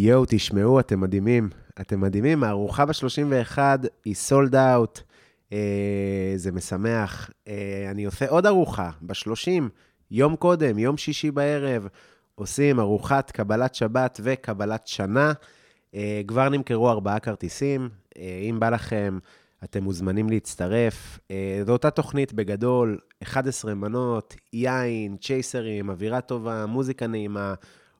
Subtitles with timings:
[0.00, 1.48] יואו, תשמעו, אתם מדהימים.
[1.80, 3.58] אתם מדהימים, הארוחה ב-31
[4.04, 5.00] היא סולד אאוט.
[5.52, 7.30] אה, זה משמח.
[7.48, 9.62] אה, אני עושה עוד ארוחה, ב-30,
[10.10, 11.88] יום קודם, יום שישי בערב.
[12.34, 15.32] עושים ארוחת קבלת שבת וקבלת שנה.
[15.94, 17.88] אה, כבר נמכרו ארבעה כרטיסים.
[18.18, 19.18] אה, אם בא לכם,
[19.64, 21.18] אתם מוזמנים להצטרף.
[21.30, 27.54] אה, זו אותה תוכנית בגדול, 11 מנות, יין, צ'ייסרים, אווירה טובה, מוזיקה נעימה,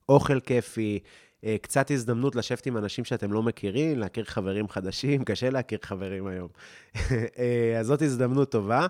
[0.08, 1.00] אוכל כיפי.
[1.44, 6.26] אה, קצת הזדמנות לשבת עם אנשים שאתם לא מכירים, להכיר חברים חדשים, קשה להכיר חברים
[6.26, 6.48] היום.
[7.38, 8.86] אה, אז זאת הזדמנות טובה.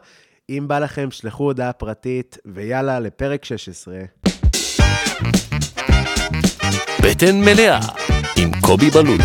[0.51, 3.99] אם בא לכם, שלחו הודעה פרטית, ויאללה, לפרק 16.
[7.03, 7.81] בטן מלאה
[8.37, 9.25] עם קובי בלולו.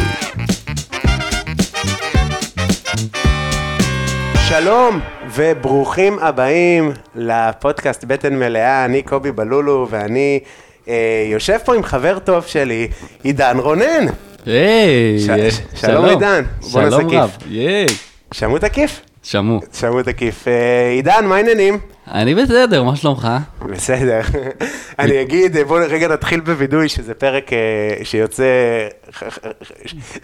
[4.49, 4.99] שלום
[5.35, 10.39] וברוכים הבאים לפודקאסט בטן מלאה, אני קובי בלולו ואני
[10.87, 10.93] אה,
[11.31, 12.87] יושב פה עם חבר טוב שלי,
[13.23, 14.05] עידן רונן.
[14.45, 16.43] היי, ש- אה, ש- שלום, עידן.
[16.71, 17.19] בוא נעשה שלום כיף.
[17.19, 17.85] רב, ייי.
[18.33, 19.01] שמעו את הכיף?
[19.23, 19.59] שמעו.
[19.79, 20.47] שמעו את הכיף.
[20.47, 20.53] אה,
[20.91, 21.79] עידן, מה העניינים?
[22.11, 23.27] אני בסדר, מה שלומך?
[23.69, 24.21] בסדר.
[24.99, 27.57] אני אגיד, בואו רגע נתחיל בווידוי, שזה פרק אה,
[28.05, 28.43] שיוצא...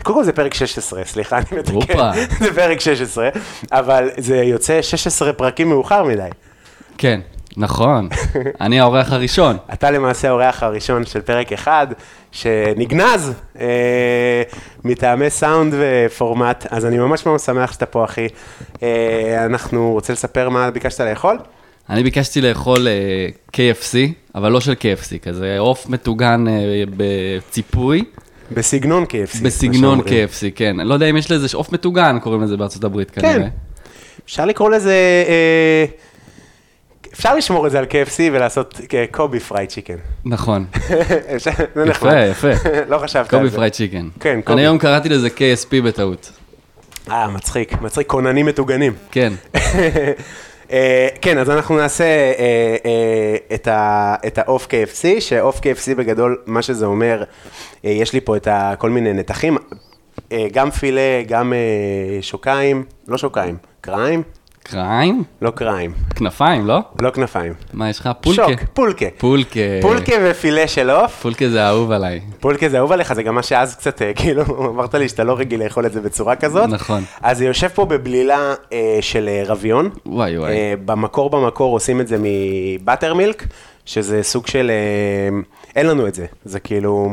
[0.04, 1.74] קודם כל זה פרק 16, סליחה, אני מתקן.
[1.74, 2.12] הופה.
[2.44, 3.30] זה פרק 16,
[3.72, 6.28] אבל זה יוצא 16 פרקים מאוחר מדי.
[6.98, 7.20] כן,
[7.60, 8.10] נכון.
[8.62, 9.58] אני האורח הראשון.
[9.74, 11.88] אתה למעשה האורח הראשון של פרק אחד,
[12.32, 14.42] שנגנז אה,
[14.84, 18.28] מטעמי סאונד ופורמט, אז אני ממש ממש שמח שאתה פה, אחי.
[18.84, 21.40] אה, אנחנו רוצים לספר מה ביקשת לאכול?
[21.90, 23.96] אני ביקשתי לאכול אה, KFC,
[24.36, 28.04] אבל לא של KFC, כזה עוף מטוגן אה, בציפוי,
[28.52, 29.44] בסגנון KFC.
[29.44, 30.00] בסגנון.
[30.00, 30.80] KFC, כן.
[30.80, 33.22] אני לא יודע אם יש לזה, עוף מטוגן קוראים לזה בארצות הברית כן.
[33.22, 33.48] כנראה.
[34.26, 35.86] אפשר לקרוא לזה, אה,
[37.14, 39.96] אפשר לשמור את זה על KFC ולעשות קובי fried chicken.
[40.26, 40.66] נכון.
[41.44, 41.52] זה
[41.86, 42.14] נחמד.
[42.32, 42.70] יפה, יפה.
[42.90, 43.58] לא חשבת על קובי זה.
[43.58, 44.08] fried chicken.
[44.20, 44.54] כן, קובי.
[44.54, 46.32] אני היום קראתי לזה KSP בטעות.
[47.12, 48.94] אה, מצחיק, מצחיק, כוננים מטוגנים.
[49.12, 49.34] כן.
[50.72, 52.32] אה, כן, אז אנחנו נעשה אה,
[52.86, 57.24] אה, את ה- את העוף KFC, שעוף KFC בגדול, מה שזה אומר,
[57.84, 59.58] יש לי פה את כל מיני נתחים,
[60.52, 61.54] גם פילה, גם
[62.22, 64.24] שוקיים, לא שוקיים, קריים?
[64.72, 65.24] קריים?
[65.42, 66.80] לא קריים, כנפיים, לא?
[67.02, 67.54] לא כנפיים.
[67.74, 68.46] מה, יש לך פולקה?
[68.50, 69.06] שוק, פולקה.
[69.18, 69.60] פולקה.
[69.82, 71.22] פולקה ופילה של עוף.
[71.22, 72.22] פולקה זה אהוב עליי.
[72.40, 75.38] פולקה זה אהוב עליך, זה גם מה שאז קצת, אה, כאילו, אמרת לי שאתה לא
[75.38, 76.70] רגיל לאכול את זה בצורה כזאת.
[76.70, 77.04] נכון.
[77.22, 79.90] אז זה יושב פה בבלילה אה, של אה, רביון.
[80.06, 80.52] וואי, וואי.
[80.52, 83.46] אה, במקור במקור עושים את זה מבטר מילק,
[83.86, 85.40] שזה סוג של, אה,
[85.76, 87.12] אין לנו את זה, זה כאילו,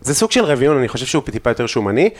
[0.00, 2.10] זה סוג של רביון, אני חושב שהוא טיפה יותר שומני.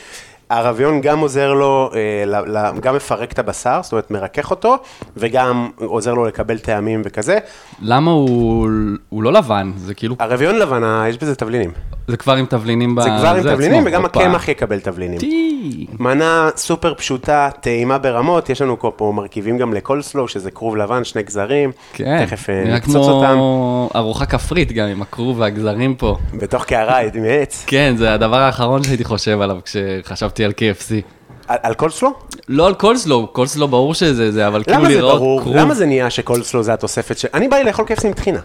[0.49, 4.77] הרביון גם עוזר לו, אה, גם מפרק את הבשר, זאת אומרת מרכך אותו,
[5.17, 7.37] וגם עוזר לו לקבל טעמים וכזה.
[7.81, 8.69] למה הוא,
[9.09, 9.71] הוא לא לבן?
[9.77, 11.71] זה כאילו, הרביון לבן, יש בזה תבלינים.
[12.07, 13.01] זה כבר עם תבלינים ב...
[13.01, 13.43] זה כבר עם.
[13.43, 14.05] תבלינים, וגם.
[14.05, 15.19] הקמח יקבל תבלינים.
[15.99, 21.23] מנה סופר פשוטה, טעימה ברמות, יש לנו פה מרכיבים גם לקולסלו, שזה כרוב לבן, שני
[21.23, 21.71] גזרים.
[21.93, 23.31] כן, תכף אה, נראה נקצוץ אותם.
[23.33, 26.17] כמו ארוחה כפרית גם עם הכרוב והגזרים פה.
[26.33, 27.63] בתוך קערה, מעץ.
[27.67, 30.91] כן, זה הדבר האחרון שהייתי חושב עליו כשחשבתי על KFC.
[31.47, 32.13] על על קולסלו?
[32.49, 35.41] לא על קולסלו, קולסלו ברור שזה זה, אבל כאילו למה זה לראות ברור?
[35.41, 37.27] כרוב, למה זה נהיה שקולסלו זה התוספת של...
[37.33, 38.39] אני בא לי לאכול KFC עם טחינה.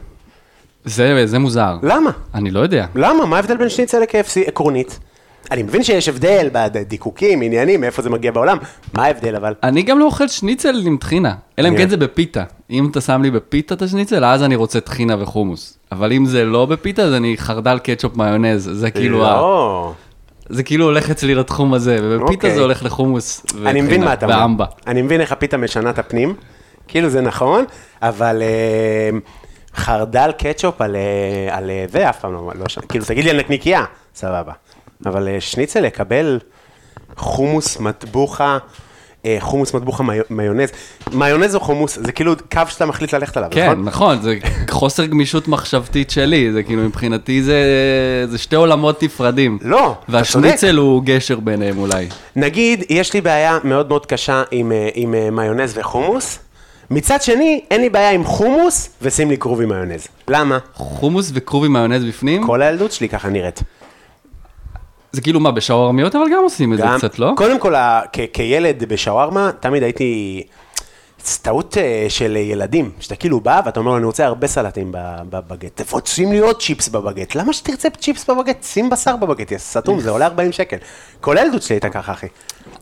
[0.84, 1.76] זה, זה מוזר.
[1.82, 2.10] למה?
[2.34, 2.86] אני לא יודע.
[2.94, 3.26] למה?
[3.26, 4.98] מה ההבדל בין שניצל ל-KFC עקרונית?
[5.50, 8.58] אני מבין שיש הבדל בדיקוקים, עניינים, מאיפה זה מגיע בעולם.
[8.94, 9.54] מה ההבדל אבל?
[9.62, 12.44] אני גם לא אוכל שניצל עם טחינה, אלא אם כן זה בפיתה.
[12.70, 15.78] אם אתה שם לי בפיתה את השניצל, אז אני רוצה טחינה וחומוס.
[15.92, 18.70] אבל אם זה לא בפיתה, אז אני חרדל קטשופ מיונז.
[18.72, 19.30] זה כאילו, ה...
[19.30, 19.92] לא.
[20.48, 22.54] זה כאילו הולך אצלי לתחום הזה, ובפיתה אוקיי.
[22.54, 24.14] זה הולך לחומוס וטחינה.
[24.20, 24.64] ואמבה.
[24.86, 26.34] אני מבין איך הפיתה משנה את הפנים,
[26.88, 27.64] כאילו זה נכון,
[28.02, 29.18] אבל אה,
[29.76, 32.78] חרדל קטשופ על, אה, על אה, זה אף פעם לא, לא ש...
[32.88, 33.84] כאילו תגיד לי על נקניקייה,
[34.14, 34.52] סבבה.
[35.06, 36.38] אבל אה, שניצל לקבל
[37.16, 38.58] חומוס מטבוחה,
[39.40, 40.68] חומוס מטבוחה מי- מיונז,
[41.12, 43.84] מיונז או חומוס, זה כאילו קו שאתה מחליט ללכת עליו, כן, נכון?
[43.84, 44.36] נכון, זה
[44.70, 47.56] חוסר גמישות מחשבתית שלי, זה כאילו מבחינתי זה,
[48.28, 49.58] זה שתי עולמות נפרדים.
[49.62, 50.08] לא, אתה צודק.
[50.08, 52.08] והשניצל הוא גשר ביניהם אולי.
[52.36, 56.38] נגיד, יש לי בעיה מאוד מאוד קשה עם, עם מיונז וחומוס,
[56.92, 60.06] מצד שני, אין לי בעיה עם חומוס ושים לי כרוב עם מיונז.
[60.28, 60.58] למה?
[60.74, 63.62] חומוס וכרוב עם מיונז בפנים, כל הילדות שלי ככה נראית.
[65.12, 67.32] זה כאילו מה, בשווארמיות אבל גם עושים את זה קצת, לא?
[67.36, 67.74] קודם כל,
[68.32, 70.42] כילד בשווארמה, תמיד הייתי...
[71.42, 74.88] טעות אה, של ילדים, שאתה כאילו בא ואתה אומר אני רוצה הרבה סלטים
[75.30, 78.62] בבגט, שים לי עוד צ'יפס בבגט, למה שתרצה צ'יפס בבגט?
[78.62, 80.76] שים בשר בבגט, יא סתום, זה עולה 40 שקל.
[81.20, 82.26] כל הילדות שלי הייתה ככה, אחי.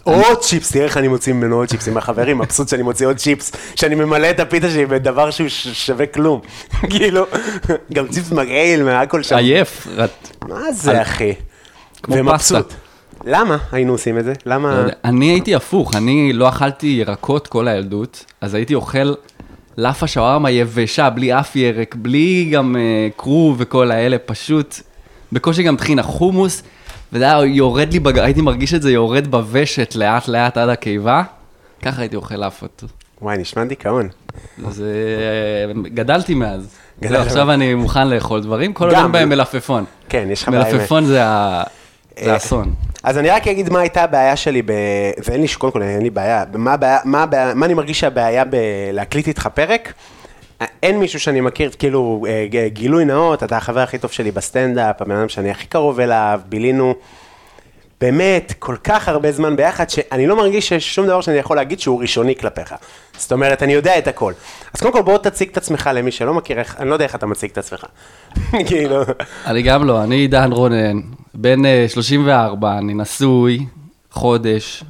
[0.04, 3.16] עוד צ'יפס, תראה איך אני מוציא ממנו עוד צ'יפס עם החברים, מבסוט שאני מוציא עוד
[3.16, 6.40] צ'יפס, שאני ממלא את הפיתה שלי בדבר שהוא שווה כלום.
[6.90, 7.26] כאילו,
[7.92, 9.36] גם צ'יפס מגעיל מהכל שם.
[9.36, 9.86] עייף.
[10.48, 11.34] מה זה, אחי?
[12.02, 12.32] כמו.
[12.38, 12.60] פסטה.
[13.24, 14.32] למה היינו עושים את זה?
[14.46, 14.82] למה...
[14.86, 19.14] לא אני הייתי הפוך, אני לא אכלתי ירקות כל הילדות, אז הייתי אוכל
[19.78, 24.80] לאפה שווארמה יבשה, בלי אף ירק, בלי גם uh, כרוב וכל האלה, פשוט
[25.32, 26.62] בקושי גם טחינה חומוס,
[27.12, 28.18] וזה היה יורד לי, בג...
[28.18, 31.22] הייתי מרגיש את זה יורד בוושת לאט לאט עד הקיבה,
[31.82, 32.84] ככה הייתי אוכל לאפות.
[33.22, 34.08] וואי, נשמע דיכאון.
[34.66, 36.74] אז אה, גדלתי מאז.
[37.00, 38.84] גדלת זהו, עכשיו אני מוכן לאכול דברים, כל.
[38.84, 39.84] עוד אין בהם מלפפון.
[40.08, 40.74] כן, יש לך בעיה.
[40.74, 41.62] מלפפון זה ה-
[42.24, 42.74] זה אה, אסון.
[43.02, 44.72] אז אני רק אגיד מה הייתה הבעיה שלי, ב...
[45.24, 48.44] ואין לי, קודם כל אין לי בעיה, מה, הבעיה, מה, הבעיה, מה אני מרגיש שהבעיה
[48.44, 49.92] בלהקליט איתך פרק?
[50.82, 55.16] אין מישהו שאני מכיר, כאילו, אה, גילוי נאות, אתה החבר הכי טוב שלי בסטנדאפ, הבן
[55.16, 56.94] אדם שאני הכי קרוב אליו, בילינו
[58.00, 61.80] באמת כל כך הרבה זמן ביחד, שאני לא מרגיש שיש שום דבר שאני יכול להגיד
[61.80, 62.74] שהוא ראשוני כלפיך.
[63.18, 64.32] זאת אומרת, אני יודע את הכל.
[64.74, 67.26] אז קודם כל בוא תציג את עצמך למי שלא מכיר, אני לא יודע איך אתה
[67.26, 67.84] מציג את עצמך.
[68.68, 69.02] כאילו,
[69.46, 71.00] אני גם לא, אני עידן רונן,
[71.34, 73.66] בן אה, 34, אני נשוי,
[74.10, 74.84] חודש,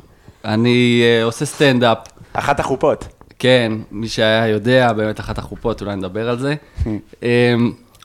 [0.45, 1.99] אני אה, עושה סטנדאפ,
[2.33, 3.20] אחת החופות.
[3.41, 6.55] כן, מי שהיה יודע, באמת אחת החופות, אולי נדבר על זה.
[7.23, 7.55] אה,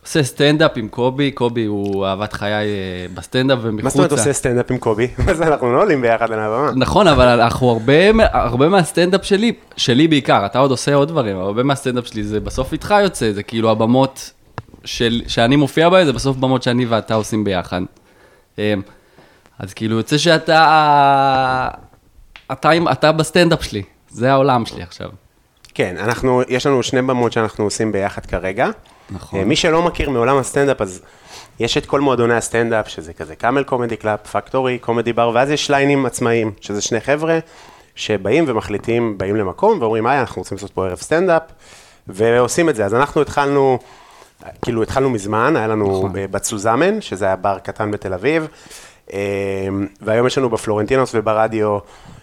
[0.01, 2.65] עושה סטנדאפ עם קובי, קובי הוא אהבת חיי אה,
[3.13, 3.83] בסטנדאפ ומחוצה.
[3.83, 5.07] מה זאת אומרת עושה סטנדאפ עם קובי?
[5.25, 6.71] מה זה, אנחנו לא עולים ביחד על הבמה.
[6.75, 7.93] נכון, אבל אנחנו הרבה,
[8.31, 12.73] הרבה מהסטנדאפ שלי, שלי בעיקר, אתה עוד עושה עוד דברים, הרבה מהסטנדאפ שלי זה בסוף
[12.73, 14.31] איתך יוצא, זה כאילו הבמות
[14.85, 17.81] של, שאני מופיע בהן, זה בסוף במות שאני ואתה עושים ביחד.
[18.57, 18.81] אמ,
[19.59, 21.67] אז כאילו יוצא שאתה,
[22.51, 25.09] אתה, עם- אתה בסטנדאפ שלי, זה העולם שלי עכשיו.
[25.75, 28.69] כן, אנחנו, יש לנו שני במות שאנחנו עושים ביחד כרגע.
[29.09, 29.39] נכון.
[29.39, 31.01] אה, מי שלא מכיר מעולם הסטנדאפ, אז
[31.59, 35.71] יש את כל מועדוני הסטנדאפ, שזה כזה קאמל קומדי קלאב, פקטורי, קומדי בר, ואז יש
[35.71, 37.39] ליינים עצמאיים, שזה שני חבר'ה
[37.95, 41.41] שבאים ומחליטים, באים למקום ואומרים, היי, אנחנו רוצים לעשות פה ערב סטנדאפ,
[42.07, 42.85] ועושים את זה.
[42.85, 43.79] אז אנחנו התחלנו,
[44.61, 46.11] כאילו התחלנו מזמן, היה לנו נכון.
[46.13, 48.47] בצוזמן, שזה היה בר קטן בתל אביב,
[49.13, 49.19] אה,
[50.01, 51.77] והיום יש לנו בפלורנטינוס וברדיו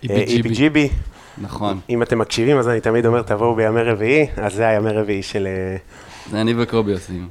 [0.04, 0.78] EPGB.
[1.38, 5.22] נכון, אם אתם מקשיבים, אז אני תמיד אומר, תבואו בימי רביעי, אז זה הימי רביעי
[5.22, 5.46] של...
[5.46, 5.76] אה,
[6.30, 7.28] זה אני וקובי עושים.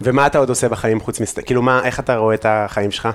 [0.00, 1.40] ומה אתה עוד עושה בחיים חוץ מסט...
[1.46, 3.08] כאילו, מה, איך אתה רואה את החיים שלך?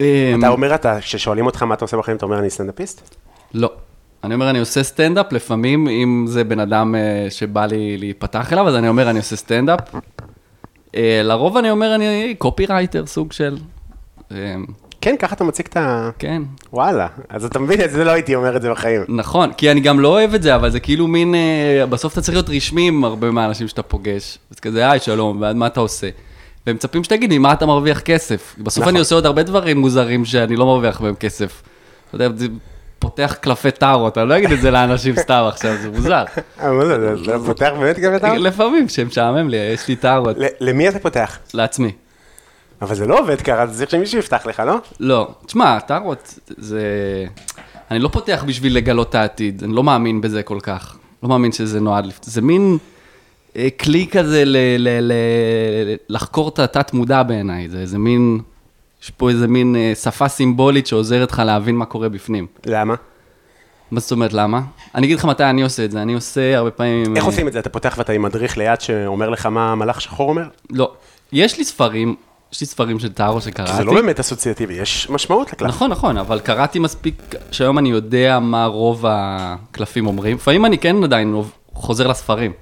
[0.00, 0.06] אמ,
[0.38, 3.16] אתה אומר, אתה, כששואלים אותך מה אתה עושה בחיים, אתה אומר, אני סטנדאפיסט?
[3.54, 3.72] לא.
[4.24, 8.68] אני אומר, אני עושה סטנדאפ, לפעמים, אם זה בן אדם אה, שבא לי להיפתח אליו,
[8.68, 9.80] אז אני אומר, אני עושה סטנדאפ.
[10.94, 13.58] אה, לרוב אני אומר, אני קופירייטר, סוג של...
[15.00, 16.10] כן, ככה אתה מציג את ה...
[16.18, 16.42] כן,
[16.72, 19.02] וואלה, אז אתה מבין, זה לא הייתי אומר את זה בחיים.
[19.08, 22.20] נכון, כי אני גם לא אוהב את זה, אבל זה כאילו מין, אה, בסוף אתה
[22.20, 24.38] צריך להיות רשמי עם הרבה מהאנשים שאתה פוגש.
[24.50, 26.08] אז כזה, היי, שלום, מה אתה עושה?
[26.66, 28.54] והם מצפים שתגיד לי, מה אתה מרוויח כסף?
[28.58, 28.92] בסוף נכון.
[28.92, 31.62] אני עושה עוד הרבה דברים מוזרים שאני לא מרוויח בהם כסף.
[32.08, 32.46] אתה יודע, זה
[32.98, 36.24] פותח קלפי טארות, אני לא אגיד את זה לאנשים סתם עכשיו, זה מוזר.
[36.60, 38.38] אה, מה זה, זה- פותח באמת את ה...
[38.38, 41.38] לפעמים, שמשעמם לי, יש לי טארות ל- למי אתה פותח?
[41.54, 41.92] לעצמי.
[42.82, 44.74] אבל זה לא עובד ככה, אז צריך שמישהו יפתח לך, לא?
[45.00, 46.80] לא, תשמע, טארות זה...
[47.90, 50.96] אני לא פותח בשביל לגלות את העתיד, אני לא מאמין בזה כל כך.
[51.22, 52.78] לא מאמין שזה נועד, זה מין
[53.56, 58.40] אה, כלי כזה ל- ל- ל- לחקור את התת-מודע בעיניי, זה איזה מין...
[59.02, 62.46] יש פה איזה מין אה, שפה סימבולית שעוזרת לך להבין מה קורה בפנים.
[62.66, 62.94] למה?
[63.90, 64.60] מה זאת אומרת, למה?
[64.94, 67.16] אני אגיד לך מתי אני עושה את זה, אני עושה הרבה פעמים...
[67.16, 67.58] איך אה, עושים את זה?
[67.58, 70.44] אתה פותח ואתה עם מדריך ליד שאומר לך מה מלאך שחור אומר?
[70.70, 70.92] לא.
[71.32, 72.14] יש לי ספרים,
[72.52, 73.70] יש לי ספרים של טארו שקראתי.
[73.70, 75.68] כי זה לא באמת אסוציאטיבי, יש משמעות לקלף.
[75.68, 80.36] נכון, נכון, אבל קראתי מספיק, שהיום אני יודע מה רוב הקלפים אומרים.
[80.36, 81.42] לפעמים אני כן עדיין
[81.72, 82.52] חוזר לספרים,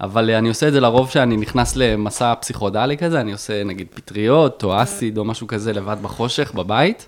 [0.00, 4.64] אבל אני עושה את זה לרוב שאני נכנס למסע פסיכודלי כזה, אני עושה נגיד פטריות
[4.64, 7.06] או אסיד או משהו כזה לבד בחושך, בבית.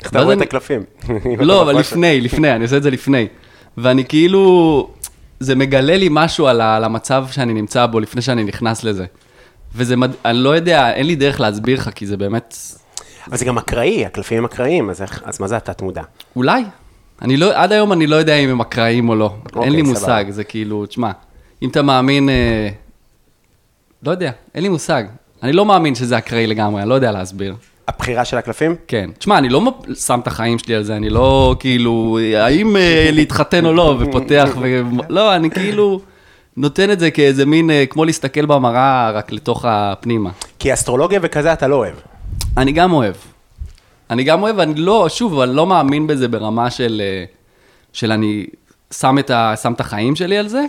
[0.00, 0.82] איך אתה רואה את הקלפים?
[1.38, 1.78] לא, אבל.
[1.78, 3.26] לפני, לפני, אני עושה את זה לפני.
[3.78, 4.90] ואני כאילו,
[5.40, 9.04] זה מגלה לי משהו על המצב שאני נמצא בו לפני שאני נכנס לזה.
[9.74, 10.10] וזה, מד...
[10.24, 12.56] אני לא יודע, אין לי דרך להסביר לך, כי זה באמת,
[13.28, 16.02] אבל זה גם אקראי, הקלפים הם אקראיים, אז איך- אז מה זה התת-מודע?
[16.36, 16.64] אולי.
[17.22, 19.34] אני לא, עד היום אני לא יודע אם הם אקראיים או לא.
[19.46, 19.90] אוקיי, אין לי סבבה.
[20.00, 21.10] מושג, זה כאילו, תשמע,
[21.62, 22.68] אם אתה מאמין, אה,
[24.02, 25.04] לא יודע, אין לי מושג.
[25.42, 27.54] אני לא מאמין שזה אקראי לגמרי, אני לא יודע להסביר.
[27.88, 28.74] הבחירה של הקלפים?
[28.88, 29.10] כן.
[29.18, 29.60] תשמע, אני לא
[29.94, 34.48] שם את החיים שלי על זה, אני לא כאילו, האם אה, להתחתן או לא, ופותח
[34.60, 34.80] ו...
[35.08, 36.00] לא, אני כאילו
[36.56, 40.30] נותן את זה כאיזה מין, אה, כמו להסתכל במראה רק לתוך הפנימה.
[40.58, 41.94] כי אסטרולוגיה וכזה אתה לא אוהב.
[42.56, 43.14] אני גם אוהב.
[44.10, 47.24] אני גם אוהב, אני לא, שוב, אני לא מאמין בזה ברמה של, אה,
[47.92, 48.46] של אני
[48.90, 50.64] שם את, ה, שם את החיים שלי על זה,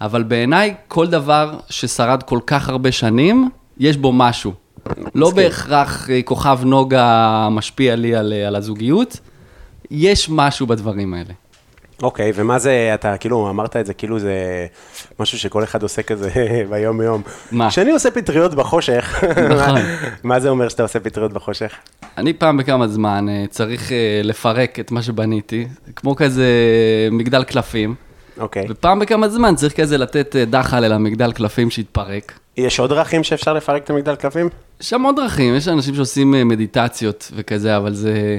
[0.00, 4.52] אבל בעיניי כל דבר ששרד כל כך הרבה שנים, יש בו משהו.
[5.14, 9.20] לא בהכרח אה, כוכב נוגה משפיע לי על, על הזוגיות,
[9.90, 11.32] יש משהו בדברים האלה.
[12.02, 14.32] אוקיי, ומה זה, אתה כאילו אמרת את זה, כאילו זה
[15.20, 16.30] משהו שכל אחד עושה כזה
[16.70, 17.22] ביום-יום.
[17.52, 17.68] מה?
[17.70, 19.24] כשאני עושה פטריות בחושך,
[19.58, 19.80] נכון.
[20.22, 21.72] מה- זה אומר שאתה עושה פטריות בחושך?
[22.18, 26.46] אני פעם בכמה זמן אה, צריך אה, לפרק את מה שבניתי, כמו כזה
[27.10, 27.94] מגדל קלפים,
[28.38, 28.66] אוקיי.
[28.68, 32.32] ופעם בכמה זמן צריך כזה לתת אה, דחל אל המגדל קלפים שיתפרק.
[32.56, 34.48] יש עוד דרכים שאפשר לפרק את המגדל קלפים?
[34.80, 38.38] יש שם עוד דרכים, יש אנשים שעושים מדיטציות וכזה, אבל זה,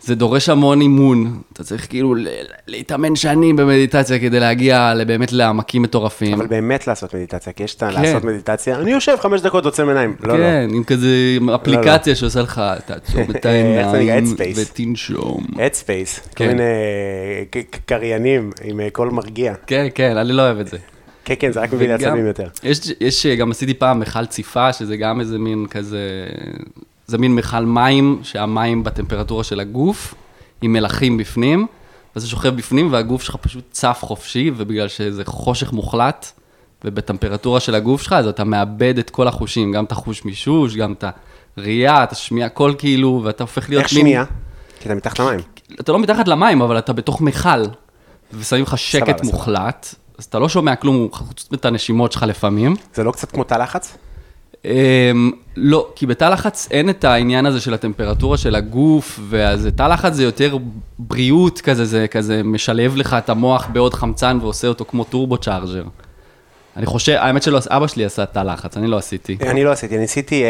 [0.00, 1.42] זה דורש המון אימון.
[1.52, 2.14] אתה צריך כאילו
[2.66, 6.34] להתאמן שנים במדיטציה כדי להגיע באמת לעמקים מטורפים.
[6.34, 7.90] אבל באמת לעשות מדיטציה, כי יש את כן.
[7.90, 10.16] לעשות מדיטציה, אני יושב חמש דקות עוצם עיניים.
[10.22, 10.44] לא, לא.
[10.44, 13.46] כן, עם כזה עם אפליקציה שעושה לך, תעצום את?
[13.46, 14.34] העיניים.
[14.56, 15.44] ותנשום.
[15.52, 16.48] Headspace, כל כן.
[16.48, 16.62] מיני
[17.86, 19.54] קריינים עם אה, קול מרגיע.
[19.66, 20.76] כן, כן, אני לא אוהב את זה.
[21.24, 22.48] כן, כן, זה רק מביא לעצבים יותר.
[22.62, 25.98] יש, יש, גם עשיתי פעם מכל ציפה, שזה גם איזה מין כזה,
[27.08, 30.14] זה מין מכל מים, שהמים בטמפרטורה של הגוף,
[30.62, 31.66] עם מלחים בפנים,
[32.14, 36.32] ואז זה שוכב בפנים, והגוף שלך פשוט צף חופשי, ובגלל שזה חושך מוחלט,
[36.84, 40.92] ובטמפרטורה של הגוף שלך, אז אתה מאבד את כל החושים, גם את החוש מישוש, גם
[40.92, 41.04] את
[41.56, 44.24] הראייה, את השמיעה, הכל כאילו, ואתה הופך להיות איך שמיעה?
[44.80, 45.40] כי אתה מתחת למים.
[45.80, 47.62] אתה לא מתחת למים, אבל אתה בתוך מכל,
[48.32, 49.32] ושמים לך שקט סבבה.
[49.32, 52.76] מוחלט, אז אתה לא שומע כלום, חוץ מאת הנשימות שלך לפעמים.
[52.94, 53.96] זה לא קצת כמו תא לחץ?
[54.64, 59.82] אמ, לא, כי בתא לחץ אין את העניין הזה של הטמפרטורה של הגוף, ואז תא
[59.82, 60.58] לחץ זה יותר
[60.98, 65.84] בריאות כזה, זה כזה משלב לך את המוח בעוד חמצן ועושה אותו כמו טורבו צ'ארג'ר.
[66.76, 69.36] אני חושב, האמת שלא, אבא שלי עשה תא לחץ, אני לא עשיתי.
[69.42, 70.44] אני לא עשיתי, אני עשיתי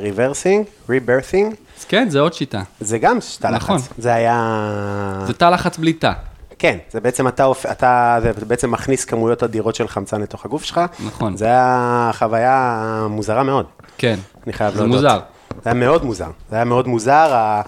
[0.00, 2.62] rebirthing, rebirthing, אז כן, זה עוד שיטה.
[2.80, 3.62] זה גם תא לחץ.
[3.62, 3.78] נכון.
[3.98, 5.24] זה היה...
[5.26, 6.12] זה תא לחץ בלי תא.
[6.58, 10.80] כן, זה בעצם אתה, אתה זה בעצם מכניס כמויות אדירות של חמצן לתוך הגוף שלך.
[11.06, 11.36] נכון.
[11.36, 13.66] זה היה חוויה מוזרה מאוד,
[13.98, 14.18] כן.
[14.46, 14.94] אני חייב זה להודות.
[14.96, 15.18] מוזר.
[15.50, 16.30] זה היה מאוד מוזר.
[16.50, 17.62] זה היה מאוד מוזר, ה-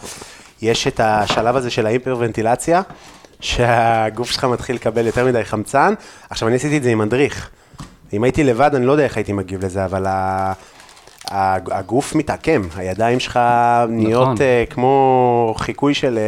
[0.63, 2.83] יש את השלב הזה של ההיפרוונטילציה,
[3.41, 5.95] שהגוף שלך מתחיל לקבל יותר מדי חמצן.
[6.31, 7.51] עכשיו, אני עשיתי את זה עם מדריך.
[8.13, 10.53] אם הייתי לבד, אני לא יודע איך הייתי מגיב לזה, אבל ה...
[11.31, 13.41] הגוף מתעקם, הידיים שלך
[13.89, 14.37] נהיות נכון.
[14.41, 16.19] אה, כמו חיקוי של,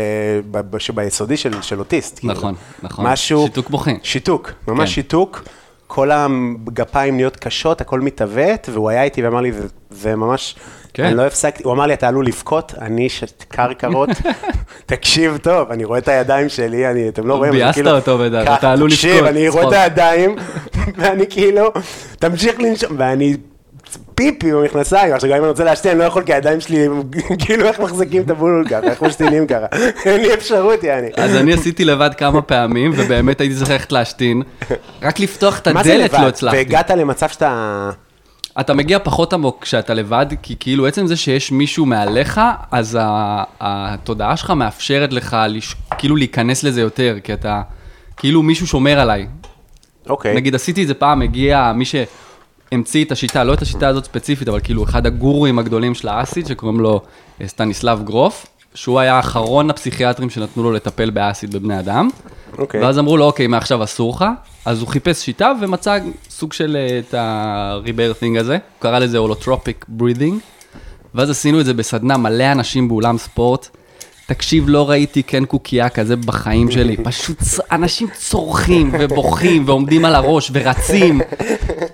[0.51, 2.19] ב- שביסודי של, של אוטיסט.
[2.19, 2.33] כאילו.
[2.35, 3.07] נכון, נכון.
[3.07, 3.43] משהו...
[3.47, 3.97] שיתוק מוחין.
[4.03, 4.95] שיתוק, ממש כן.
[4.95, 5.43] שיתוק.
[5.87, 10.55] כל הגפיים נהיות קשות, הכל מתעוות, והוא היה איתי ואמר לי, "זה- זה ממש,
[10.95, 11.05] כן.
[11.05, 14.09] אני לא הפסקתי, הוא אמר לי, אתה עלול לבכות, אני שקרקרות,
[14.87, 18.59] תקשיב טוב, אני רואה את הידיים שלי, אני, אתם לא רואים, ביאסת כאילו, אותו בדעת,
[18.59, 19.73] אתה עלול תקשיב, לבכות, אני רואה את.
[19.73, 20.37] הידיים,
[20.99, 21.73] ואני כאילו,
[22.19, 23.37] תמשיך לנשום, ואני...
[24.23, 26.87] פיפי במכנסיים, עכשיו גם אם אני רוצה להשתין, אני לא יכול, כי הידיים שלי,
[27.45, 29.67] כאילו איך מחזיקים את הבולבול ככה, איך משתינים ככה,
[30.07, 31.09] אין לי אפשרות, יעני.
[31.17, 34.43] אז אני עשיתי לבד כמה פעמים, ובאמת הייתי צריך ללכת להשתין.
[35.03, 36.13] רק לפתוח את הדלת?
[36.13, 36.57] לא הצלחתי.
[36.57, 37.91] והגעת למצב שאתה...
[38.61, 42.99] אתה מגיע פחות עמוק כשאתה לבד, כי כאילו עצם זה שיש מישהו מעליך, אז
[43.61, 45.37] התודעה שלך מאפשרת לך
[45.99, 47.63] כאילו להיכנס לזה יותר, כי אתה,
[48.17, 49.27] כאילו מישהו שומר עליי.
[50.09, 50.35] אוקיי.
[50.35, 51.85] נגיד עשיתי את זה פעם, הגיע מי
[52.73, 56.47] שהמציא את השיטה, לא את השיטה הזאת ספציפית, אבל כאילו אחד הגורואים הגדולים של האסיד,
[56.47, 57.01] שקוראים לו
[57.41, 62.09] אה, סטניסלב גרוף, שהוא היה אחרון הפסיכיאטרים שנתנו לו לטפל באסיד בבני אדם.
[62.59, 62.81] אוקיי.
[62.81, 64.25] ואז אמרו לו, אוקיי, מעכשיו אסור לך,
[64.65, 65.99] אז הוא חיפש שיטה ומצא
[66.31, 70.35] סוג של אה, את ה-rebirthing הזה, הוא קרא לזה הולוטרופיק breathing,
[71.15, 73.69] ואז עשינו את זה בסדנה, מלא אנשים באולם ספורט.
[74.27, 77.39] תקשיב, לא ראיתי קן קוקייה כזה בחיים שלי, פשוט
[77.73, 81.21] אנשים צורכים ובוכים ועומדים על הראש ורצים,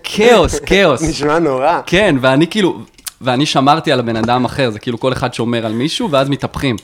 [0.03, 1.03] כאוס, כאוס.
[1.03, 1.81] נשמע נורא.
[1.87, 2.79] כן, ואני כאילו,
[3.21, 6.77] ואני שמרתי על הבן אדם אחר, זה כאילו כל אחד שומר על מישהו, ואז מתהפכים.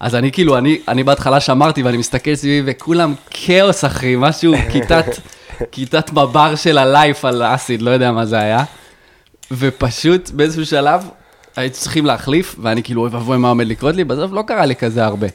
[0.00, 5.06] אז אני כאילו, אני, אני בהתחלה שמרתי, ואני מסתכל סביבי, וכולם כאוס, אחי, משהו, כיתת,
[5.72, 8.64] כיתת מב"ר של הלייף על אסיד, לא יודע מה זה היה.
[9.50, 11.08] ופשוט באיזשהו שלב,
[11.56, 14.04] הייתי צריכים להחליף, ואני כאילו, אוי ואבוי, מה עומד לקרות לי?
[14.04, 15.26] בסוף לא קרה לי כזה הרבה.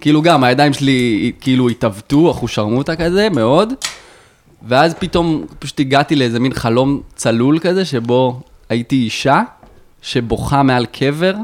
[0.00, 3.72] כאילו גם, הידיים שלי כאילו התעוותו, אחושרמוטה כזה, מאוד.
[4.68, 9.42] ואז פתאום פשוט הגעתי לאיזה מין חלום צלול כזה, שבו הייתי אישה
[10.02, 11.34] שבוכה מעל קבר,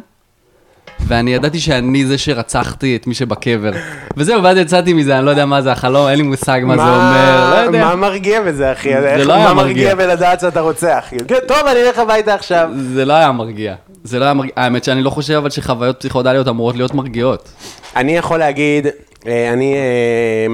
[1.00, 3.70] ואני ידעתי שאני זה שרצחתי את מי שבקבר.
[4.16, 6.82] וזהו, ואז יצאתי מזה, אני לא יודע מה זה החלום, אין לי מושג מה זה
[6.82, 7.84] אומר, לא יודע.
[7.84, 8.94] מה מרגיע בזה, אחי?
[8.96, 9.94] איך- לא היה מה מרגיע.
[9.94, 11.04] מרגיע בלדעת שאתה רוצח?
[11.28, 12.68] כן, טוב, אני אלך הביתה עכשיו.
[12.94, 13.74] זה לא היה מרגיע.
[14.04, 14.52] זה לא היה מרגיע.
[14.56, 17.48] האמת שאני לא חושב אבל שחוויות פסיכודליות אמורות להיות מרגיעות.
[17.96, 18.86] אני יכול להגיד,
[19.26, 20.46] אה, אני אה,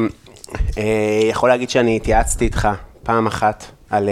[0.79, 0.83] אה,
[1.31, 2.69] יכול להגיד שאני התייעצתי איתך
[3.03, 4.09] פעם אחת על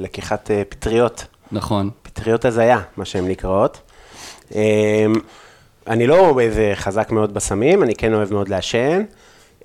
[0.00, 1.24] לקיחת פטריות.
[1.52, 1.90] נכון.
[2.02, 3.78] פטריות הזיה, מה שהן נקראות.
[4.54, 5.06] אה,
[5.86, 9.02] אני לא איזה חזק מאוד בסמים, אני כן אוהב מאוד לעשן,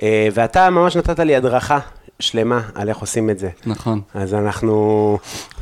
[0.04, 1.80] אה, ואתה ממש נתת לי הדרכה
[2.20, 3.50] שלמה על איך עושים את זה.
[3.66, 4.02] נכון.
[4.14, 5.18] אז אנחנו,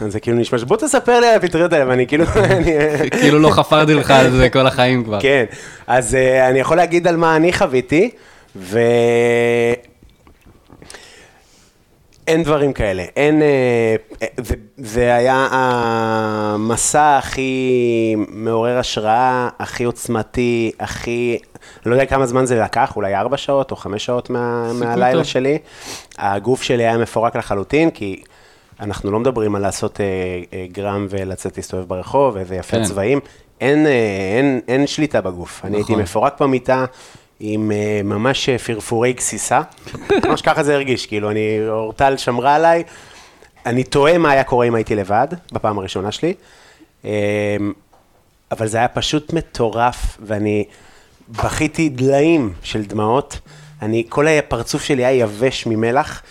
[0.08, 2.26] זה כאילו נשמע, בוא תספר לי על הפטריות האלה, ואני כאילו,
[3.22, 5.20] כאילו לא חפרתי לך על זה כל החיים כבר.
[5.22, 5.46] כן,
[5.88, 8.12] אז uh, אני יכול להגיד על מה אני חוויתי,
[8.56, 8.80] ו...
[12.30, 13.42] אין דברים כאלה, אין...
[13.42, 13.96] אה,
[14.38, 21.38] זה, זה היה המסע הכי מעורר השראה, הכי עוצמתי, הכי...
[21.86, 25.24] לא יודע כמה זמן זה לקח, אולי ארבע שעות או חמש שעות מה, מהלילה טוב.
[25.24, 25.58] שלי.
[26.18, 28.22] הגוף שלי היה מפורק לחלוטין, כי
[28.80, 30.06] אנחנו לא מדברים על לעשות אה,
[30.54, 32.84] אה, גרם ולצאת להסתובב ברחוב, איזה יפה כן.
[32.84, 33.20] צבעים.
[33.62, 33.92] אין, אה,
[34.38, 35.62] אין, אין שליטה בגוף.
[35.66, 36.04] אני הייתי נכון.
[36.04, 36.86] מפורק במיטה.
[37.40, 39.62] עם אה, ממש אה, פרפורי גסיסה,
[40.28, 42.84] ממש ככה זה הרגיש, כאילו, אני, אורטל שמרה עליי,
[43.66, 46.34] אני תוהה מה היה קורה אם הייתי לבד, בפעם הראשונה שלי,
[47.06, 47.58] אה,
[48.52, 50.66] אבל זה היה פשוט מטורף, ואני
[51.30, 53.40] בכיתי דליים של דמעות,
[53.82, 56.22] אני, כל הפרצוף שלי היה יבש ממלח,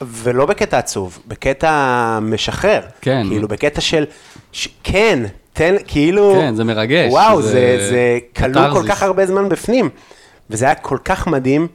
[0.00, 2.80] ולא בקטע עצוב, בקטע משחרר.
[3.00, 3.26] כן.
[3.28, 4.04] כאילו, בקטע של,
[4.52, 6.34] ש, כן, תן, כאילו...
[6.34, 8.88] כן, זה מרגש, וואו, זה זה, זה כלוא כל.
[8.88, 9.90] כך הרבה זמן בפנים.
[10.50, 11.68] וזה היה כל כך מדהים,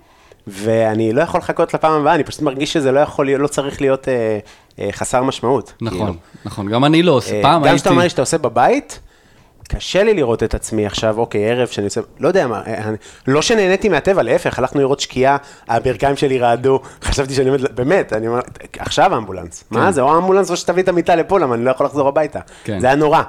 [0.47, 3.81] ואני לא יכול לחכות לפעם הבאה, אני פשוט מרגיש שזה לא יכול להיות, לא צריך
[3.81, 4.39] להיות אה,
[4.79, 5.73] אה, חסר משמעות.
[5.81, 6.13] נכון, כאילו.
[6.45, 7.35] נכון, גם אני לא עושה.
[7.35, 7.75] אה, פעם גם הייתי...
[7.77, 8.99] כשאתה אומר שאתה עושה בבית,
[9.69, 12.97] קשה לי לראות את עצמי עכשיו, אוקיי, ערב שאני עושה, לא יודע מה, אה, אני-
[13.27, 15.37] לא שנהניתי מהטבע, להפך, הלכנו לראות שקיעה,
[15.67, 18.39] הברכיים שלי רעדו, חשבתי שאני עומד, באמת, אני אומר,
[18.79, 21.85] עכשיו אמבולנס, מה זה, או אמבולנס או שתביא את המיטה לפה, למה אני לא יכול
[21.85, 22.39] לחזור הביתה.
[22.63, 22.79] כן.
[22.79, 23.21] זה היה נורא.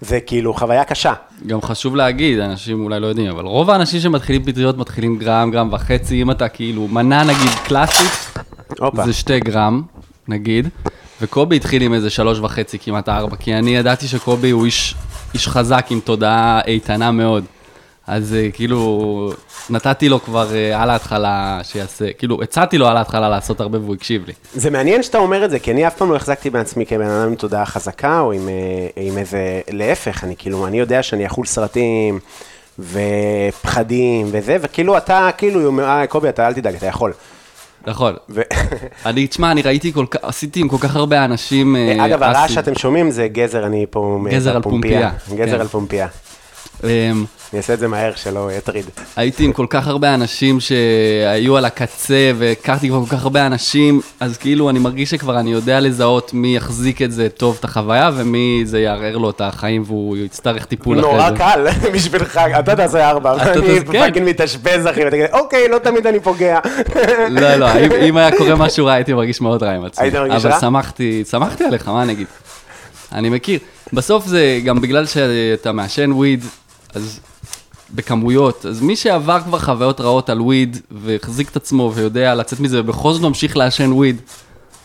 [0.00, 1.12] זה כאילו חוויה קשה.
[1.46, 5.68] גם חשוב להגיד, אנשים אולי לא יודעים, אבל רוב האנשים שמתחילים פטריות מתחילים גרם, גרם
[5.72, 8.38] וחצי, אם אתה כאילו, מנה נגיד קלאסית,
[8.78, 9.04] הופה.
[9.04, 9.82] זה שתי גרם,
[10.28, 10.68] נגיד,
[11.20, 14.94] וקובי התחיל עם איזה שלוש וחצי, כמעט ארבע, כי אני ידעתי שקובי הוא איש,
[15.34, 17.44] איש חזק עם תודעה איתנה מאוד.
[18.06, 19.32] אז אה, כאילו,
[19.70, 23.94] נתתי לו כבר אה, על ההתחלה שיעשה, כאילו, הצעתי לו על ההתחלה לעשות הרבה והוא
[23.94, 24.32] הקשיב לי.
[24.54, 27.26] זה מעניין שאתה אומר את זה, כי אני אף פעם לא החזקתי בעצמי כבן אדם
[27.26, 31.46] עם תודעה חזקה, או עם, אה, עם איזה, להפך, אני כאילו, אני יודע שאני אכול
[31.46, 32.18] סרטים,
[32.78, 37.12] ופחדים, וזה, וכאילו אתה, כאילו, אה, קובי, אתה אל תדאג, אתה יכול.
[37.86, 38.14] נכון.
[38.28, 38.40] ו...
[39.06, 41.76] אני, תשמע, אני ראיתי כל כך, עשיתי עם כל כך הרבה אנשים...
[41.76, 42.54] אגב, הרעש.
[42.54, 44.18] שאתם שומעים זה גזר, אני פה...
[44.30, 44.62] גזר על.
[44.62, 45.60] פומפייה, גזר כן.
[45.60, 46.08] על פומפייה.
[47.52, 48.84] אני אעשה את זה מהר, שלא יטריד.
[49.16, 54.00] הייתי עם כל כך הרבה אנשים שהיו על הקצה, והכרתי כבר כל כך הרבה אנשים,
[54.20, 58.10] אז כאילו אני מרגיש שכבר אני יודע לזהות מי יחזיק את זה טוב, את החוויה,
[58.16, 61.30] ומי זה יערער לו את החיים והוא יצטרך טיפול אחרי נורא.
[61.30, 64.06] קל בשבילך, אתה תעשה ארבע, ואני תעשה- כן.
[64.06, 66.58] fucking מתאשפז, אחי, ואתה כזה, אוקיי, לא תמיד אני פוגע.
[67.30, 67.66] לא, לא,
[68.08, 70.04] אם, היה קורה משהו רע, הייתי מרגיש מאוד רע עם עצמי.
[70.04, 70.60] היית מרגיש אבל רע?
[70.60, 72.26] שמחתי, שמחתי עליך, מה אני אגיד?
[73.12, 73.58] אני מכיר.
[73.92, 76.44] בסוף זה גם בגלל שאתה מעשן וויד,
[76.94, 77.20] אז
[77.94, 82.80] בכמויות, אז מי שעבר כבר חוויות רעות על וויד, והחזיק את עצמו ויודע לצאת מזה,
[82.80, 84.20] ובכל זאת ממשיך לעשן וויד,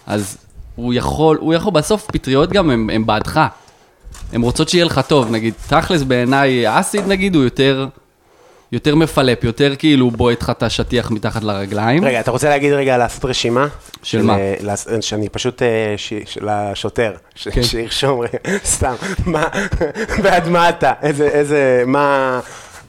[0.08, 0.38] אז
[0.76, 3.42] הוא יכול, הוא יכול, בסוף פטריות גם הם, הם בעדך.
[4.34, 7.88] הן רוצות שיהיה לך טוב, נגיד, תכלס בעיניי, אסיד נגיד הוא יותר,
[8.72, 12.06] יותר מפלפ, יותר כאילו בועט לך את השטיח מתחת לרגליים.
[12.06, 13.68] רגע, אתה רוצה להגיד רגע לעשות רשימה?
[14.04, 14.38] של מה?
[14.38, 15.96] אה, שאני פשוט, אה,
[16.42, 17.64] לשוטר, כן.
[17.64, 18.22] שירשום
[18.74, 18.94] סתם,
[19.26, 19.44] מה,
[20.24, 20.94] בעד מה אתה?
[21.02, 22.40] איזה, איזה, מה,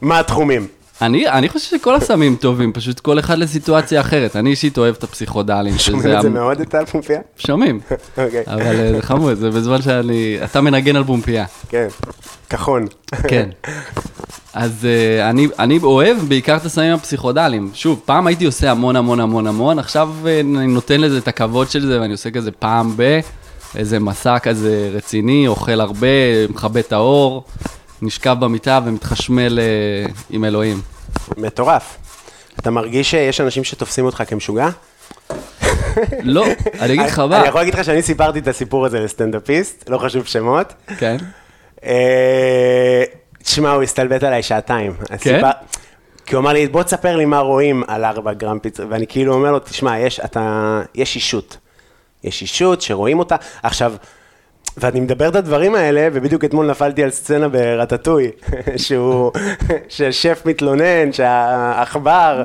[0.03, 0.67] מה התחומים?
[1.01, 4.35] אני, אני חושב שכל הסמים טובים, פשוט כל אחד לסיטואציה אחרת.
[4.35, 6.15] אני אישית אוהב את הפסיכודלים, שומעים.
[6.17, 7.19] את זה המ- מאוד, את הפומפייה?
[7.37, 7.79] שומעים,
[8.17, 10.37] אוקיי, אבל אה, זה חמוד, זה בזמן שאני...
[10.43, 11.87] אתה מנגן על בומפייה, כן,
[12.49, 12.87] כחון.
[13.27, 13.49] כן.
[14.53, 17.71] אז אה, אני, אני אוהב בעיקר את הסמים הפסיכודליים.
[17.73, 21.69] שוב, פעם הייתי עושה המון המון המון המון, עכשיו אה, אני נותן לזה את הכבוד
[21.69, 23.19] של זה, ואני עושה כזה פעם ב...
[23.75, 26.07] איזה מסע כזה רציני, אוכל הרבה,
[26.49, 27.43] מכבה את האור,
[28.03, 29.65] נשכב במיטה ומתחשמל אה,
[30.29, 30.81] עם אלוהים.
[31.37, 31.97] מטורף.
[32.59, 34.69] אתה מרגיש שיש אנשים שתופסים אותך כמשוגע?
[36.23, 36.45] לא,
[36.79, 37.47] אני אגיד לך אני מה.
[37.47, 40.73] יכול להגיד לך שאני סיפרתי את הסיפור הזה לסטנדאפיסט, לא חשוב שמות.
[40.97, 41.17] כן.
[41.85, 43.03] אה,
[43.43, 44.93] תשמע, הוא הסתלבט עליי שעתיים.
[45.19, 45.41] כן?
[46.25, 49.33] כי הוא אמר לי, בוא תספר לי מה רואים על 4 גרם פיצה, ואני כאילו
[49.33, 51.57] אומר לו, תשמע, יש, אתה, יש אישות.
[52.23, 53.35] יש אישות שרואים אותה.
[53.63, 53.93] עכשיו,
[54.77, 58.31] ואני מדבר את הדברים האלה, ובדיוק אתמול נפלתי על סצנה ברטטוי,
[58.77, 59.31] שהוא,
[59.89, 62.43] ששף מתלונן, שהעכבר,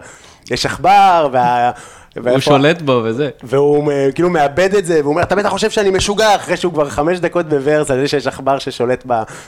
[0.51, 1.71] יש עכבר, וה...
[2.17, 3.31] הוא שולט בו וזה.
[3.43, 6.73] והוא אה, כאילו מאבד את זה, והוא אומר, אתה בטח חושב שאני משוגע, אחרי שהוא
[6.73, 9.07] כבר חמש דקות בוורס על זה שיש עכבר ששולט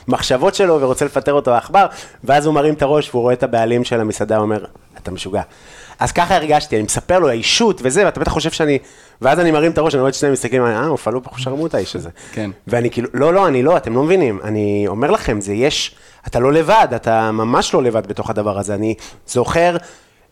[0.08, 1.86] במחשבות שלו ורוצה לפטר אותו העכבר,
[2.24, 4.64] ואז הוא מרים את הראש והוא רואה את הבעלים של המסעדה, הוא אומר,
[5.02, 5.42] אתה משוגע.
[6.00, 8.78] אז ככה הרגשתי, אני מספר לו, האישות וזה, ואתה בטח חושב שאני...
[9.22, 11.74] ואז אני מרים את הראש, אני רואה את שניהם מסתכלים, אה, הוא פעלו פה שרמוט
[11.74, 12.10] האיש הזה.
[12.32, 12.50] כן.
[12.66, 14.40] ואני כאילו, לא, לא, אני לא, אתם לא מבינים.
[14.44, 15.94] אני אומר לכם, זה יש,
[16.26, 18.74] אתה לא לבד, אתה ממש לא לבד בתוך הדבר הזה.
[18.74, 18.94] אני
[19.26, 19.76] זוכר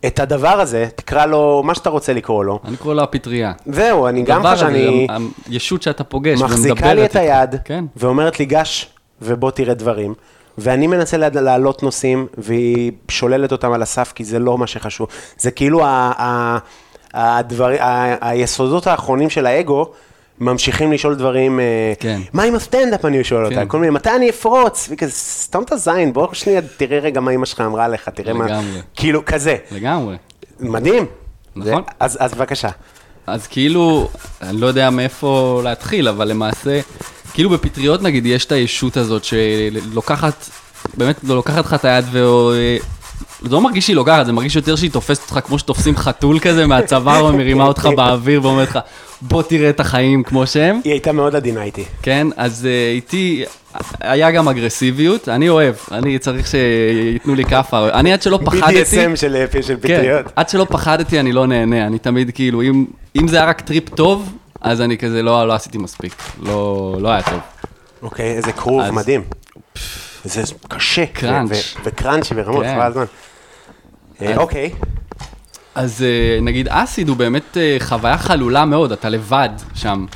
[0.07, 2.61] את הדבר הזה, תקרא לו מה שאתה רוצה לקרוא לו.
[2.64, 3.52] אני קורא לו הפטריה.
[3.66, 5.07] זהו, אני גם חושב שאני...
[5.46, 7.16] הישות שאתה פוגש ומדברת מחזיקה לי את.
[7.16, 7.85] היד, כן.
[7.96, 8.88] ואומרת לי, גש,
[9.22, 10.14] ובוא תראה דברים.
[10.59, 15.09] ואני מנסה לה- להעלות נושאים, והיא שוללת אותם על הסף, כי זה לא מה שחשוב.
[15.38, 15.81] זה כאילו
[17.14, 17.68] הדבר,
[18.21, 19.90] היסודות האחרונים של האגו,
[20.40, 22.21] ממשיכים לשאול דברים, אה, כן.
[22.33, 23.68] מה עם הסטנדאפ, אני שואל אותה, כן.
[23.68, 24.87] כל מיני, מתי אני אפרוץ?
[24.88, 28.33] והיא כזה, סתום את הזין, בוא שנייה, תראה רגע מה אמא שלך אמרה עליך, תראה
[28.33, 28.81] מה, לגמרי.
[28.97, 29.57] כאילו, כזה.
[29.73, 30.16] לגמרי.
[30.61, 31.07] מדהים.
[31.57, 31.64] נכון.
[31.73, 32.68] זה- אז אז בבקשה.
[33.27, 34.09] אז כאילו,
[34.42, 36.81] אני לא יודע מאיפה להתחיל, אבל למעשה,
[37.38, 40.48] כאילו בפטריות נגיד, יש את הישות הזאת שלוקחת,
[40.96, 42.18] באמת לא לוקחת לך את היד ו...
[43.42, 46.66] זה לא מרגיש שהיא לוקחת, זה מרגיש יותר שהיא תופסת אותך כמו שתופסים חתול כזה
[46.66, 48.79] מהצוואר ומרימה אותך באוויר ואומרת לך,
[49.22, 50.81] בוא תראה את החיים כמו שהם.
[50.85, 51.85] היא הייתה מאוד עדינה איתי.
[52.03, 53.44] כן, אז uh, איתי
[54.01, 59.16] היה גם אגרסיביות, אני אוהב, אני צריך שייתנו לי כאפה, אני עד שלא פחדתי, BDSM
[59.16, 60.27] של אה, כן, פטריות.
[60.37, 62.85] עד שלא פחדתי אני לא נהנה, אני תמיד כאילו, אם,
[63.16, 67.09] אם זה היה רק trip טוב, אז אני כזה לא, לא עשיתי מספיק, לא, לא
[67.09, 67.40] היה טוב.
[68.03, 69.23] אוקיי, איזה קרוב, אז- מדהים.
[70.25, 71.07] זה קשה.
[71.07, 71.51] crunch.
[71.85, 72.81] ו crunch ברמות, כן.
[72.81, 73.05] הזמן.
[74.23, 74.71] אה, אז- אוקיי,
[75.75, 80.07] אז אה, נגיד אסיד הוא באמת אה, חוויה חלולה מאוד, אתה לבד שם.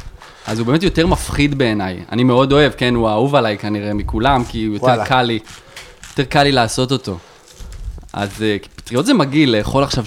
[0.47, 2.01] אז הוא באמת יותר מפחיד בעיניי.
[2.13, 5.05] אני מאוד אוהב, כן, הוא האהוב עליי כנראה מכולם, כי הוא יותר וואלה.
[5.07, 5.39] קל לי,
[6.11, 7.19] יותר קל לי לעשות אותו.
[8.13, 10.05] אז אה, פטריות זה מגעיל, לאכול עכשיו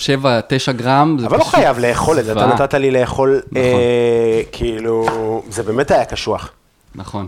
[0.68, 2.46] 7-9 גרם, זה אבל לא פשוט חייב לאכול את זה, אתה.
[2.46, 3.62] נתת לי לאכול, נכון.
[3.62, 5.06] אה, כאילו,
[5.50, 6.52] זה באמת היה קשוח.
[6.96, 7.28] נכון.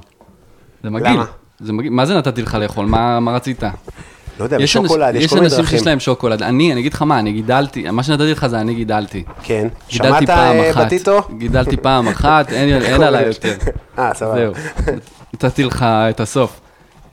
[0.84, 1.14] זה מגעיל.
[1.14, 1.26] למה?
[1.60, 1.94] זה מגעיל.
[1.94, 2.86] מה זה נתתי לך לאכול?
[2.86, 3.64] מה, מה רצית?
[4.40, 5.78] לא יודע, יש שוקולד, יש יש כל מיני אנשים דרכים.
[5.78, 6.44] שיש להם שוקולד.
[6.44, 9.24] אני, אני אגיד לך מה, אני גידלתי, מה שנתתי לך זה אני גידלתי.
[9.44, 10.86] כן, גידלתי שמעת פעם אה, אחת.
[10.86, 11.22] בטיטו?
[11.38, 13.54] גידלתי פעם אחת, אין, אין עליי יותר.
[14.00, 14.36] אה, סבבה.
[14.36, 14.54] זהו,
[15.34, 16.60] נתתי לך את הסוף.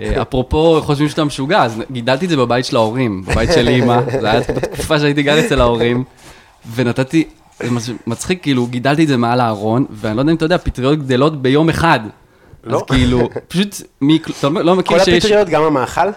[0.00, 4.00] אה, אפרופו, חושבים שאתה משוגע, אז גידלתי את זה בבית של ההורים, בבית של אימא,
[4.20, 6.04] זה היה בתקופה שהייתי גר אצל ההורים,
[6.74, 7.24] ונתתי,
[7.76, 10.98] זה מצחיק, כאילו, גידלתי את זה מעל הארון, ואני לא יודע אם אתה יודע, פטריות
[10.98, 12.00] גדלות ביום אחד.
[12.64, 12.76] לא.
[12.76, 15.24] אז כאילו, פשוט, מי, אתה לא מכיר כל שיש...
[15.24, 16.09] הפטריות, גם המאכל?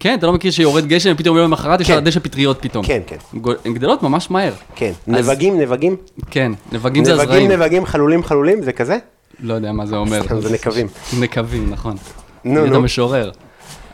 [0.00, 1.92] כן, אתה לא מכיר שיורד גשם, ופתאום יום למחרת יש כן.
[1.92, 2.84] על הדשא פטריות פתאום.
[2.86, 3.16] כן, כן.
[3.64, 4.52] הן גדלות ממש מהר.
[4.74, 4.92] כן.
[5.06, 5.96] נבגים, נבגים?
[6.30, 7.50] כן, נבגים זה נבגים, הזרעים.
[7.50, 8.98] נבגים, חלולים, חלולים, זה כזה?
[9.40, 10.22] לא יודע מה זה אומר.
[10.40, 10.86] זה נקבים.
[11.20, 11.96] נקבים, נכון.
[12.44, 12.80] נו, נו.
[12.80, 13.30] משורר.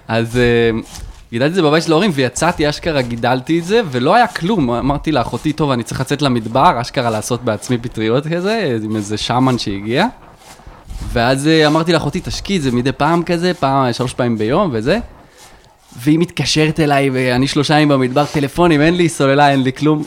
[0.08, 0.70] אז אה,
[1.32, 4.70] גידלתי את זה בבית של ההורים, ויצאתי, אשכרה גידלתי את זה, ולא היה כלום.
[4.70, 9.58] אמרתי לאחותי, טוב, אני צריך לצאת למדבר, אשכרה לעשות בעצמי פטריות כזה, עם איזה שמן
[9.58, 10.06] שהגיע.
[11.12, 14.98] ואז אה, אמרתי לאחותי, תשקיעי את זה מדי פעם כזה, פעם, שלוש פעמים ביום וזה.
[15.98, 20.04] והיא מתקשרת אליי, ואני שלושה ימים במדבר, טלפונים, אין לי סוללה, אין לי כלום.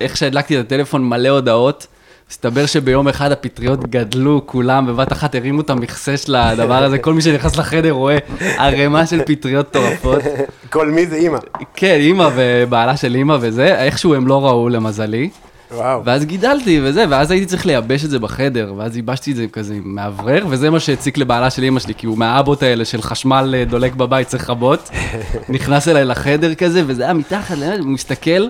[0.00, 1.86] איך שהדלקתי את הטלפון, מלא הודעות.
[2.30, 7.14] מסתבר שביום אחד הפטריות גדלו כולם, בבת אחת הרימו את המכסה של הדבר הזה, כל
[7.14, 10.22] מי שנכנס לחדר רואה ערימה של פטריות מטורפות.
[10.70, 11.38] כל מי זה אימא.
[11.74, 15.30] כן, אימא ובעלה של אימא וזה, איכשהו הם לא ראו למזלי.
[15.72, 16.04] וואו.
[16.04, 19.74] ואז גידלתי וזה, ואז הייתי צריך לייבש את זה בחדר, ואז ייבשתי את זה כזה
[19.74, 23.54] עם מאוורר, וזה מה שהציק לבעלה של אמא שלי, כי הוא מהאבות האלה של חשמל
[23.58, 24.90] אה, דולק בבית, צריך לכבות.
[25.48, 28.46] נכנס אליי לחדר כזה, וזה היה מתחת, הוא מסתכל,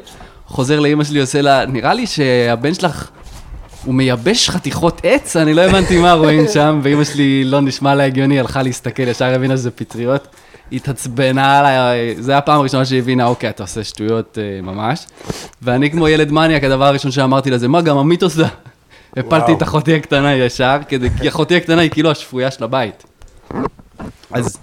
[0.46, 3.10] חוזר לאמא שלי, עושה לה, נראה לי שהבן שלך,
[3.84, 8.04] הוא מייבש חתיכות עץ, אני לא הבנתי מה רואים שם, ואמא שלי לא נשמע לה
[8.04, 10.28] הגיוני, הלכה להסתכל, ישר הבינה שזה פטריות.
[10.72, 15.06] התעצבנה עליי, זה היה הפעם הראשונה שהיא הבינה, אוקיי, אתה עושה שטויות אה, ממש.
[15.62, 18.46] ואני כמו ילד מניאק, הדבר הראשון שאמרתי לה זה, מה, גם עמית עושה?
[19.16, 19.52] הפלתי.
[19.52, 23.04] את אחותי הקטנה ישר, כדי, כי אחותי הקטנה היא כאילו השפויה של הבית.
[24.30, 24.58] אז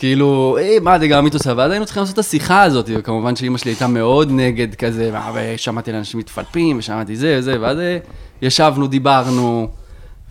[0.00, 1.52] כאילו, אה, מה זה גם עמית עושה?
[1.56, 5.32] ואז היינו צריכים לעשות את השיחה הזאת, וכמובן שאימא שלי הייתה מאוד נגד כזה, "מה,
[5.34, 7.98] ושמעתי לאנשים מתפלפים, ושמעתי זה וזה, ואז אה,
[8.42, 9.68] ישבנו, דיברנו,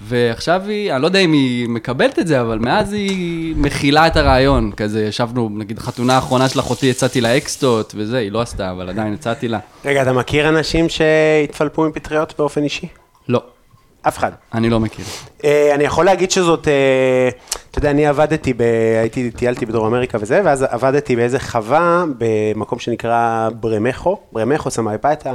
[0.02, 4.18] ועכשיו היא, אני לא יודע אם היא מקבלת את זה, אבל מאז היא מכילה את
[4.18, 8.72] הרעיון, כזה, ישבנו, נגיד, חתונה האחרונה של אחותי, הצעתי לה אקסטות וזה, היא לא עשתה,
[8.72, 9.60] אבל עדיין הצעתי לה.
[9.86, 12.88] רגע, אתה מכיר אנשים שהתפלפו עם פטריות באופן אישי?
[13.28, 13.42] לא,
[14.02, 14.32] אף אחד.
[14.54, 15.06] אני לא מכיר.
[15.44, 17.30] אה, אני יכול להגיד שזאת, אה,
[17.72, 18.62] אתה יודע, אני עבדתי, ב,
[19.02, 25.34] הייתי, טיילתי בדרום אמריקה וזה, ואז עבדתי באיזה חווה במקום שנקרא ברמחו, ברמחו, סמאיפטה,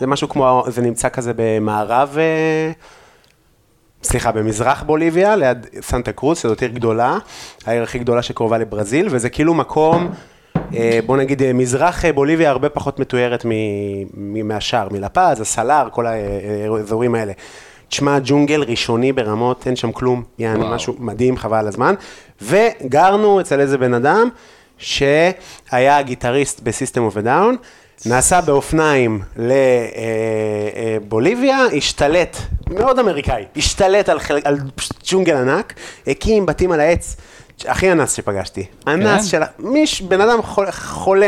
[0.00, 2.72] זה משהו כמו, זה נמצא כזה במערב, אה,
[4.02, 7.18] סליחה, במזרח בוליביה, ליד סנטה קרוס, שזאת עיר גדולה,
[7.66, 10.08] העיר הכי גדולה שקרובה לברזיל, וזה כאילו מקום,
[10.74, 13.50] אה, בוא נגיד, אה, מזרח בוליביה הרבה פחות מתוארת מ-
[14.14, 17.32] מ- מהשאר, מלפז, הסלאר, כל האזורים האלה.
[17.94, 20.64] תשמע, ג'ונגל ראשוני ברמות, אין שם כלום, יעני.
[20.68, 21.94] משהו מדהים, חבל על הזמן.
[22.42, 24.28] וגרנו אצל איזה בן אדם,
[24.78, 27.56] שהיה גיטריסט בסיסטם אוף דאון,
[28.06, 29.20] נסע באופניים
[30.96, 32.36] לבוליביה, השתלט,
[32.70, 34.58] מאוד אמריקאי, השתלט על, על
[35.10, 35.74] ג'ונגל ענק,
[36.06, 37.16] הקים בתים על העץ,
[37.66, 38.64] הכי אנס שפגשתי.
[38.88, 39.40] אנס של...
[39.58, 41.24] מיש, בן אדם חולה,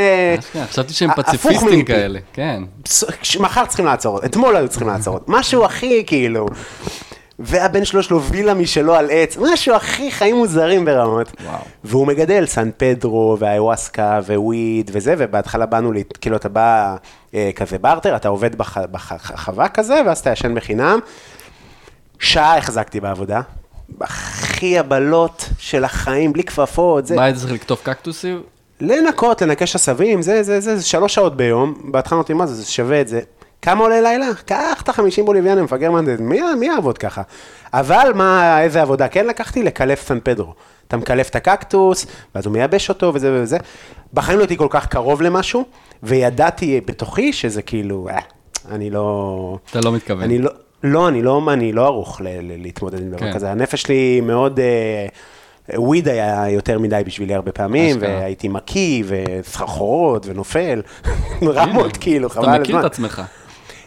[0.71, 1.85] חשבתי שהם פציפיסטים.
[1.85, 2.63] כאלה, כן.
[3.41, 6.47] מחר צריכים לעצור אתמול היו צריכים לעצור משהו הכי כאילו.
[7.39, 11.33] והבן שלו יש לו וילה משלו על עץ, משהו הכי חיים מוזרים ברמות.
[11.45, 11.59] וואו.
[11.85, 16.97] והוא מגדל סן פדרו ואיווסקה וויד וזה, ובהתחלה באנו, לי, כאילו אתה בא
[17.35, 20.99] אה, כזה בארטר, אתה עובד בח- בחווה כזה, ואז אתה ישן בחינם.
[22.19, 23.41] שעה החזקתי בעבודה,
[24.01, 27.17] הכי הבלות של החיים, בלי כפפות, זה...
[27.17, 28.43] מה היית צריך לקטוף קקטוסים?
[28.81, 31.75] לנקות, לנקש עשבים, זה, זה, זה, זה שלוש שעות ביום.
[31.85, 33.21] בהתחלה אמרתי, מה זה, זה שווה את זה.
[33.63, 34.27] כמה עולה לילה?
[34.47, 37.23] קח את החמישים בוליביאנים, מפגר מנדט, מי, מי יעבוד ככה?
[37.73, 39.63] אבל מה, איזה עבודה כן לקחתי?
[39.63, 40.55] לקלף סן פדרו.
[40.89, 43.59] אתה מקלף את הקקטוס, ואז הוא מייבש אותו וזה וזה.
[44.15, 45.65] בחיים לא הייתי כל כך קרוב למשהו,
[46.03, 48.19] וידעתי בתוכי שזה כאילו, אה,
[48.71, 49.59] אני לא...
[49.71, 50.23] אתה לא מתכוון.
[50.23, 50.51] אני לא,
[50.93, 53.33] לא, אני לא, אני לא ערוך ל, ל, להתמודד עם דבר כן.
[53.33, 53.51] כזה.
[53.51, 55.07] הנפש שלי מאוד, אה,
[55.75, 57.97] וויד היה יותר מדי בשבילי הרבה פעמים.
[58.01, 60.83] והייתי מקיא, וסחרחורות, ונופל,
[61.43, 63.07] רמות כאילו, חבל אתה על מכיר את הזמן.
[63.07, 63.23] עצמך.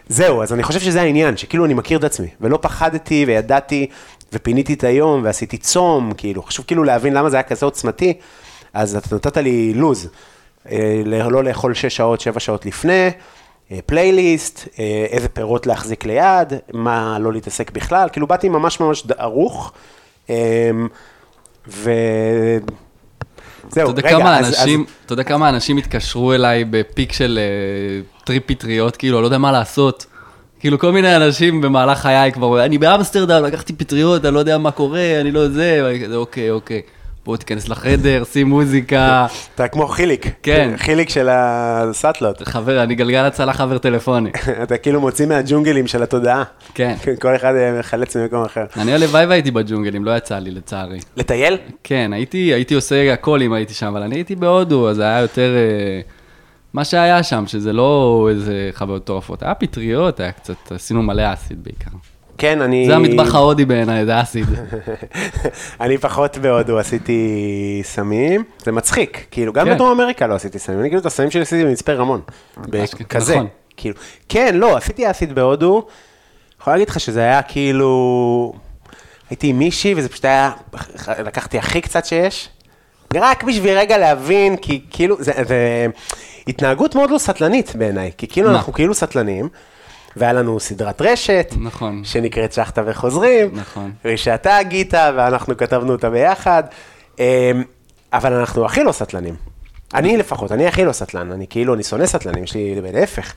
[0.08, 3.88] זהו, אז אני חושב שזה העניין, שכאילו אני מכיר את עצמי, ולא פחדתי וידעתי,
[4.34, 8.14] ופיניתי את היום, ועשיתי צום, כאילו, חשוב כאילו להבין למה זה היה כזה עוצמתי,
[8.74, 10.10] אז אתה נתת לי לוז,
[10.72, 13.10] אה, לא לאכול 6 שעות, 7 שעות לפני, אה,
[13.86, 19.72] פלייליסט, אה, איזה פירות להחזיק ליד, מה לא להתעסק בכלל, כאילו באתי ממש ממש ערוך,
[20.30, 20.36] אה,
[21.68, 21.92] ו...
[23.70, 26.79] זהו, אתה יודע רגע, כמה אז- אז- אנשים, אתה יודע כמה אנשים התקשרו אליי ב
[26.79, 30.06] peak של אה, trip פטריות, כאילו, אני לא יודע מה לעשות.
[30.60, 34.72] כאילו, כל מיני אנשים במהלך חיי כבר, אני באמסטרדם, לקחתי פטריות, אני לא יודע מה
[34.72, 35.82] קורה, אני לא זה,
[36.16, 36.82] אוקיי, אוקיי.
[37.30, 39.28] בוא תיכנס לחדר, שים מוזיקה.
[39.56, 40.74] אתה כמו חיליק, כן.
[40.78, 42.42] חיליק של הסאטלות.
[42.48, 44.30] חבר, אני גלגל הצלה חבר טלפוני.
[44.64, 46.44] אתה כאילו מוציא מהג'ונגלים של התודעה.
[46.74, 46.96] כן.
[47.22, 48.66] כל אחד אה, מחלץ ממקום אחר.
[48.78, 51.00] אני הלוואי והייתי בג'ונגלים, לא יצא לי, לצערי.
[51.18, 51.58] לטייל?
[51.84, 55.20] כן, הייתי, הייתי עושה הכל אם הייתי שם, אבל אני הייתי בהודו, אז זה היה
[55.20, 55.56] יותר...
[55.56, 56.02] אה,
[56.74, 61.64] מה שהיה שם, שזה לא איזה חוויות מטורפות, היה פטריות, היה קצת, עשינו מלא אסיד
[61.64, 61.92] בעיקר.
[62.40, 62.86] כן, אני...
[62.88, 64.46] זה המטבח ההודי בעיניי, זה אסיד.
[65.82, 69.74] אני פחות בהודו עשיתי סמים, זה מצחיק, כאילו, גם כן.
[69.74, 72.22] בדרום אמריקה לא עשיתי סמים, אני כאילו את הסמים שלי עשיתי במצפה רמון,
[72.84, 73.48] אשכרה, כזה, נכון.
[73.78, 73.96] כאילו,
[74.30, 75.88] כן, לא, עשיתי אסיד בהודו,
[76.62, 78.54] יכול להגיד לך שזה היה כאילו,
[79.30, 80.52] הייתי עם מישהי וזה פשוט היה,
[81.08, 82.50] לקחתי הכי קצת שיש,
[83.16, 85.88] רק בשביל רגע להבין, כי כאילו, זה, זה
[86.48, 88.56] התנהגות מאוד לא סטלנית בעיניי, כי כאילו מה?
[88.56, 89.50] אנחנו כאילו סטלנים,
[90.16, 92.02] והיה לנו סדרת רשת, נכון.
[92.04, 93.92] שנקראת שחטה וחוזרים, נכון.
[94.06, 96.64] ושאתה הגית ואנחנו כתבנו אותה ביחד,
[97.20, 97.24] אמ,
[98.14, 99.36] אבל אנחנו הכי לא סטלנים.
[99.94, 103.34] אני לפחות, אני הכי לא סטלן, אני כאילו, אני שונא סטלנים, יש לי להפך.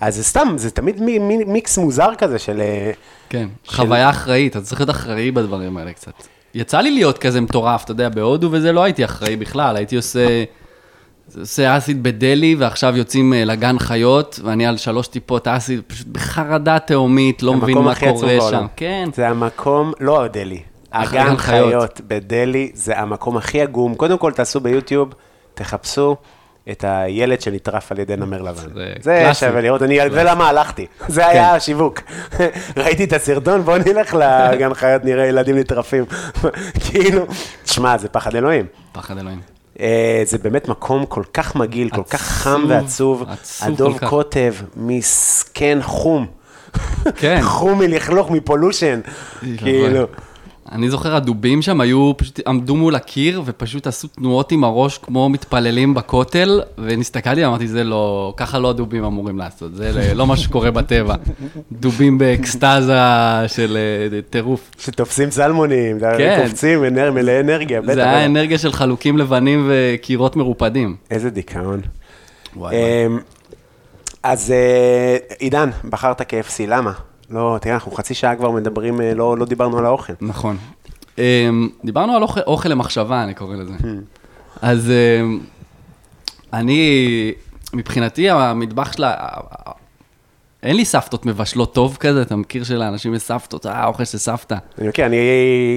[0.00, 2.60] אז זה סתם, זה תמיד מי- מי- מיקס מוזר כזה של...
[2.60, 2.90] אה,
[3.28, 6.12] כן, של- חוויה אחראית, אתה צריך להיות אחראי בדברים האלה קצת.
[6.54, 10.44] יצא לי להיות כזה מטורף, אתה יודע, בהודו וזה לא הייתי אחראי בכלל, הייתי עושה...
[11.40, 16.78] עושה אסיד בדלי, ועכשיו יוצאים אה, לגן חיות, ואני על שלוש טיפות אסיד, פשוט בחרדה
[16.78, 18.38] תהומית, לא מבין מה קורה.
[18.50, 18.66] שם.
[18.76, 21.38] כן, זה המקום, לא דלי, הגן חיות.
[21.70, 23.94] חיות בדלי, זה המקום הכי עגום.
[23.94, 25.14] קודם כל תעשו ביוטיוב,
[25.54, 26.16] תחפשו
[26.70, 28.62] את הילד שנטרף על ידי נמר לבן.
[29.00, 29.34] זה.
[29.34, 32.00] שווה לראות, אני, זה למה הלכתי, זה היה השיווק.
[32.76, 36.04] ראיתי את הסרטון, בוא נלך לגן חיות, נראה ילדים נטרפים.
[36.84, 37.26] כאילו,
[37.64, 38.66] תשמע, זה פחד אלוהים.
[38.92, 39.51] פחד אלוהים.
[39.80, 43.24] אה, זה באמת מקום כל כך מגעיל, כל כך חם עצוב, ועצוב.
[43.28, 43.98] עצוב הדוב.
[44.08, 46.26] קוטב, מסכן חום.
[47.16, 47.38] כן.
[47.58, 49.00] חום מלכלוך, מפולושן.
[49.56, 50.06] כאילו.
[50.72, 55.28] אני זוכר, הדובים שם היו, פשוט עמדו מול הקיר ופשוט עשו תנועות עם הראש כמו
[55.28, 60.70] מתפללים בכותל, ונסתכלתי ואמרתי, זה לא, ככה לא הדובים אמורים לעשות, זה לא מה שקורה
[60.70, 61.14] בטבע.
[61.72, 62.98] דובים באקסטזה
[63.46, 63.76] של
[64.12, 64.70] אה, טירוף.
[64.78, 66.40] שתופסים סלמונים, כן.
[66.42, 67.94] קופצים, אנר- מלאי אנרגיה, בטח.
[67.94, 68.24] זה היה.
[68.24, 70.96] אנרגיה של חלוקים לבנים וקירות מרופדים.
[71.10, 71.80] איזה דיכאון.
[72.56, 73.18] וואי, אמ,
[74.22, 76.92] אז אה, עידן, בחרת KFC, למה?
[77.32, 80.12] לא, תראה, אנחנו חצי שעה כבר מדברים, אה, לא לא דיברנו על האוכל.
[80.20, 80.56] נכון.
[81.18, 83.72] אמ, דיברנו על אוכל, אוכל למחשבה, אני קורא לזה.
[83.80, 83.86] Hmm.
[84.62, 85.40] אז אמ,
[86.52, 87.32] אני,
[87.72, 89.14] מבחינתי, המטבח שלה,
[90.62, 94.56] אין לי סבתות מבשלות טוב כזה, אתה מכיר שלאנשים יש סבתות, אה, אוכל של סבתא.
[94.78, 95.16] אני מכיר, אני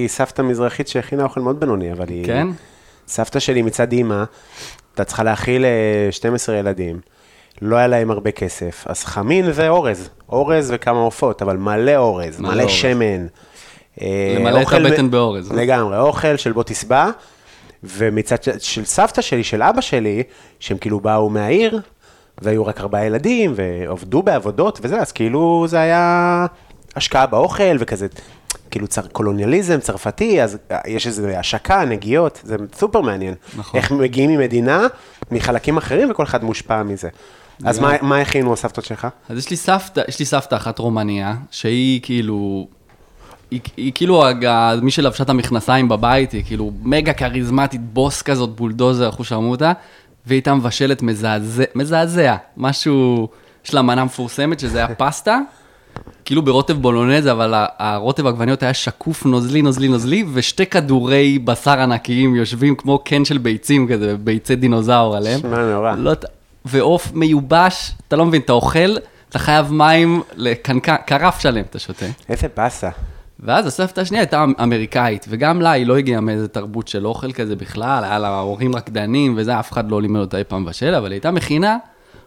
[0.08, 2.26] סבתא מזרחית שהכינה אוכל מאוד בינוני, אבל היא...
[2.26, 2.48] כן?
[3.08, 4.24] סבתא שלי מצד אימא,
[4.90, 7.00] הייתה צריכה להאכיל אה, 12 ילדים,
[7.62, 12.50] לא היה להם הרבה כסף, אז חמין ואורז, אורז וכמה עופות, אבל מלא אורז, מלא
[12.50, 12.74] מלא אורז.
[12.74, 13.26] שמן.
[14.00, 15.52] אה, למלא את הבטן מ- באורז.
[15.52, 17.06] לגמרי, אוכל של בוא תשבע,
[17.84, 20.22] ומצד של סבתא שלי, של אבא שלי,
[20.60, 21.80] שהם כאילו באו מהעיר,
[22.42, 26.46] והיו רק ארבעה ילדים, ועבדו בעבודות וזה, אז כאילו זה היה
[26.96, 28.06] השקעה באוכל וכזה,
[28.70, 33.34] כאילו צר, קולוניאליזם צרפתי, אז יש איזו השקה, נגיעות, זה סופר מעניין.
[33.56, 33.80] נכון.
[33.80, 34.86] איך מגיעים ממדינה,
[35.30, 37.08] מחלקים אחרים, וכל אחד מושפע מזה.
[37.64, 39.06] אז מה, מה הכינו הסבתות שלך?
[39.28, 42.66] אז יש לי סבתא, יש לי סבתא אחת רומניה, שהיא כאילו,
[43.50, 44.24] היא, היא כאילו
[44.82, 49.72] מי שלבשה את המכנסיים בבית, היא כאילו מגה כריזמטית, בוס כזאת, בולדוזר, אחו שרמוטה,
[50.26, 53.28] והיא הייתה מבשלת מזעזע, מזעזע, משהו,
[53.64, 55.38] יש לה מנה מפורסמת שזה היה פסטה,
[56.24, 62.34] כאילו ברוטב בולונז, אבל הרוטב עגבניות היה שקוף, נוזלי, נוזלי, נוזלי, ושתי כדורי בשר ענקיים
[62.34, 65.40] יושבים כמו קן של ביצים כזה, ביצי דינוזאור עליהם.
[65.40, 65.94] שמע, נורא.
[65.96, 66.12] לא,
[66.66, 68.96] ועוף מיובש, אתה לא מבין, אתה אוכל,
[69.28, 72.06] אתה חייב מים לקנקן, קרף שלם אתה שותה.
[72.28, 72.90] איזה באסה.
[73.40, 77.32] ואז הסבתא השנייה הייתה אמ- אמריקאית, וגם לה היא לא הגיעה מאיזה תרבות של אוכל
[77.32, 80.94] כזה בכלל, היה לה הורים רקדנים וזה, אף אחד לא לימד אותה אי פעם מבשל,
[80.94, 81.76] אבל היא הייתה מכינה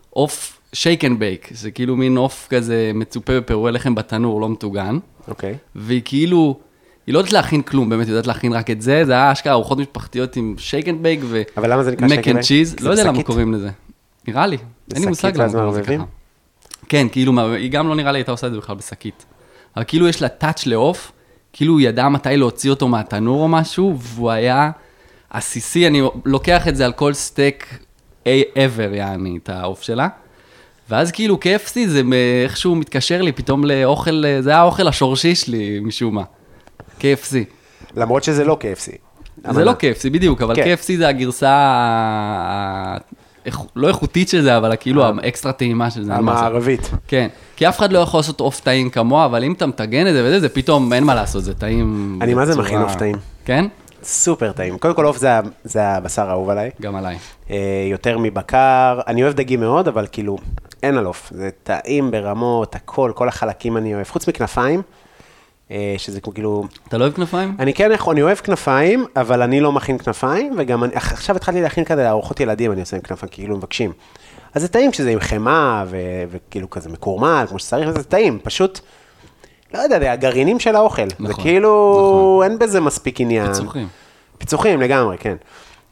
[0.10, 4.98] עוף shake and bake, זה כאילו מין עוף כזה מצופה בפירורי לחם בתנור, לא מטוגן,
[5.28, 5.56] אוקיי.
[5.76, 6.60] והיא כאילו,
[7.08, 9.54] היא לא יודעת להכין כלום, באמת, היא יודעת להכין רק את זה, זה היה אשכרה
[9.54, 11.42] ארוחות משפחתיות עם shake and bake ו...
[11.58, 12.40] אבל למה זה נקרא shake and mac and?
[12.40, 13.24] cheese, לא יודע למה?
[13.24, 13.70] קוראים לזה.
[14.28, 14.58] נראה לי,
[14.94, 16.00] אין לי מושג למה ואז קוראים לזה מערבבים?
[16.00, 16.10] ככה.
[16.90, 19.26] כן, כאילו, היא גם לא נראה לי הייתה עושה את זה בכלל בשקית.
[19.76, 21.12] אבל כאילו יש לה touch לעוף,
[21.54, 24.72] כאילו הוא ידע מתי להוציא אותו מהתנור או משהו, והוא היה
[25.30, 27.80] עסיסי, אני לוקח את זה על כל סטייק
[28.26, 30.08] ever, יעני, את העוף שלה.
[30.90, 32.02] ואז כאילו KFC זה
[32.44, 36.24] איכשהו מתקשר לי פתאום לאוכל, זה היה האוכל השורשי שלי משום מה.
[37.00, 37.36] KFC.
[37.96, 38.98] למרות שזה לא KFC.
[39.54, 40.74] זה לא KFC, בדיוק, אבל כן.
[40.74, 41.56] KFC זה הגרסה
[43.76, 46.16] לא איכותית של זה, אבל כאילו האקסטרה טעימה של זה.
[46.16, 46.92] המערבית.
[47.08, 50.14] כן, כי אף אחד לא יכול לעשות עוף טעים כמוה, אבל אם אתה מטגן את
[50.14, 52.20] זה וזה, זה פתאום אין מה לעשות, זה טעים.
[52.22, 53.16] אני מה זה מכין עוף טעים.
[53.46, 53.66] כן?
[54.04, 54.78] סופר טעים.
[54.78, 55.30] קודם כל עוף זה
[55.64, 56.70] זה הבשר האהוב עליי.
[56.82, 57.18] גם עליי.
[57.50, 57.58] אה,
[57.92, 59.00] יותר מבקר.
[59.08, 60.38] אני אוהב דגים מאוד, אבל כאילו,
[60.84, 61.32] אין על עוף.
[61.36, 64.08] זה טעים ברמות, הכל, כל החלקים אני אוהב.
[64.08, 64.84] חוץ מכנפיים, אה,
[65.98, 66.64] שזה כמו כאילו...
[66.88, 67.56] אתה לא אוהב כנפיים?
[67.60, 71.84] אני כן אני אוהב כנפיים, אבל אני לא מכין כנפיים, וגם אני, עכשיו התחלתי להכין
[71.84, 73.92] כזה ארוחות ילדים, אני עושה עם כנפיים, כאילו מבקשים.
[74.54, 75.98] אז זה טעים כשזה עם חמאה, ו,
[76.32, 78.80] וכאילו כזה מקורמל, כמו שצריך, וזה טעים, פשוט,
[79.74, 81.10] לא יודע, זה הגרעינים של האוכל.
[81.10, 83.54] זה נכון, כאילו, אין בזה מספיק עניין.
[83.54, 83.88] פיצוחים.
[84.38, 85.36] פיצוחים לגמרי, כן.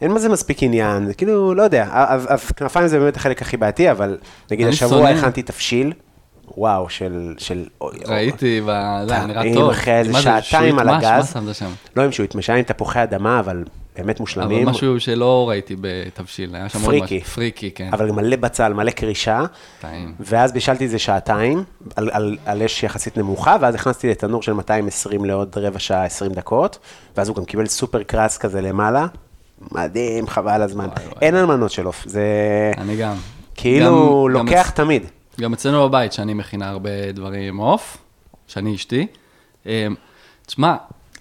[0.02, 3.58] אין בזה מספיק עניין, זה כאילו, לא יודע, אז, אז כנפיים זה באמת החלק הכי
[3.58, 4.18] בעייתי, אבל
[4.52, 5.10] נגיד השבוע.
[5.10, 5.94] הכנתי תבשיל,
[6.58, 7.34] וואו, של...
[7.38, 7.66] של.
[8.08, 9.70] ראיתי, ב- זה נראה טוב.
[9.70, 11.04] אחרי איזה שעתיים על מש?
[11.04, 11.36] הגז.
[11.36, 11.70] מה שמת שם?
[11.96, 13.64] לא עם שועית, משנה עם תפוחי אדמה, אבל
[13.98, 14.68] באמת אבל מושלמים.
[14.70, 16.96] משהו שלא ראיתי בתבשיל, היה שם עוד.
[17.04, 17.20] משהו.
[17.22, 17.90] פריקי, כן.
[17.94, 19.44] אבל מלא בצל, מלא קרישה.
[19.82, 20.14] טעים.
[20.20, 21.64] ואז בישלתי את זה שעתיים,
[21.96, 26.32] על, על, על אש יחסית נמוכה, ואז הכנסתי לתנור של 220 לעוד רבע שעה, 20
[26.32, 26.80] דקות,
[27.18, 29.06] ואז הוא גם קיבל סופר קרס כזה למעלה.
[29.72, 30.86] מדהים, חבל הזמן.
[30.86, 31.16] וואי, וואי.
[31.22, 32.22] אין אלמנות של עוף, זה
[32.78, 33.16] אני גם.
[33.56, 33.86] כאילו
[34.30, 35.04] גם- גם לוקח אצ- תמיד.
[35.42, 37.98] גם אצלנו בבית, שאני מכינה הרבה דברים עוף,
[38.48, 39.08] שאני אשתי.
[39.66, 39.96] אמ,
[40.46, 40.76] תשמע,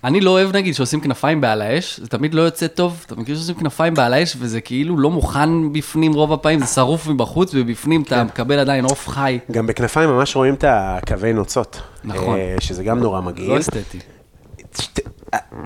[0.05, 3.35] אני לא אוהב נגיד שעושים כנפיים בעל האש, זה תמיד לא יוצא טוב, אתה מכיר
[3.35, 8.03] שעושים כנפיים בעל האש וזה כאילו לא מוכן בפנים רוב הפעמים, זה שרוף מבחוץ ובפנים
[8.03, 8.27] אתה כן.
[8.27, 9.39] מקבל עדיין עוף חי.
[9.51, 11.81] גם בכנפיים ממש רואים את הקווי נוצות.
[12.05, 12.39] נכון.
[12.39, 13.51] אה, שזה גם נורא מגעיל.
[13.51, 13.99] לא אסתטי.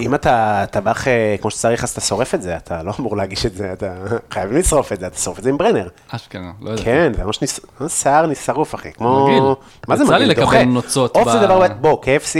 [0.00, 3.46] אם אתה טבח אה, כמו שצריך, אז אתה שורף את זה, אתה לא אמור להגיש
[3.46, 3.92] את זה, אתה
[4.30, 5.88] חייבים לשרוף את זה, אתה שורף את זה עם ברנר.
[6.10, 6.82] אשכרה, לא יודע.
[6.82, 7.40] כן, זה ממש
[7.80, 9.26] ממש שיער נשרוף, אחי, כמו...
[9.26, 9.42] מגעיל.
[9.88, 10.26] מה זה יצא לי?
[10.26, 10.64] לקבל.
[10.64, 12.36] נוצות עוף זה דבר, בוא, KFC,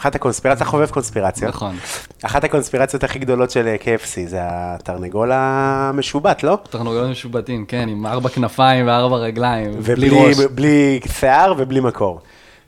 [0.00, 1.54] אחת הקונספירציות, חובב קונספירציות.
[1.54, 1.76] נכון.
[2.22, 6.58] אחת הקונספירציות הכי גדולות של אה, KFC זה התרנגול המשובט, לא?
[6.70, 10.36] תרנגולים משובטים, כן, עם ארבע כנפיים וארבע רגליים, בלי ובלי ראש.
[10.38, 12.20] בלי שיער ובלי מקור.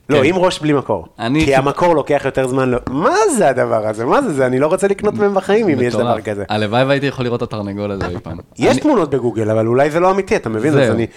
[0.09, 0.23] לא, כן.
[0.25, 1.07] עם ראש בלי מקור.
[1.45, 2.69] כי המקור לוקח יותר זמן.
[2.69, 4.05] לא- מה זה הדבר הזה?
[4.05, 4.45] מה זה זה?
[4.45, 6.21] אני לא רוצה לקנות מהם בחיים אם יש דבר.
[6.21, 6.43] כזה.
[6.49, 8.37] הלוואי והייתי יכול לראות את התרנגול הזה אי פעם.
[8.57, 10.77] יש אני- תמונות בגוגל, אבל אולי זה לא אמיתי, אתה מבין?
[10.79, 10.89] אז.
[10.91, 11.07] אני,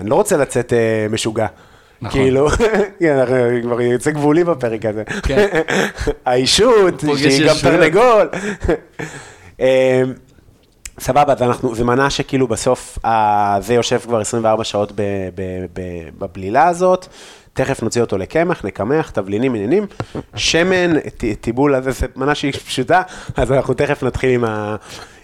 [0.00, 1.46] אני לא רוצה לצאת אה, משוגע.
[2.02, 2.20] נכון.
[2.20, 2.48] כאילו,
[3.00, 3.24] כן,
[3.62, 5.02] כבר יוצא גבולי בפרק הזה.
[5.22, 5.46] כן.
[6.26, 7.54] האישות, שהיא גם.
[7.62, 8.28] תרנגול.
[9.60, 10.02] אה,
[11.00, 12.98] סבבה, אז אנחנו, זה מנה שכאילו בסוף
[13.60, 14.92] זה יושב כבר 24 שעות
[16.18, 17.06] בבלילה הזאת,
[17.56, 19.86] תכף נוציא אותו לקמח, נקמח, תבלינים, עניינים,
[20.36, 20.92] שמן,
[21.40, 23.02] טיבול הזה, זה מנה שהיא פשוטה,
[23.36, 24.76] אז אנחנו תכף נתחיל עם ה...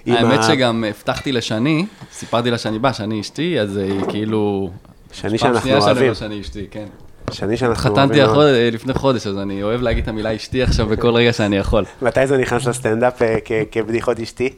[0.06, 4.70] האמת ה- שגם הבטחתי לשני, סיפרתי לה שאני בא, שאני אשתי, אז היא כאילו...
[5.12, 6.04] שני פעם שאנחנו שנייה שאני אוהבים.
[6.04, 6.84] אומר שאני אשתי, כן.
[7.30, 8.48] שני שאנחנו התחתנתי אוהבים מאוד.
[8.54, 11.84] החוד- לפני חודש, אז אני אוהב להגיד את המילה אשתי עכשיו בכל רגע שאני יכול.
[12.02, 13.36] מתי זה נכנס לסטנדאפ אה,
[13.72, 14.48] כבדיחות אשתי?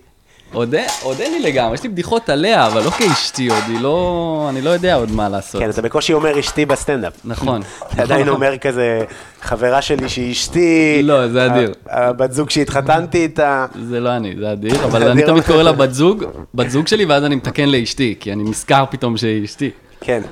[0.54, 4.46] עוד עוד אין לי לגמרי, יש לי בדיחות עליה, אבל לא כאשתי עוד, היא לא...
[4.50, 5.60] אני לא יודע עוד מה לעשות.
[5.60, 7.12] כן, אתה בקושי אומר אשתי בסטנדאפ.
[7.24, 7.62] נכון.
[7.92, 8.28] אתה עדיין.
[8.28, 9.04] אומר כזה,
[9.42, 11.00] חברה שלי שהיא אשתי.
[11.02, 11.72] לא, זה אדיר.
[11.86, 13.66] הבת זוג שהתחתנתי איתה.
[13.88, 15.22] זה לא אני, זה אדיר, אבל אני.
[15.22, 16.24] תמיד קורא לה בת זוג,
[16.54, 19.70] בת זוג שלי, ואז אני מתקן לאשתי, כי אני נזכר פתאום שהיא אשתי.
[20.00, 20.22] כן.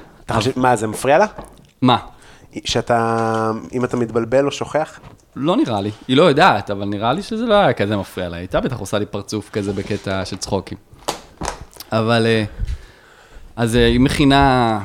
[0.57, 1.26] מה, זה מפריע לה?
[1.82, 1.96] מה?
[2.64, 5.00] שאתה, אם אתה מתבלבל או שוכח?
[5.36, 8.36] לא נראה לי, היא לא יודעת, אבל נראה לי שזה לא היה כזה מפריע לה,
[8.36, 10.78] הייתה בטח עושה לי פרצוף כזה בקטע של צחוקים.
[11.92, 12.44] אבל, אה,
[13.57, 14.78] אז אה, היא מכינה,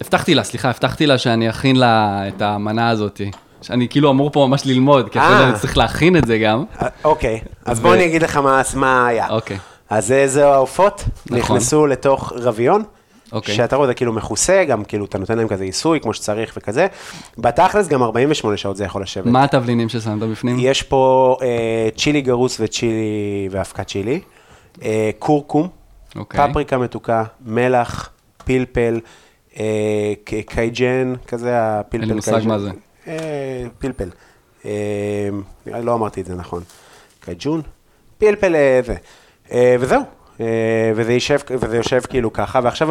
[0.00, 3.20] הבטחתי לה, סליחה, הבטחתי לה שאני אכין לה את המנה הזאת,
[3.62, 5.48] שאני כאילו אמור פה ממש ללמוד, כי אחרי זה אה.
[5.48, 6.64] אני צריך להכין את זה גם.
[7.04, 8.40] אוקיי, אז בוא אני אגיד לך
[8.74, 9.28] מה, היה.
[9.28, 9.58] אוקיי.
[9.90, 11.38] אז זהו העופות, נכון.
[11.38, 12.82] נכנסו לתוך רביון,
[13.32, 13.54] אוקיי.
[13.54, 16.86] שאתה רואה, כאילו מכוסה, גם כאילו אתה נותן להם כזה עיסוי כמו שצריך וכזה.
[17.38, 19.26] בתכלס גם 48 שעות זה יכול לשבת.
[19.26, 20.56] מה התבלינים ששמת בפנים?
[20.60, 24.20] יש פה אה, צ'ילי גרוס וצ'ילי ואבקת צ'ילי,
[24.82, 25.68] אה, כורכום,
[26.16, 26.50] אוקיי.
[26.50, 28.10] פפריקה מתוקה, מלח,
[28.44, 29.00] פלפל,
[29.58, 30.12] אה,
[30.46, 32.48] Cajun, כזה הפלפל אין לי מושג Cajun.
[32.48, 32.70] מה זה.
[33.06, 34.08] אה, פלפל.
[34.64, 34.70] אה,
[35.66, 36.62] לא אמרתי את זה נכון.
[37.20, 37.62] Cajun?
[38.18, 38.94] פלפל אה, זה.
[39.52, 40.00] אה, וזהו.
[40.40, 40.46] אה,
[40.94, 42.88] וזה יושב, וזה יושב כאילו ככה, ועכשיו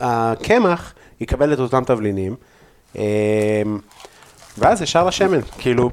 [0.00, 2.36] הקמח יקבל את אותם תבלינים,
[2.98, 3.62] אה,
[4.58, 5.90] ואז ישר לשמן, כאילו,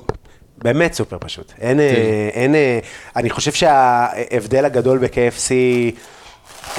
[0.57, 1.53] באמת סופר פשוט.
[1.61, 2.79] אין, אה, אין, אה,
[3.15, 5.51] אני חושב שההבדל הגדול ב-KFC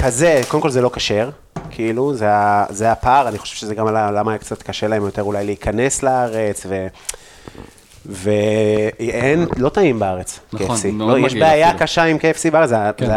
[0.02, 1.30] כזה, קודם כל זה לא כשר,
[1.70, 2.26] כאילו, זה,
[2.68, 6.66] זה הפער, אני חושב שזה גם למה היה קצת קשה להם יותר אולי להיכנס לארץ,
[6.68, 6.86] ו...
[8.06, 10.86] ואין, לא טעים בארץ, נכון, KFC.
[10.92, 11.80] מאוד לא, יש בעיה אפילו.
[11.82, 13.06] קשה עם KFC בארץ, זה, כן.
[13.06, 13.12] זה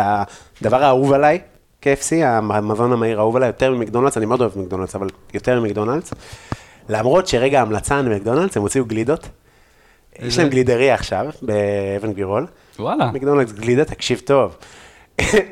[0.62, 1.40] הדבר האהוב עליי,
[1.84, 6.14] KFC, המזון המהיר האהוב עליי, יותר ממקדונלדס, אני מאוד אוהב מקדונלדס, אבל יותר ממקדונלדס.
[6.90, 9.30] למרות שרגע ההמלצה על מקדונלדס, הם הוציאו גלידות.
[10.16, 10.42] יש איזה?
[10.42, 12.48] להם גלידריה עכשיו, באבן גבירול.
[12.80, 13.12] וואלה.
[13.12, 14.58] מקדונלדס גלידה, תקשיב טוב.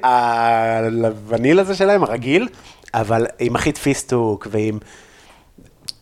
[0.03, 2.47] הווניל הזה שלהם, הרגיל,
[2.93, 4.79] אבל עם הכי פיסטוק ועם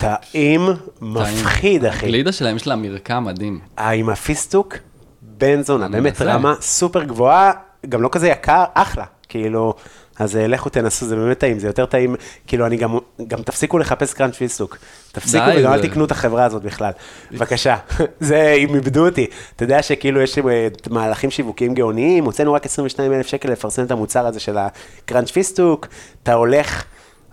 [0.04, 0.70] טעים
[1.01, 2.06] מפחיד, אחי.
[2.06, 3.60] הגלידה שלהם יש לה מרקם מדהים.
[3.80, 4.78] אה, עם הפיסטוק,
[5.22, 6.22] בן זונה, באמת.
[6.22, 7.51] רמה סופר גבוהה,
[7.89, 9.74] גם לא כזה יקר, אחלה, כאילו,
[10.20, 12.16] אז אה, לכו תנסו, זה באמת טעים, זה יותר טעים,
[12.47, 12.97] כאילו, אני גם,
[13.28, 14.78] גם תפסיקו לחפש crunch פיסטוק,
[15.12, 16.91] תפסיקו וגם אל תקנו את החברה הזאת בכלל,
[17.32, 17.78] בבקשה,
[18.20, 23.14] זה, הם איבדו אותי, אתה יודע שכאילו יש אה, מהלכים שיווקיים גאוניים, הוצאנו רק 22
[23.14, 25.88] אלף שקל לפרסם את המוצר הזה של ה crunch פיסטוק,
[26.24, 26.84] אתה הולך,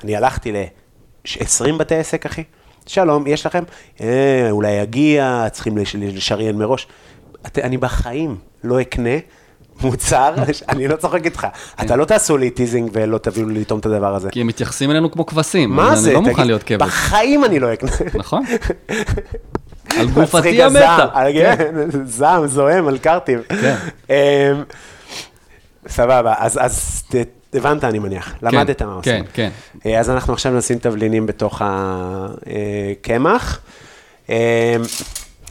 [0.04, 2.42] אני הלכתי ל-20 בתי עסק, אחי.
[2.86, 3.62] שלום, יש לכם?
[4.00, 4.06] אה,
[4.50, 6.86] אולי יגיע, צריכים לש- לשריין מראש.
[7.46, 9.10] את, אני בחיים לא אקנה
[9.80, 10.34] מוצר,
[10.68, 11.46] אני לא צוחק איתך.
[11.82, 14.30] אתה לא תעשו לי teasing ולא תביאו לי לטעום את הדבר הזה.
[14.30, 15.70] כי הם מתייחסים אלינו כמו כבשים.
[15.70, 16.06] מה זה?
[16.08, 16.88] אני לא מוכן להיות כבש.
[16.88, 17.90] בחיים אני לא אקנה.
[18.14, 18.44] נכון?
[19.98, 21.06] על גופתי המתה.
[21.12, 21.72] על- כן,
[22.04, 23.40] זעם, זוהם על קרטיב.
[23.48, 23.76] כן.
[24.10, 24.14] אמ,
[25.88, 27.02] סבבה, אז-
[27.54, 28.34] הבנת, אני מניח.
[28.42, 29.24] למדת מה עושים.
[29.32, 29.50] כן,
[29.82, 29.90] כן.
[29.98, 33.60] אז אנחנו עכשיו נשים תבלינים בתוך הקמח.
[34.30, 34.76] אה,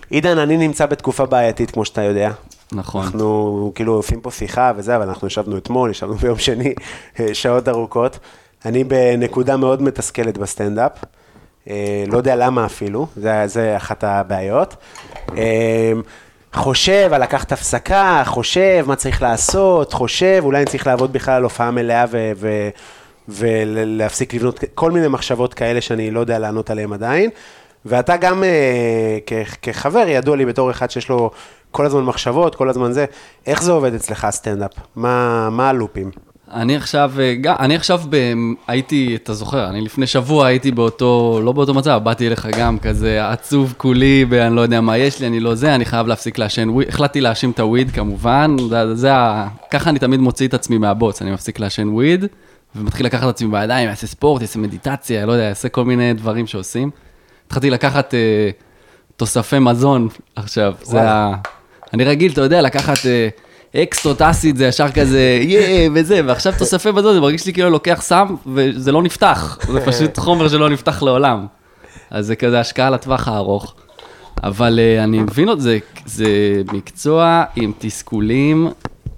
[0.10, 2.32] עידן, אני נמצא בתקופה בעייתית, כמו שאתה יודע.
[2.72, 3.06] נכון.
[3.06, 6.74] אנחנו כאילו עושים פה שיחה וזה, אבל אנחנו ישבנו אתמול, ישבנו ביום שני,
[7.20, 8.20] אה, שעות ארוכות.
[8.66, 10.92] אני בנקודה מאוד מתסכלת בסטנדאפ.
[12.08, 14.76] לא יודע למה אפילו, זה, זה אחת הבעיות.
[16.54, 21.44] חושב על לקחת הפסקה, חושב מה צריך לעשות, חושב, אולי אני צריך לעבוד בכלל על
[21.44, 22.70] הופעה מלאה ו- ו-
[23.28, 27.30] ולהפסיק לבנות כל מיני מחשבות כאלה שאני לא יודע לענות עליהן עדיין.
[27.86, 29.18] ואתה גם אה,
[29.62, 31.32] כחבר ידוע לי בתור אחד שיש לו
[31.72, 33.06] כל הזמן מחשבות, כל הזמן זה.
[33.48, 34.72] איך זה עובד אצלך הסטנדאפ?
[34.96, 36.12] מה, מה הלופים?
[36.54, 38.34] אני עכשיו, אה, אני עכשיו, ב,
[38.68, 43.30] הייתי, אתה זוכר, אני לפני שבוע הייתי באותו, לא באותו מצב, באתי אליך גם כזה
[43.30, 46.70] עצוב כולי, ואני לא יודע מה יש לי, אני לא זה, אני חייב להפסיק לעשן
[46.70, 49.48] וויד, החלטתי להאשים את הוויד כמובן, זה, זה ה...
[49.72, 52.26] ככה אני תמיד מוציא את עצמי מהבוץ, אני מפסיק לעשן וויד,
[52.76, 56.48] ומתחיל לקחת את עצמי בידיים, אעשה ספורט, אעשה מדיטציה, לא יודע, אעשה כל מיני דברים
[56.48, 56.90] שעושים.
[57.48, 58.50] התחלתי לקחת אה,
[59.18, 61.12] תוספי מזון עכשיו, זה וואלה.
[61.12, 61.36] ה...
[61.94, 63.30] אני רגיל, אתה יודע, לקחת אה,
[63.76, 68.02] אקסטרות אסיד, זה ישר כזה, יא, וזה, ועכשיו תוספי מזון, זה מרגיש לי כאילו לוקח
[68.02, 71.46] סם, וזה לא נפתח, זה פשוט חומר שלא נפתח לעולם.
[72.10, 73.76] אז זה כזה השקעה לטווח הארוך.
[74.44, 76.28] אבל אה, אני מבין עוד, זה, זה
[76.74, 78.68] מקצוע עם תסכולים,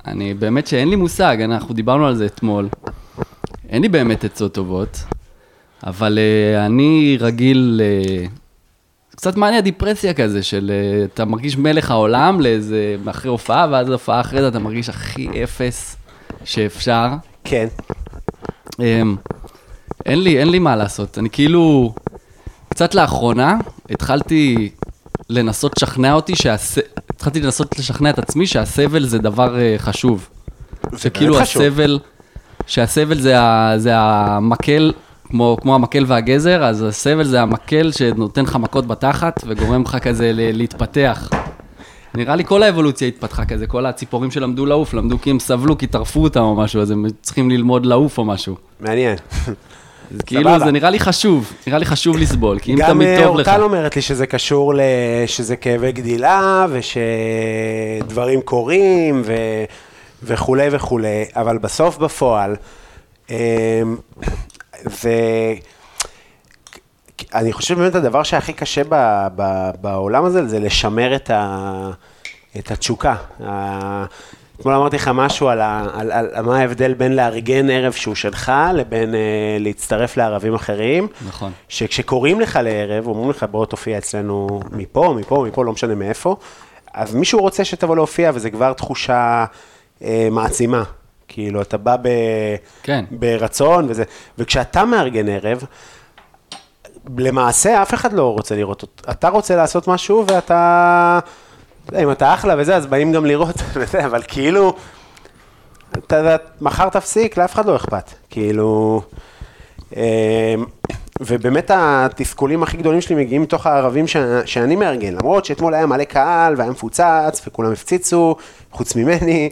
[0.08, 2.70] אני באמת שאין לי מושג, אנחנו דיברנו על זה אתמול.
[3.70, 4.98] אין לי באמת עצות טובות,
[5.88, 7.82] אבל אה, אני רגיל,
[9.12, 13.90] אה, קצת מניה דיפרסיה כזה, של אה, אתה מרגיש מלך העולם לאיזה, אחרי הופעה, ואז
[13.90, 15.96] הופעה אחרי זה אתה מרגיש הכי אפס
[16.44, 17.08] שאפשר.
[17.44, 17.68] כן.
[18.80, 19.16] אמ,
[20.06, 21.18] אין לי, אין לי מה לעשות.
[21.18, 21.94] אני כאילו,
[22.70, 23.58] קצת לאחרונה
[23.90, 24.70] התחלתי
[25.30, 26.78] לנסות לשכנע אותי, שהס...
[27.10, 30.30] התחלתי לנסות לשכנע את עצמי שהסבל זה דבר אה, חשוב.
[30.98, 31.62] שכאילו באמת חשוב.
[31.62, 32.00] הסבל,
[32.68, 33.74] שהסבל זה, ה...
[33.78, 34.92] זה המקל,
[35.32, 40.32] כמו, כמו המקל והגזר, אז הסבל זה המקל שנותן לך מכות בתחת וגורם לך כזה.
[40.34, 41.30] להתפתח.
[42.16, 45.88] נראה לי כל האבולוציה התפתחה כזה, כל הציפורים שלמדו לעוף, למדו כי הם סבלו, כי
[45.88, 48.56] טרפו אותם או משהו, אז הם צריכים ללמוד לעוף או משהו.
[48.80, 49.18] מעניין.
[50.16, 53.24] אז כאילו, זה נראה לי חשוב, נראה לי חשוב לסבול, כי אם גם תמיד אה,
[53.24, 53.48] טוב לך.
[53.48, 54.82] אורטל אומרת לי שזה קשור ל...
[55.28, 59.34] שזה כאבי גדילה, ושדברים קורים, ו...
[60.24, 62.56] וכולי וכולי, אבל בסוף בפועל,
[63.32, 63.82] אה,
[64.86, 65.14] זה...
[67.34, 71.90] אני חושב באמת הדבר שהכי קשה ב, ב, בעולם הזה, זה לשמר את, ה,
[72.60, 73.16] את התשוקה.
[74.60, 78.16] אתמול אמרתי לך משהו על, ה, על, על, על מה ההבדל בין לארגן ערב שהוא
[78.16, 79.20] שלך, לבין אה,
[79.60, 81.08] להצטרף לערבים אחרים.
[81.28, 81.52] נכון.
[81.70, 86.36] שכשקוראים לך לערב, אומרים לך בוא תופיע אצלנו מפה, מפה, מפה, לא משנה מאיפה,
[86.94, 89.46] אז מישהו רוצה שתבוא להופיע, וזה כבר תחושה
[90.04, 90.84] אה, מעצימה.
[91.34, 92.08] כאילו, אתה בא ב,
[92.84, 93.06] כן.
[93.12, 94.04] ברצון וזה,
[94.38, 95.64] וכשאתה מארגן ערב,
[97.18, 99.12] למעשה אף אחד לא רוצה לראות אותו.
[99.12, 101.20] אתה רוצה לעשות משהו ואתה,
[102.00, 103.56] אם אתה אחלה וזה, אז באים גם לראות,
[104.06, 104.76] אבל כאילו,
[105.94, 108.12] אתה יודע, מחר תפסיק, לאף אחד לא אכפת.
[108.30, 109.02] כאילו,
[109.96, 110.02] אמ,
[111.26, 114.18] ובאמת התסכולים הכי גדולים שלי מגיעים מתוך הערבים ש...
[114.46, 118.36] שאני מארגן, למרות שאתמול היה מלא קהל והיה מפוצץ וכולם הפציצו,
[118.72, 119.50] חוץ ממני,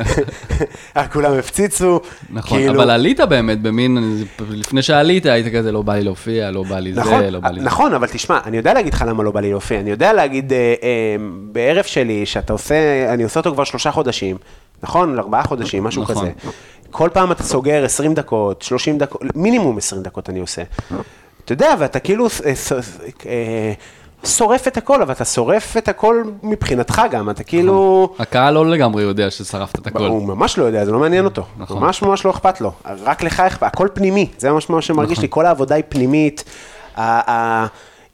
[1.12, 2.00] כולם הפציצו.
[2.30, 6.62] נכון, כאילו- אבל עלית באמת במין, לפני שעלית היית כזה, לא בא לי להופיע, לא
[6.62, 7.66] בא לי נכון, זה, לא בא לי זה.
[7.66, 10.52] נכון, אבל תשמע, אני יודע להגיד לך למה לא בא לי להופיע, אני יודע להגיד
[10.52, 11.16] אה, אה,
[11.52, 14.36] בערב שלי, שאתה עושה, אני עושה אותו כבר שלושה חודשים,
[14.82, 15.18] נכון?
[15.18, 16.16] ארבעה חודשים, משהו נכון.
[16.16, 16.30] כזה.
[16.96, 20.62] כל פעם אתה סוגר 20 דקות, 30 דקות, מינימום 20 דקות אני עושה.
[21.44, 22.72] אתה יודע, ואתה כאילו אה, ש-
[23.26, 23.72] אה,
[24.24, 28.08] שורף את הכל, אבל אתה שורף את הכל מבחינתך גם, אתה כאילו...
[28.18, 30.06] הקהל לא לגמרי יודע ששרפת את הכל.
[30.06, 31.42] הוא ממש לא יודע, זה לא מעניין אותו.
[31.58, 31.82] נכון.
[31.82, 32.72] ממש ממש לא אכפת לו.
[32.84, 35.22] רק לך אכפת, הכל פנימי, זה ממש מה שמרגיש נכון.
[35.22, 36.44] לי, כל העבודה היא פנימית.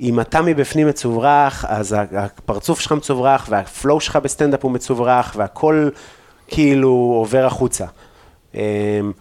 [0.01, 5.89] אם אתה מבפנים מצוברח, אז הפרצוף שלך מצוברח, והפלואו שלך בסטנדאפ הוא מצוברח, והכל
[6.49, 7.85] כאילו עובר החוצה.
[8.55, 9.13] אמ,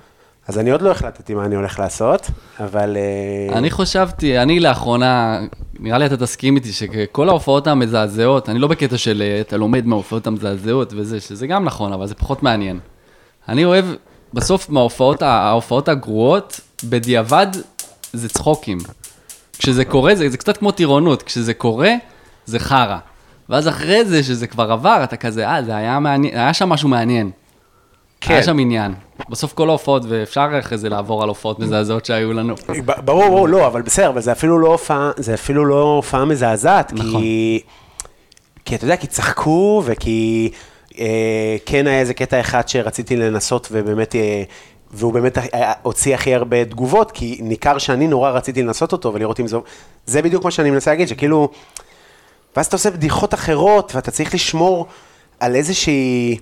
[0.48, 2.98] אז אני עוד לא החלטתי מה אני הולך לעשות, אבל...
[2.98, 5.40] אה, אני חשבתי, אני לאחרונה,
[5.80, 9.86] נראה לי אתה תסכים איתי, שכל ההופעות המזעזעות, אני לא בקטע של אה, אתה לומד
[9.86, 12.80] מההופעות המזעזעות וזה, שזה גם נכון, אבל זה פחות מעניין.
[13.50, 13.86] אני אוהב,
[14.34, 17.48] בסוף מההופעות, ההופעות הגרועות, בדיעבד
[18.14, 18.78] זה צחוקים.
[19.58, 21.92] כשזה קורה, זה, זה קצת כמו טירונות, כשזה קורה,
[22.46, 22.98] זה חרא.
[23.50, 26.90] ואז אחרי זה, שזה כבר עבר, אתה כזה, אה, זה היה מעניין, היה שם משהו
[26.90, 27.32] מעניין.
[28.22, 28.34] כן.
[28.34, 28.94] היה שם עניין.
[29.30, 32.56] בסוף כל ההופעות, ואפשר אחרי זה לעבור על הופעות מזעזעות שהיו לנו.
[33.06, 36.94] ברור, ברור, לא, אבל בסדר, אבל זה אפילו לא הופעה, זה אפילו לא הופעה מזעזעת,
[36.94, 37.22] נכון.
[37.22, 37.60] כי...
[38.66, 40.52] כי אתה יודע, כי צחקו, וכי
[41.00, 44.44] אה, כן היה איזה קטע אחד שרציתי לנסות, ובאמת, אה,
[44.92, 49.40] והוא באמת היה- הוציא הכי הרבה תגובות, כי ניכר שאני נורא רציתי לנסות אותו ולראות
[49.40, 49.58] אם זה...
[50.06, 51.50] זה בדיוק מה שאני מנסה להגיד, שכאילו...
[52.56, 54.86] ואז אתה עושה בדיחות אחרות, ואתה צריך לשמור
[55.40, 56.38] על איזושהי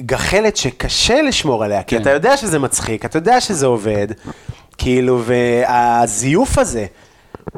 [0.00, 2.02] גחלת שקשה לשמור עליה, כי כן.
[2.02, 4.06] אתה יודע שזה מצחיק, אתה יודע שזה עובד,
[4.78, 6.86] כאילו, והזיוף הזה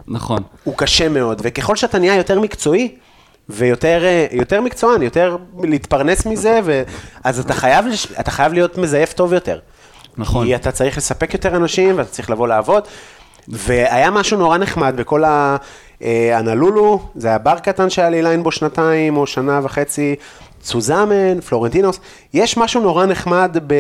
[0.09, 0.43] נכון.
[0.65, 2.95] הוא קשה מאוד, וככל שאתה נהיה יותר מקצועי,
[3.49, 6.83] ויותר אה, יותר מקצוען, יותר להתפרנס מזה, ו...
[7.25, 7.85] אז אתה חייב.
[8.21, 9.59] אתה חייב להיות מזייף טוב יותר.
[10.17, 10.47] נכון.
[10.47, 12.89] כי אתה צריך לספק יותר אנשים, ואתה צריך לבוא לעבוד.
[13.49, 15.25] והיה משהו נורא נחמד בכל
[16.01, 20.17] האנלולו, זה היה בר קטן שהיה לי ליין בו שנתיים או שנה וחצי,
[20.63, 22.01] צוזמן, פלורנטינוס,
[22.35, 23.75] יש משהו נורא נחמד ב...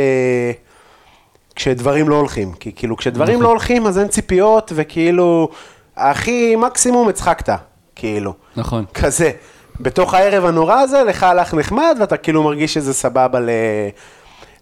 [1.55, 3.43] כשדברים לא הולכים, כי כאילו כשדברים נכון.
[3.43, 5.49] לא הולכים אז אין ציפיות, וכאילו,
[5.97, 7.55] הכי מקסימום הצחקת,
[7.97, 8.35] כאילו.
[8.57, 8.85] נכון.
[8.95, 9.31] כזה.
[9.81, 13.51] בתוך הערב הנורא הזה, לך הלך נחמד, ואתה כאילו מרגיש שזה סבבה ל...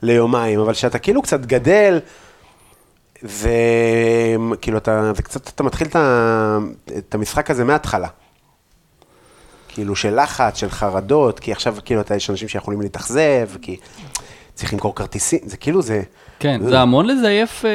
[0.03, 2.01] ליומיים, אבל כשאתה כאילו קצת גדל,
[3.23, 5.89] וכאילו אתה, זה קצת, אתה מתחיל.
[6.99, 8.09] את המשחק הזה מההתחלה.
[9.75, 13.77] כאילו של לחץ, של חרדות, כי עכשיו כאילו אתה, יש אנשים שיכולים להתאכזב, כי
[14.55, 16.03] צריך למכור כרטיסים, זה כאילו זה...
[16.39, 17.71] כן, זה המון לזייף, אה,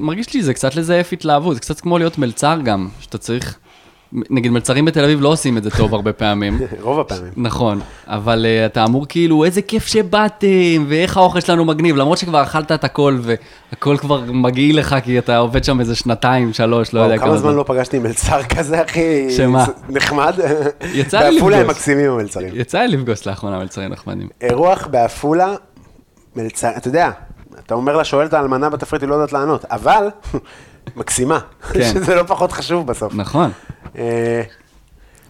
[0.00, 3.58] מרגיש לי זה קצת לזייף התלהבות, זה קצת כמו להיות מלצר גם, שאתה צריך,
[4.12, 6.58] נגיד מלצרים בתל אביב לא עושים את זה טוב הרבה פעמים.
[6.80, 7.32] רוב הפעמים.
[7.36, 12.42] נכון, אבל uh, אתה אמור כאילו, איזה כיף שבאתם, ואיך האוכל שלנו מגניב, למרות שכבר
[12.42, 17.00] אכלת את הכל, והכל כבר מגעיל לך, כי אתה עובד שם איזה שנתיים, שלוש, לא
[17.00, 19.30] יודע כמה זמן לא פגשתי מלצר כזה, אחי.
[19.30, 19.64] שמה?
[19.88, 20.34] נחמד.
[20.94, 21.76] יצא לי בעפולה הם לפגוש.
[21.76, 22.52] מקסימים המלצרים.
[22.54, 24.28] יצא לי לפגוש לאחרונה מלצרים נחמדים.
[24.40, 25.54] אירוח בעפולה,
[26.36, 27.10] מלצר, אתה יודע,
[27.64, 30.08] אתה אומר לה, שואלת האלמנה בתפריט, היא לא יודעת לענות, אבל
[30.96, 31.38] מקסימה,
[31.72, 31.82] כן.
[31.94, 33.14] שזה לא פחות חשוב בסוף.
[33.14, 33.50] נכון.
[33.98, 34.42] אה,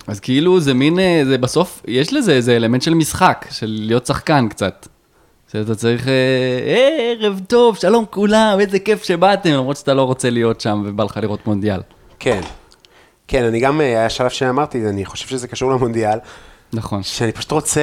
[0.06, 4.06] אז כאילו זה מין, אה, זה בסוף, יש לזה איזה אלמנט של משחק, של להיות
[4.06, 4.86] שחקן קצת.
[5.52, 6.12] שאתה צריך, אה,
[6.66, 11.04] "אה, ערב טוב, שלום כולם, איזה כיף שבאתם, למרות שאתה לא רוצה להיות שם ובא
[11.04, 11.80] לך לראות מונדיאל.
[12.18, 12.40] כן.
[13.28, 16.18] כן, אני גם, אה, היה שלב שאמרתי, אני חושב שזה קשור למונדיאל,
[16.72, 17.02] נכון.
[17.02, 17.80] שאני פשוט רוצה,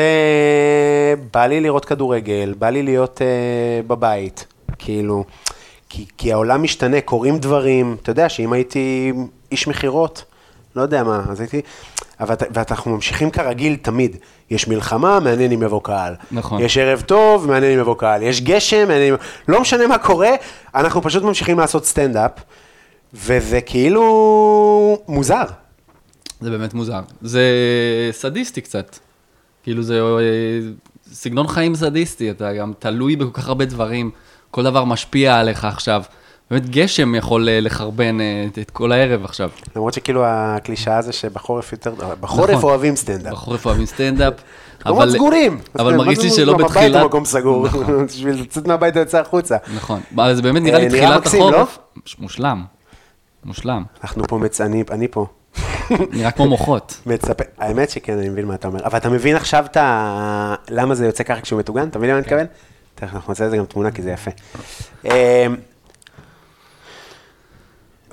[1.34, 4.46] בא לי לראות כדורגל, בא לי להיות uh, בבית,
[4.80, 5.24] כאילו,
[5.90, 9.14] כי, כי העולם משתנה, קורים דברים, אתה יודע שאם הייתי
[9.52, 10.24] איש מכירות,
[10.76, 11.62] לא יודע מה, אז הייתי,
[12.20, 14.18] אבל, ואנחנו ממשיכים כרגיל תמיד,
[14.50, 16.16] יש מלחמה, מעניין אם יבוא קהל.
[16.32, 16.62] נכון.
[16.62, 18.24] יש ערב טוב, מעניין אם יבוא קהל.
[18.24, 19.20] יש גשם, מעניין אם...
[19.48, 20.30] לא משנה מה קורה,
[20.76, 22.32] אנחנו פשוט ממשיכים לעשות סטנדאפ.
[23.14, 25.44] וזה כאילו מוזר.
[26.42, 27.00] זה באמת מוזר.
[27.22, 27.42] זה
[28.12, 28.98] סדיסטי קצת.
[29.64, 30.20] כאילו זה אה,
[31.14, 34.12] סגנון חיים סדיסטי, אתה גם תלוי בכל כך הרבה דברים,
[34.52, 36.04] כל דבר משפיע עליך עכשיו.
[36.52, 39.50] באמת גשם יכול אה, לחרבן אה, את, את כל הערב עכשיו.
[39.76, 42.70] למרות שכאילו הקלישאה זה שבחורף יותר, בחורף נכון.
[42.70, 43.34] אוהבים סטנדאפ.
[43.34, 44.34] בחורף אוהבים סטנדאפ.
[44.86, 45.60] מקומות סגורים.
[45.80, 47.02] אבל מרגיש לי שלא גם הבית בתחילת...
[47.02, 49.58] הוא מקום סגור, נכון, בשביל לצאת מהבית ויוצא החוצה.
[49.76, 50.02] נכון.
[50.34, 51.48] זה באמת נראה לי אה, נראה תחילת מקסים, לא?
[51.50, 51.78] החורף.
[52.20, 52.64] מושלם.
[53.46, 53.84] מושלם.
[54.04, 54.62] אנחנו פה מצ...
[54.62, 55.26] אני, פה.
[56.18, 57.02] נראה כמו מוחות.
[57.06, 58.80] מצפה, האמת שכן, אני מבין מה אתה אומר.
[58.86, 60.56] אבל אתה מבין עכשיו את ה...
[60.70, 61.88] למה זה יוצא ככה כשהוא מטוגן?
[61.88, 62.36] אתה מבין למה אני כן.
[62.36, 62.48] מתכוון?
[62.96, 64.32] תכף אנחנו נעשה לזה גם תמונה כי זה יפה.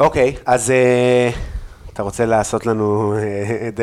[0.00, 1.30] אוקיי, אז אה,
[1.92, 3.70] אתה רוצה לעשות לנו אה,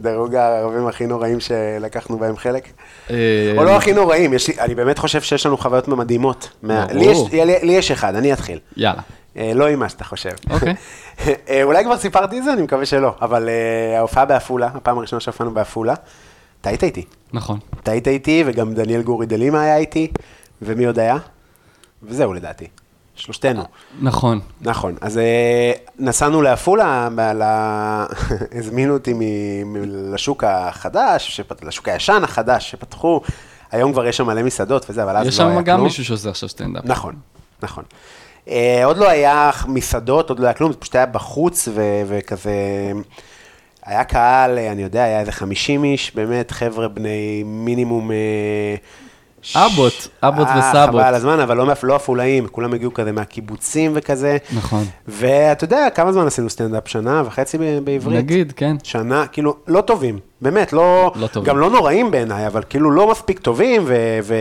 [0.00, 2.68] דירוג הערבים הכי נוראים שלקחנו בהם חלק?
[3.10, 3.16] אה,
[3.56, 6.50] או לא הכי נוראים, אני באמת חושב שיש לנו חוויות מדהימות.
[6.62, 8.58] לי יש- אחד, אני אתחיל.
[8.76, 9.02] יאללה.
[9.36, 10.30] לא עם מה שאתה חושב.
[10.50, 10.74] אוקיי.
[11.62, 13.48] אולי כבר סיפרתי את זה, אני מקווה שלא, אבל
[13.98, 15.94] ההופעה בעפולה, הפעם הראשונה שהופענו בעפולה,
[16.60, 17.04] אתה היית איתי.
[17.32, 17.58] נכון.
[17.82, 20.10] אתה היית איתי, וגם דניאל גורי דלימה היה איתי,
[20.62, 21.16] ומי עוד היה?
[22.02, 22.66] וזהו לדעתי,
[23.20, 23.62] שלושתנו.
[24.00, 24.40] נכון.
[24.60, 27.08] נכון, אז אה, נסענו לעפולה,
[28.58, 33.20] הזמינו אותי מ- לשוק החדש, שפ- לשוק הישן החדש שפתחו,
[33.72, 35.86] היום כבר יש שם מלא מסעדות וזה, אבל אז לא יש היה שם גם כלום.
[35.86, 36.82] מישהו שעושה עכשיו סטנדאפ.
[36.84, 37.14] נכון,
[37.62, 37.84] נכון.
[38.48, 42.52] אה, עוד לא היה מסעדות, עוד לא היה כלום, זה פשוט היה בחוץ ו- וכזה...
[43.84, 48.10] היה קהל, אה, אני יודע, היה איזה 50 איש, באמת, חבר'ה בני מינימום...
[49.54, 50.88] אבות, אבות אה, וסבות.
[50.90, 54.36] חבל הזמן, אבל לא, מאפ- לא עפולאים, כולם הגיעו כזה מהקיבוצים וכזה.
[54.56, 54.84] נכון.
[55.08, 56.88] ואתה יודע, כמה זמן עשינו סטנדאפ?
[56.88, 58.18] שנה וחצי בעברית?
[58.18, 58.76] נגיד, כן.
[58.82, 61.48] שנה, כאילו, לא טובים, באמת, לא, לא טובים.
[61.48, 64.34] גם לא נוראים בעיניי, אבל כאילו לא מספיק טובים, ו, ו,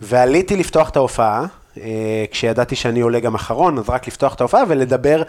[0.00, 1.44] ועליתי לפתוח את ההופעה,
[1.80, 1.84] אה,
[2.30, 5.22] כשידעתי שאני עולה גם אחרון, אז רק לפתוח את ההופעה ולדבר.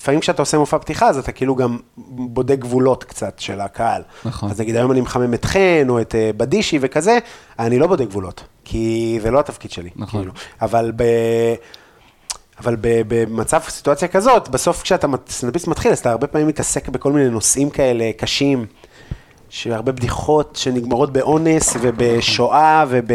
[0.00, 4.02] לפעמים כשאתה עושה מופע פתיחה, אז אתה כאילו גם בודק גבולות קצת של הקהל.
[4.24, 4.50] נכון.
[4.50, 7.18] אז נגיד, היום אני מחמם את חן, או את אה, בדישי וכזה,
[7.58, 9.90] אני לא בודק גבולות, כי זה לא התפקיד שלי.
[9.96, 10.20] נכון.
[10.20, 10.32] כאילו.
[10.62, 11.02] אבל ב...
[12.60, 17.28] אבל במצב, סיטואציה כזאת, בסוף כשאתה סטנדאפיסט מתחיל, אז אתה הרבה פעמים מתעסק בכל מיני
[17.28, 18.66] נושאים כאלה קשים,
[19.48, 23.10] שהרבה בדיחות שנגמרות באונס ובשואה וב...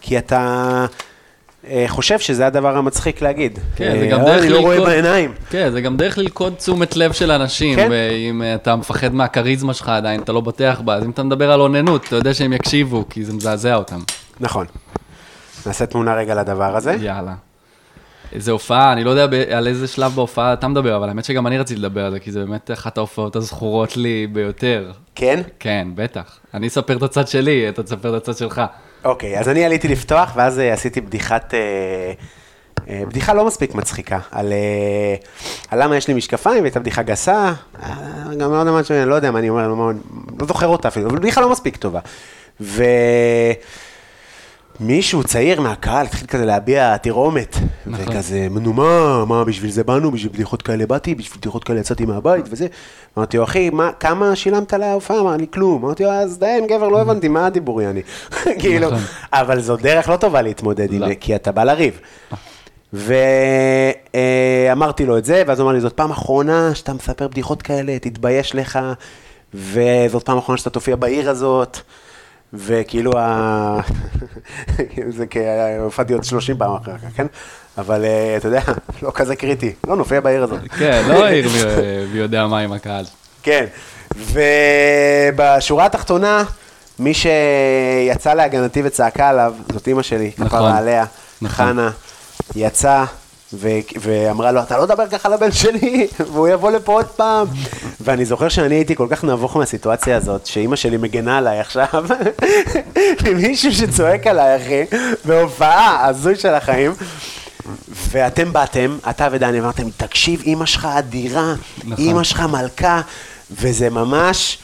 [0.00, 0.86] כי אתה
[1.86, 3.58] חושב שזה הדבר המצחיק להגיד.
[3.76, 5.32] כן, זה אה, גם אה, דרך אני לא רואה ללכוד- בעיניים.
[5.50, 7.90] כן, זה גם דרך ללכוד תשומת לב של אנשים, כן.
[8.42, 11.60] אה, אתה מפחד מהכריזמה שלך עדיין, אתה לא בוטח בה, אז אם אתה מדבר על
[11.60, 14.00] אוננות, אתה יודע שהם יקשיבו, כי זה מזעזע אותם.
[14.40, 14.66] נכון.
[15.66, 16.96] נעשה תמונה רגע לדבר הזה.
[17.00, 17.34] יאללה.
[18.32, 21.58] איזה הופעה, אני לא יודע על איזה שלב בהופעה אתה מדבר, אבל האמת שגם אני
[21.58, 24.90] רציתי לדבר על זה, כי זה באמת אחת ההופעות הזכורות לי ביותר.
[25.14, 25.40] כן?
[25.60, 26.38] כן, בטח.
[26.54, 28.62] אני אספר את הצד שלי, אתה תספר את הצד שלך.
[29.04, 31.54] אוקיי, אז אני עליתי לפתוח, ואז אה, עשיתי בדיחת...
[31.54, 32.12] אה,
[32.88, 34.52] אה, בדיחה לא מספיק מצחיקה, על,
[35.70, 37.52] על למה יש לי משקפיים, והייתה בדיחה גסה,
[38.38, 41.40] גם לא יודע מה, לא יודע מה אני אומר, לא, זוכר אותה אפילו, אבל בדיחה
[41.40, 42.00] לא מספיק טובה.
[44.82, 47.56] ומישהו צעיר מהקהל התחיל כזה להביע תרעומת,
[47.86, 48.04] נכון.
[48.08, 52.04] וכזה, נו מה, מה, בשביל זה באנו, בשביל בדיחות כאלה באתי, בשביל בדיחות כאלה יצאתי
[52.04, 52.66] מהבית וזה.
[53.18, 55.20] אמרתי לו, אחי, מה, כמה שילמת להופעה?
[55.20, 55.84] אמר לי, כלום.
[55.84, 58.02] אמרתי לו, אז די, גבר, לא הבנתי, מה הדיבור, יעני?
[58.60, 58.98] כאילו, נכון.
[59.32, 61.14] אבל זו דרך לא טובה להתמודד עם לא.
[61.20, 62.00] כי אתה בא לריב.
[64.12, 67.98] ואמרתי לו את זה, ואז הוא אמר לי, זאת פעם אחרונה שאתה מספר בדיחות כאלה,
[67.98, 68.78] תתבייש לך,
[69.54, 71.80] וזאת פעם אחרונה שאתה תופיע בעיר הזאת,
[72.52, 73.80] וכאילו, ה...
[75.16, 75.38] זה כי
[75.78, 77.26] הופעתי עוד 30 פעם אחר כך, כן?
[77.78, 78.60] אבל אה, אתה יודע,
[79.02, 80.60] לא כזה קריטי, לא נופיע בעיר הזאת.
[80.78, 81.48] כן, לא העיר
[82.12, 83.04] מי יודע מה עם הקהל.
[83.42, 83.64] כן,
[84.16, 86.44] ובשורה התחתונה,
[86.98, 90.46] מי שיצא להגנתי וצעקה עליו, זאת אימא שלי, נכון.
[90.46, 91.04] כפרה עליה,
[91.42, 91.66] נכון.
[91.66, 91.90] חנה,
[92.56, 93.04] יצאה.
[93.54, 93.68] ו-
[94.00, 97.46] ואמרה לו, אתה לא תדבר ככה לבן שלי, והוא יבוא לפה עוד פעם.
[98.00, 102.04] ואני זוכר שאני הייתי כל כך נבוך מהסיטואציה הזאת, שאימא שלי מגנה עליי עכשיו,
[103.36, 106.92] מישהו שצועק עליי, אחי, בהופעה הזוי של החיים.
[108.10, 112.04] ואתם באתם, אתה ודני אמרתם, תקשיב, אימא שלך אדירה, נכון.
[112.04, 113.00] אימא שלך מלכה,
[113.50, 114.58] וזה ממש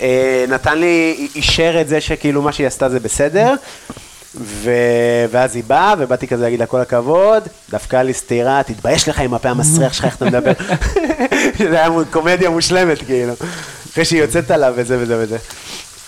[0.00, 3.54] אה, נתן לי, אישר את זה שכאילו מה שהיא עשתה זה בסדר.
[4.40, 4.70] ו...
[5.30, 9.34] ואז היא באה, ובאתי כזה להגיד לה כל הכבוד, דפקה לי סטירה, תתבייש לך עם
[9.34, 10.52] הפה המסריח שלך, איך אתה מדבר.
[11.70, 13.32] זה היה קומדיה מושלמת, כאילו.
[13.92, 15.36] אחרי שהיא יוצאת עליו וזה וזה וזה.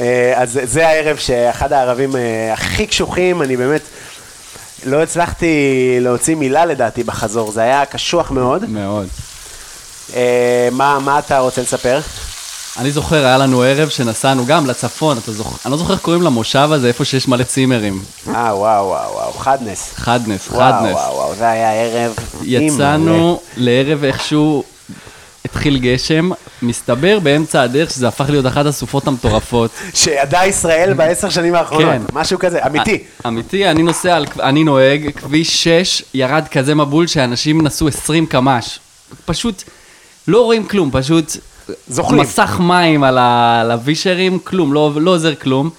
[0.01, 3.83] אה, אז זה הערב שאחד הערבים אה, הכי קשוחים, אני באמת
[4.87, 5.49] לא הצלחתי
[6.01, 8.71] להוציא מילה לדעתי בחזור, זה היה קשוח מאוד.
[8.71, 9.09] מאוד.
[10.15, 12.01] אה, מה, מה אתה רוצה לספר?
[12.79, 16.23] אני זוכר, היה לנו ערב שנסענו גם לצפון, אתה זוכר, אני לא זוכר איך קוראים
[16.23, 18.03] למושב הזה, איפה שיש מלא צימרים.
[18.29, 19.93] אה, וואו, וואו, וואו, חדנס.
[19.97, 20.93] חדנס, וואו, חדנס.
[20.93, 22.15] וואו, וואו, זה היה ערב.
[22.43, 24.65] יצאנו לערב איכשהו,
[25.45, 26.31] התחיל גשם,
[26.63, 29.71] מסתבר באמצע הדרך שזה הפך להיות אחת הסופות המטורפות.
[29.95, 32.03] שידע ישראל בעשר שנים האחרונות, כן.
[32.13, 33.05] משהו כזה, אמיתי.
[33.27, 38.79] אמיתי, אני נוסע, על, אני נוהג, כביש 6, ירד כזה מבול שאנשים נסעו 20 קמ"ש.
[39.25, 39.63] פשוט
[40.29, 41.37] לא רואים כלום, פשוט...
[41.89, 42.21] זוכלים.
[42.21, 45.71] מסך מים על, הווישרים, כלום, לא, לא עוזר כלום.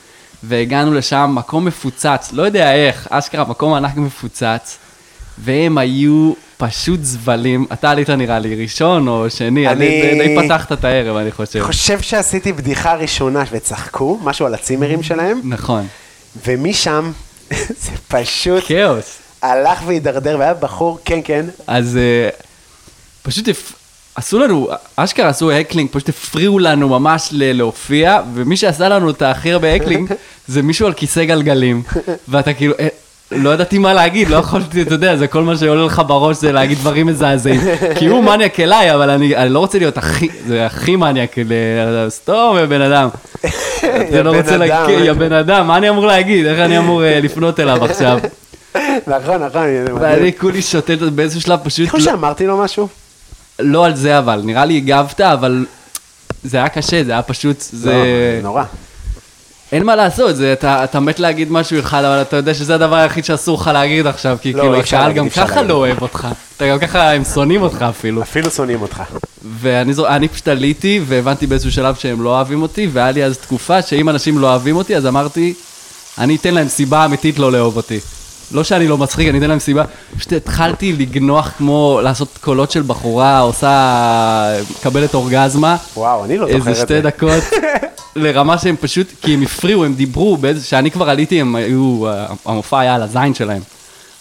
[0.43, 4.77] והגענו לשם, מקום מפוצץ, לא יודע איך, אשכרה, מקום ענק מפוצץ.
[5.37, 7.65] והם היו פשוט זבלים.
[7.73, 10.01] אתה עלית נראה לי ראשון או שני, אני...
[10.01, 11.59] די, די פתחת את הערב, אני חושב.
[11.59, 15.87] אני חושב שעשיתי בדיחה ראשונה וצחקו, משהו על הצימרים שלהם, נכון.
[16.45, 17.11] ומשם
[17.83, 19.17] זה פשוט כאוס.
[19.41, 22.29] הלך והידרדר, והיה בחור, כן, כן, אז אה,
[23.23, 23.49] פשוט.
[24.15, 29.51] עשו לנו, אשכרה עשו heckling, פשוט הפריעו לנו ממש להופיע, ומי שעשה לנו את הכי
[29.51, 30.11] הרבה heckling,
[30.47, 31.83] זה מישהו על כיסא גלגלים,
[32.29, 32.87] ואתה כאילו, אה,
[33.31, 36.51] לא ידעתי מה להגיד, לא יכולתי, אתה יודע, זה כל מה שעולה לך בראש זה
[36.51, 37.61] להגיד דברים מזעזעים.
[37.99, 42.09] כי הוא מניאק אליי, אבל אני, אני לא רוצה להיות הכי, זה הכי מניאק, ל-
[42.09, 43.09] סתום, יא בן אדם.
[43.79, 44.89] אתה לא בן אדם.
[44.89, 46.45] יא בן אדם, מה אני אמור להגיד?
[46.45, 48.19] איך אני אמור אה, לפנות אליו עכשיו?
[49.07, 49.63] נכון, נכון.
[50.01, 51.89] ואני כולי שותת באיזשהו שלב פשוט...
[51.89, 52.87] חושב לא- שאמרתי לו משהו?
[53.59, 55.65] לא על זה אבל, נראה לי הגבת, אבל
[56.43, 57.93] זה היה קשה, זה היה פשוט, זה...
[57.93, 58.63] לא, נורא.
[59.71, 62.95] אין מה לעשות, זה, אתה, אתה מת להגיד משהו אחד, אבל אתה יודע שזה הדבר
[62.95, 65.69] היחיד שאסור לך להגיד עכשיו, כי לא, כאילו הקהל גם ככה להגיד.
[65.69, 66.27] לא אוהב אותך.
[66.57, 68.21] אתה גם ככה, הם שונאים אותך אפילו.
[68.21, 69.03] אפילו שונאים אותך.
[69.59, 74.09] ואני פשוט עליתי, והבנתי באיזשהו שלב שהם לא אוהבים אותי, והיה לי אז תקופה שאם
[74.09, 75.53] אנשים לא אוהבים אותי, אז אמרתי,
[76.17, 77.99] אני אתן להם סיבה אמיתית לא לאהוב אותי.
[78.51, 79.83] לא שאני לא מצחיק, אני אתן להם סיבה.
[80.17, 85.77] פשוט התחלתי לגנוח כמו לעשות קולות של בחורה, עושה, מקבלת אורגזמה.
[85.97, 87.01] וואו, אני לא זוכר איזה את שתי זה.
[87.01, 87.43] דקות,
[88.15, 92.03] לרמה שהם פשוט, כי הם הפריעו, הם דיברו, באיזה, שאני כבר עליתי, הם היו,
[92.45, 93.61] המופע היה על הזין שלהם.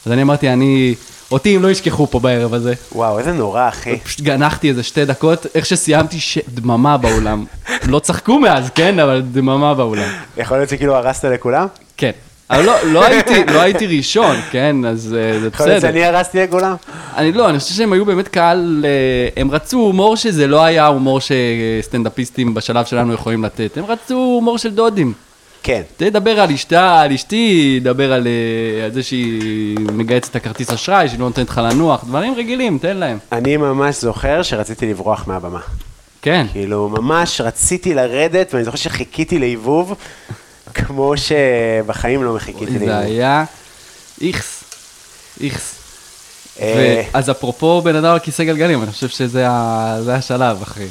[0.07, 0.95] אז אני אמרתי, אני,
[1.31, 2.75] אותי הם לא ישכחו פה בערב הזה.
[2.93, 3.99] וואו, איזה נורא, אחי.
[3.99, 6.39] פשוט גנחתי איזה שתי דקות, איך שסיימתי, ש...
[6.49, 7.45] דממה באולם.
[7.87, 10.09] לא צחקו מאז, כן, אבל דממה באולם.
[10.37, 11.67] יכול להיות שכאילו הרסת לכולם?
[11.97, 12.11] כן.
[12.51, 15.81] אבל לא, לא, הייתי, לא הייתי ראשון, כן, אז אה, זה בסדר.
[15.81, 16.75] שאני הרסתי לכולם?
[17.17, 20.87] אני לא, אני חושב שהם היו באמת קהל, אה, הם רצו הומור שזה לא היה
[20.87, 25.13] הומור שסטנדאפיסטים בשלב שלנו יכולים לתת, הם רצו הומור של דודים.
[25.63, 25.83] כן.
[25.97, 31.09] תדבר על אשתה, על אשתי, דבר על, אה, על זה שהיא מגייסת את הכרטיס אשראי,
[31.09, 33.19] שהיא לא נותנת לך לנוח, דברים רגילים, תן להם.
[33.33, 35.61] אני ממש זוכר שרציתי לברוח מהבמה.
[36.23, 36.47] כן.
[36.53, 39.95] כאילו, ממש רציתי לרדת, ואני זוכר שחיכיתי להיבוב,
[40.75, 43.05] כמו שבחיים לא חיכיתי זה להיבוב.
[43.05, 43.45] היה
[44.23, 44.65] איכס,
[45.41, 45.75] איכס.
[46.61, 49.47] אה, אז אפרופו בן אדם על כיסא גלגלים, אני חושב שזה
[50.01, 50.87] זה השלב, אחי.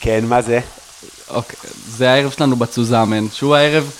[0.00, 0.60] כן, מה זה?
[1.30, 1.56] אוקיי,
[1.88, 3.90] זה הערב שלנו בצוזמן, שהוא הערב,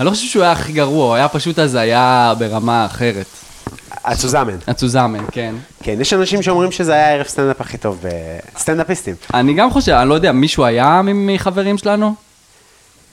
[0.00, 3.26] אני לא חושב שהוא היה הכי גרוע, הוא היה פשוט הזיה ברמה אחרת.
[4.04, 4.56] הצוזמן.
[4.66, 5.54] הצוזמן, כן.
[5.82, 8.08] כן, יש אנשים שאומרים שזה היה הערב סטנדאפ הכי טוב ב...
[8.58, 9.14] סטנדאפיסטים.
[9.34, 12.14] אני גם חושב, אני לא יודע, מישהו היה מחברים שלנו?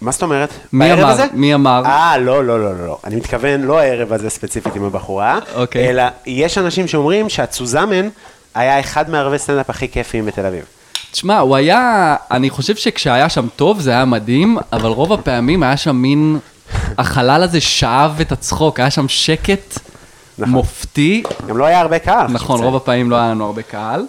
[0.01, 0.49] מה זאת אומרת?
[0.73, 1.07] מי אמר?
[1.07, 1.25] הזה?
[1.33, 1.81] מי אמר?
[1.85, 2.97] אה, לא, לא, לא, לא, לא.
[3.03, 5.89] אני מתכוון לא הערב הזה ספציפית עם הבחורה, אוקיי.
[5.89, 8.09] אלא יש אנשים שאומרים שהצוזמן
[8.55, 10.65] היה אחד מערבי סטנדאפ הכי כיפיים בתל אביב.
[11.11, 15.77] תשמע, הוא היה, אני חושב שכשהיה שם טוב זה היה מדהים, אבל רוב הפעמים היה
[15.77, 16.39] שם מין,
[16.97, 19.79] החלל הזה שאב את הצחוק, היה שם שקט
[20.37, 20.53] נכון.
[20.53, 21.23] מופתי.
[21.47, 22.27] גם לא היה הרבה קהל.
[22.29, 22.63] נכון.
[22.63, 24.05] רוב הפעמים לא היה לנו הרבה קהל,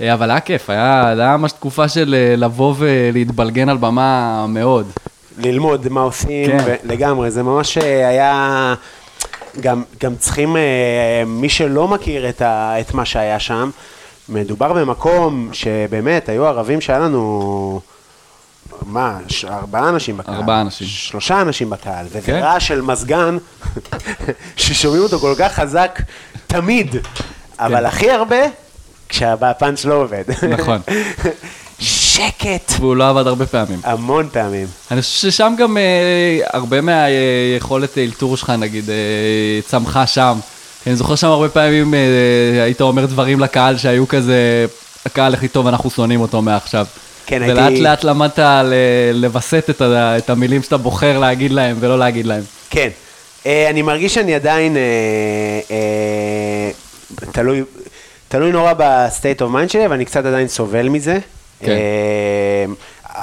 [0.00, 4.86] אה, אבל היה כיף, היה היה ממש תקופה של אה, לבוא ולהתבלגן על במה מאוד.
[5.38, 6.64] ללמוד מה עושים, כן.
[6.64, 6.76] כן.
[6.84, 8.74] לגמרי, זה ממש אה, היה...
[9.60, 13.70] גם, גם צריכים, אה, מי שלא מכיר את, ה, את מה שהיה שם,
[14.28, 17.80] מדובר במקום שבאמת, היו ערבים שהיה לנו,
[18.86, 20.34] מה, ש, ארבעה אנשים בקהל.
[20.34, 20.86] ארבעה אנשים.
[20.86, 22.40] שלושה אנשים בקהל, וזה כן.
[22.42, 23.38] רעש של מזגן,
[24.56, 26.02] ששומעים אותו כל כך חזק,
[26.46, 26.96] תמיד,
[27.58, 28.36] אבל הכי הרבה,
[29.08, 30.24] כשהפאנץ' לא עובד.
[30.48, 30.80] נכון.
[32.16, 33.80] שקט, והוא לא עבד הרבה פעמים.
[33.84, 34.66] המון פעמים.
[34.90, 35.82] אני חושב ששם גם אה,
[36.52, 38.94] הרבה מהיכולת אלתור שלך, נגיד, אה,
[39.68, 40.38] צמחה שם.
[40.86, 41.98] אני זוכר שם הרבה פעמים אה,
[42.64, 44.66] היית אומר דברים לקהל שהיו כזה,
[45.06, 46.86] הקהל הכי טוב, אנחנו שונאים אותו מעכשיו.
[47.26, 48.72] כן, ולאט הייתי- לאט למדת ל-
[49.14, 52.42] לווסת את, ה- את המילים שאתה בוחר להגיד להם ולא להגיד להם.
[52.70, 52.88] כן.
[53.46, 54.82] אה, אני מרגיש שאני עדיין אה,
[55.70, 56.70] אה,
[57.32, 57.62] תלוי,
[58.28, 61.18] תלוי נורא ב state of mind שלי, אבל אני קצת עדיין סובל מזה.
[61.60, 61.70] כן.
[61.70, 62.64] אה,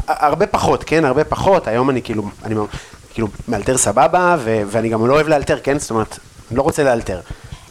[0.07, 1.05] הרבה פחות, כן?
[1.05, 1.67] הרבה פחות.
[1.67, 2.55] היום אני כאילו, אני
[3.13, 5.79] כאילו מאלתר סבבה, ו- ואני גם לא אוהב לאלתר, כן?
[5.79, 6.19] זאת אומרת,
[6.49, 7.19] אני לא רוצה לאלתר.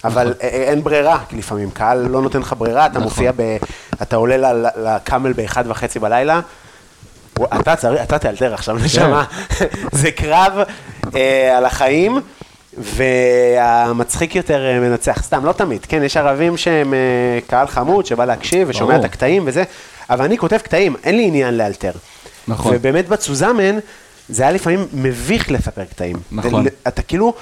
[0.05, 3.03] אבל אה, אין ברירה, כי לפעמים קהל לא נותן לך ברירה, אתה נכון.
[3.03, 3.57] מופיע ב...
[4.03, 6.41] אתה עולה ל- ל- לקאמל באחד וחצי בלילה,
[7.61, 9.25] אתה צריך, אתה תאלתר עכשיו, נשמה.
[9.93, 10.53] זה קרב
[11.17, 12.21] אה, על החיים,
[12.79, 15.23] והמצחיק יותר מנצח.
[15.23, 16.95] סתם, לא תמיד, כן, יש ערבים שהם
[17.47, 18.97] קהל חמוד, שבא להקשיב ושומע.
[18.97, 19.65] את הקטעים וזה,
[20.13, 21.93] אבל אני כותב קטעים, אין לי עניין לאלתר.
[22.49, 22.73] נכון.
[22.77, 23.79] ובאמת בצוזמן,
[24.29, 26.17] זה היה לפעמים מביך לספר קטעים.
[26.33, 26.67] נכון.
[26.89, 27.35] אתה כאילו,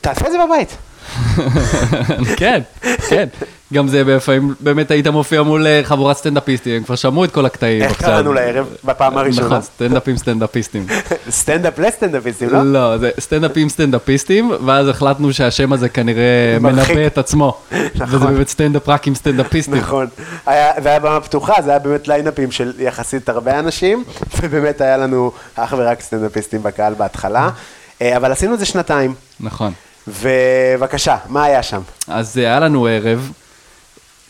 [0.00, 0.76] תעשה את זה בבית.
[2.40, 2.60] כן,
[3.08, 3.28] כן.
[3.74, 7.46] גם זה לפעמים, באמת היית מופיע מול אה, חבורת סטנדאפיסטים, הם כבר שמעו את כל
[7.46, 8.02] הקטעים איך.
[8.02, 9.46] קראנו לערב בפעם הראשונה?
[9.46, 10.86] נכון, סטנדאפים סטנדאפיסטים.
[11.30, 12.62] סטנדאפ לסטנדאפיסטים, לא?
[12.62, 16.24] לא, זה סטנדאפים סטנדאפיסטים, ואז החלטנו שהשם הזה כנראה.
[16.60, 17.56] מנבא את עצמו.
[17.94, 18.16] נכון.
[18.16, 19.74] וזה באמת סטנדאפ רק עם סטנדאפיסטים.
[19.74, 20.06] נכון.
[20.82, 24.04] זה היה במה פתוחה, זה היה באמת ליינאפים של יחסית הרבה אנשים,
[24.40, 27.50] ובאמת היה לנו אך ורק סטנדאפיסטים בקהל בהתחלה.
[28.02, 29.72] אה, אבל עשינו את זה שנתיים, נכון.
[30.08, 31.80] ובבקשה, מה היה שם?
[32.08, 33.32] אז אה, היה לנו ערב,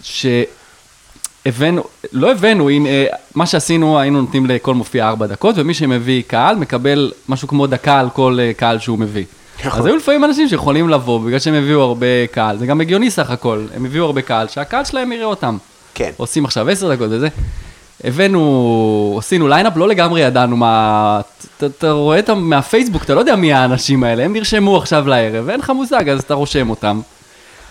[0.04, 6.22] שהבאנו, לא הבאנו, הנה, אה, מה שעשינו, היינו נותנים לכל מופיע ארבע דקות, ומי שמביא
[6.26, 9.24] קהל מקבל משהו כמו דקה על כל אה, קהל שהוא מביא.
[9.64, 9.80] נכון.
[9.80, 13.30] אז היו לפעמים אנשים שיכולים לבוא, בגלל שהם הביאו הרבה קהל, זה גם הגיוני סך
[13.30, 15.56] הכל, הם הביאו הרבה קהל, שהקהל שלהם יראה אותם.
[15.94, 16.10] כן.
[16.16, 17.28] עושים עכשיו עשר דקות וזה.
[18.04, 21.20] הבאנו, עשינו ליינאפ, לא לגמרי ידענו מה...
[21.56, 25.44] אתה- אתה רואה אותם מהפייסבוק, אתה לא יודע מי האנשים האלה, הם נרשמו עכשיו לערב,
[25.46, 27.00] ואין לך מושג, אז אתה רושם אותם.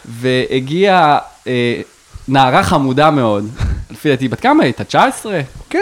[0.05, 1.17] והגיעה
[1.47, 1.81] אה,
[2.27, 3.47] נערה חמודה מאוד,
[3.91, 4.81] לפי דעתי, בת כמה היית?
[4.81, 5.41] 19?
[5.69, 5.79] כן.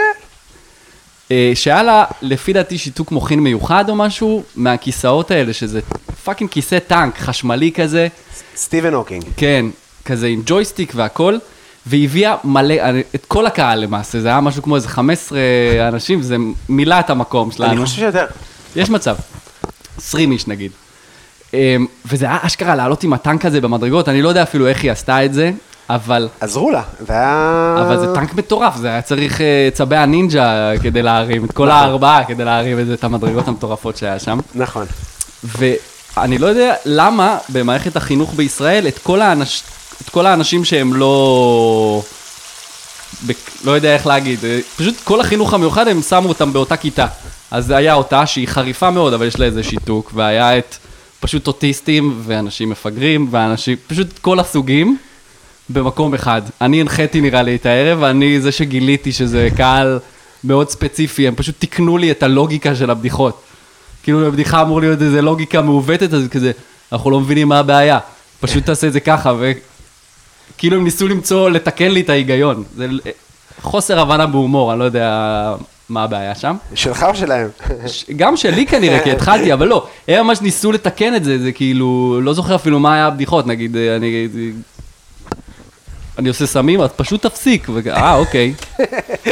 [1.30, 5.80] אה, שהיה לה, לפי דעתי, שיתוק מוחין מיוחד או משהו, מהכיסאות האלה, שזה
[6.24, 8.08] fucking כיסא טנק, חשמלי כזה.
[8.56, 9.24] סטיבן הוקינג.
[9.36, 9.66] כן,
[10.04, 11.38] כזה עם ג'ויסטיק והכל,
[11.86, 12.74] והיא הביאה מלא,
[13.14, 15.38] את כל הקהל למעשה, זה היה משהו כמו איזה 15
[15.88, 16.36] אנשים, זה
[16.68, 17.84] מילא את המקום אני שלנו.
[17.86, 18.26] חושב שיותר.
[18.76, 19.16] יש מצב,
[19.98, 20.72] 20 איש נגיד.
[21.54, 24.90] אמ, וזה היה אשכרה לעלות עם הטנק הזה במדרגות, אני לא יודע אפילו איך היא
[24.90, 25.50] עשתה את זה,
[25.90, 27.76] אבל, עזרו לה, זה היה...
[27.86, 32.24] אבל זה טנק מטורף, זה היה צריך אה, צבי הנינג'ה כדי להרים, את כל הארבעה
[32.24, 34.38] כדי להרים את המדרגות המטורפות שהיה שם.
[34.54, 34.86] נכון.
[35.44, 39.62] ואני לא יודע למה במערכת החינוך בישראל, את כל, האנש...
[40.02, 42.02] את כל האנשים שהם לא...
[43.26, 43.36] בק...
[43.64, 47.06] לא יודע איך להגיד, אה, פשוט כל החינוך המיוחד הם שמו אותם באותה כיתה.
[47.50, 50.76] אז זה היה אותה שהיא חריפה מאוד, אבל יש לה איזה שיתוק, והיה את
[51.20, 54.96] פשוט אוטיסטים ואנשים מפגרים, ואנשים, פשוט כל הסוגים
[55.70, 56.42] במקום אחד.
[56.60, 59.98] אני הנחיתי נראה לי את הערב, ואני זה שגיליתי שזה קהל
[60.44, 63.42] מאוד ספציפי, הם פשוט תיקנו לי את הלוגיקה של הבדיחות.
[64.02, 66.52] כאילו בבדיחה אמור להיות איזה לוגיקה מעוותת, אז כזה,
[66.92, 67.98] אנחנו לא מבינים מה הבעיה.
[68.40, 69.32] פשוט תעשה את זה ככה,
[70.54, 72.64] וכאילו הם ניסו למצוא, לתקן לי את ההיגיון.
[72.76, 72.86] זה
[73.62, 75.54] חוסר הבנה בהומור, אני לא יודע
[75.88, 76.56] מה הבעיה שם.
[76.74, 77.48] שלך או שלהם?
[78.16, 82.20] גם שלי כנראה, כי התחלתי, אבל לא, הם ממש ניסו לתקן את זה, זה כאילו,
[82.22, 84.28] לא זוכר אפילו מה היה הבדיחות, נגיד, אני...
[86.18, 88.54] אני עושה סמים, אז פשוט תפסיק, אה, אוקיי.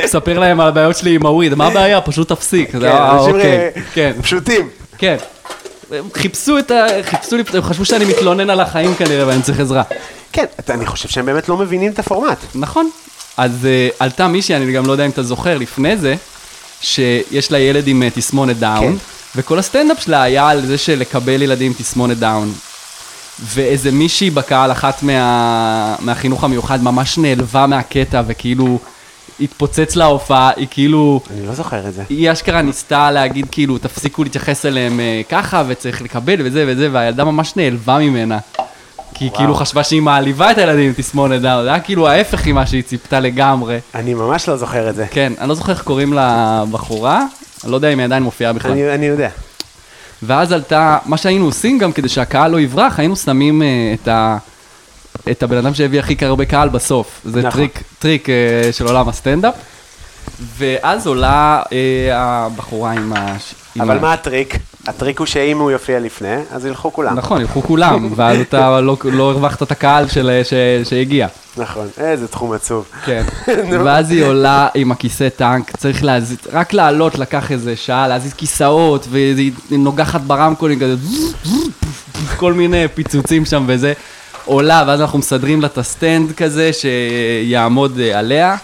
[0.04, 2.00] מספר להם על הבעיות שלי עם הוויד, מה הבעיה?
[2.00, 2.72] פשוט תפסיק.
[2.72, 4.12] כן, אה, אנשים אוקיי, אה, כן.
[4.22, 4.68] פשוטים.
[4.98, 5.16] כן.
[5.92, 6.86] הם חיפשו את ה...
[7.02, 9.82] חיפשו לי, הם חשבו שאני מתלונן על החיים כנראה ואני צריך עזרה.
[10.32, 12.38] כן, אני חושב שהם באמת לא מבינים את הפורמט.
[12.54, 12.90] נכון.
[13.36, 16.14] אז אה, עלתה מישהי, אני גם לא יודע אם אתה זוכר, לפני זה,
[16.80, 19.04] שיש לה ילד עם תסמונת דאון, כן.
[19.36, 22.52] וכל הסטנדאפ שלה היה על זה של לקבל ילדים עם תסמונת דאון.
[23.44, 28.78] ואיזה מישהי בקהל, אחת מה, מהחינוך המיוחד, ממש נעלבה מהקטע, וכאילו
[29.40, 31.20] התפוצץ לה ההופעה, היא כאילו...
[31.30, 32.02] אני לא זוכר את זה.
[32.08, 37.24] היא אשכרה ניסתה להגיד כאילו תפסיקו להתייחס אליהם אה, ככה וצריך לקבל וזה וזה והילדה
[37.24, 38.38] ממש נעלבה ממנה.
[39.14, 42.46] כי היא כאילו חשבה שהיא מעליבה את הילדים עם תסמונת דאון, זה היה כאילו ההפך
[42.46, 43.78] ממה שהיא ציפתה לגמרי.
[43.94, 45.06] אני ממש לא זוכר את זה.
[45.10, 47.24] כן, אני לא זוכר איך קוראים לבחורה,
[47.64, 48.70] אני לא יודע אם היא עדיין מופיעה בכלל.
[48.70, 49.28] אני אני יודע.
[50.22, 53.66] ואז עלתה, מה שהיינו עושים גם כדי שהקהל לא יברח, היינו שמים אה,
[54.02, 54.36] את, ה,
[55.30, 57.20] את הבן אדם שהביא הכי הרבה קהל בסוף.
[57.24, 57.50] זה נכון.
[57.50, 58.34] טריק, טריק אה,
[58.72, 59.54] של עולם הסטנדאפ.
[60.58, 63.36] ואז עולה אה, הבחורה עם ה...
[63.74, 64.56] עם אבל ה- מה הטריק?
[64.86, 67.16] הטריק הוא שאם הוא יופיע לפני, אז ילכו כולם.
[67.16, 70.54] נכון, ילכו כולם, ואז אתה לא, לא הרווחת את הקהל של, ש,
[70.88, 71.26] שהגיע.
[71.56, 71.88] נכון.
[71.98, 72.84] איזה תחום עצוב.
[73.04, 73.22] כן.
[73.84, 79.06] ואז היא עולה עם הכיסא טנק, צריך להזיז, רק לעלות לקח איזה שעה, להזיז כיסאות,
[79.10, 80.94] והיא נוגחת ברמקולים כזה,
[82.36, 83.92] כל מיני פיצוצים שם וזה.
[84.44, 88.56] עולה, ואז אנחנו מסדרים לה את הסטנד כזה, שיעמוד אה, עליה,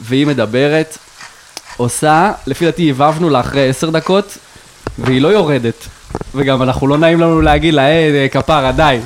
[0.00, 0.98] והיא מדברת,
[1.76, 4.38] עושה, לפי דעתי הבבנו לה אחרי עשר דקות,
[4.98, 5.86] והיא לא יורדת.
[6.34, 8.98] וגם אנחנו לא נעים לנו להגיד לה, היי, כפרה, די.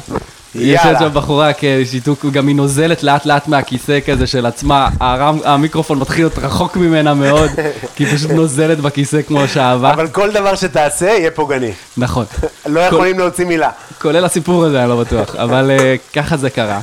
[0.54, 0.80] יש.
[0.98, 6.24] שם בחורה כשיתוק, גם היא נוזלת לאט לאט מהכיסא כזה של עצמה, הרם, המיקרופון מתחיל
[6.24, 7.50] להיות רחוק ממנה מאוד,
[7.96, 9.92] כי היא פשוט נוזלת בכיסא כמו שעבה.
[9.92, 11.72] אבל כל דבר שתעשה יהיה פוגעני.
[11.96, 12.24] נכון.
[12.66, 13.70] לא יכולים להוציא מילה.
[14.00, 16.80] כולל הסיפור הזה, אני לא בטוח, אבל אה, ככה זה קרה.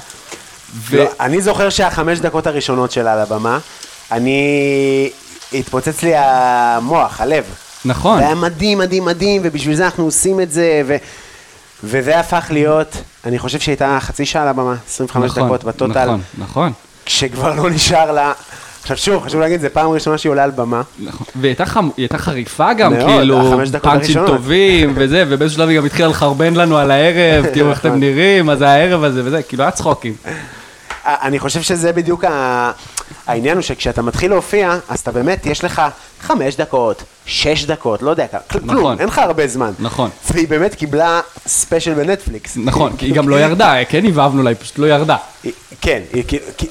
[0.75, 0.97] ו...
[0.97, 3.59] לא, אני זוכר שהחמש דקות הראשונות שלה על הבמה,
[4.11, 5.09] אני
[5.53, 7.43] התפוצץ לי המוח, הלב.
[7.85, 8.19] נכון.
[8.19, 10.95] זה היה מדהים, מדהים, מדהים, ובשביל זה אנחנו עושים את זה, ו...
[11.83, 16.21] וזה הפך להיות, אני חושב שהייתה חצי שעה על הבמה, 25 נכון, דקות בטוטל, נכון,
[16.37, 16.71] נכון.
[17.05, 18.33] כשכבר לא נשאר לה...
[18.81, 20.81] עכשיו שוב, חשוב להגיד, זו פעם ראשונה שהיא עולה על במה.
[20.99, 21.27] נכון.
[21.35, 21.55] והיא
[21.97, 24.25] הייתה, חריפה גם, מאוד, כאילו, פאנצ'ים.
[24.25, 28.45] טובים וזה, ובאיזשהו שלב היא גם התחילה לחרבן לנו על הערב, תראו איך אתם נראים,
[28.45, 30.13] מה זה הערב הזה וזה, כאילו היה צחוקים.
[31.05, 32.71] אני חושב שזה בדיוק ה...
[33.31, 35.81] העניין הוא שכשאתה מתחיל להופיע, אז אתה באמת, יש לך
[36.21, 38.99] חמש דקות, שש דקות, לא יודע, כלום, נכון.
[38.99, 39.71] אין לך הרבה זמן.
[39.79, 40.09] נכון.
[40.31, 42.57] והיא באמת קיבלה ספיישל בנטפליקס.
[42.57, 45.17] נכון, כי היא גם לא ירדה, כן הבהבנו לה, היא פשוט לא ירדה.
[45.81, 46.01] כן,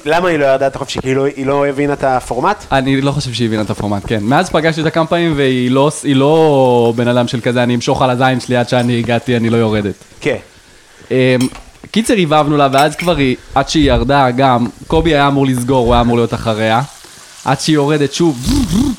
[0.05, 0.67] למה היא לא ירדה?
[0.67, 2.63] אתה חושב שהיא לא- היא לא הבינה את הפורמט?
[2.71, 4.19] אני לא חושב שהיא הבינה את הפורמט, כן.
[4.23, 8.09] מאז פגשתי אותה כמה פעמים והיא לא, לא בן אדם של כזה, אני אמשוך על
[8.09, 9.95] הזין שלי עד שאני הגעתי, אני לא יורדת.
[10.21, 10.37] כן.
[11.91, 15.93] קיצר הבהבנו לה, ואז כבר היא, עד שהיא ירדה גם, קובי היה אמור לסגור, הוא
[15.93, 16.81] היה אמור להיות אחריה.
[17.45, 18.39] עד שהיא יורדת שוב,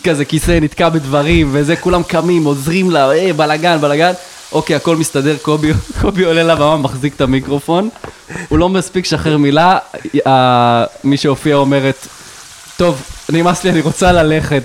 [0.04, 4.12] כזה כיסא נתקע בדברים, וזה, כולם קמים, עוזרים לה, אה, בלאגן, בלאגן.
[4.52, 7.88] אוקיי, הכל מסתדר, קובי, קובי עולה לבמה, מחזיק את המיקרופון.
[8.48, 9.78] הוא לא מספיק לשחרר מילה,
[11.04, 12.06] מי שהופיעה אומרת,
[12.76, 14.62] טוב, נמאס לי, אני רוצה ללכת.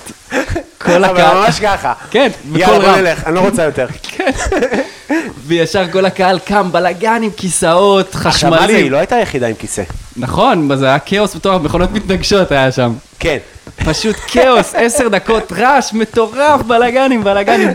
[0.87, 1.93] כל אבל הקהל, ממש ככה.
[2.11, 2.99] כן, בקול יאללה, בוא רם.
[2.99, 3.87] נלך, אני לא רוצה יותר.
[5.47, 8.91] וישר כל הקהל קם, בלאגן עם כיסאות, עכשיו, מה זה, היא.
[8.91, 9.83] לא הייתה היחידה עם כיסא.
[10.17, 12.93] נכון, זה היה כאוס מטורף, מכונות מתנגשות היה שם.
[13.19, 13.37] כן.
[13.85, 17.69] פשוט כאוס, עשר דקות רעש מטורף, בלאגנים, בלאגנים.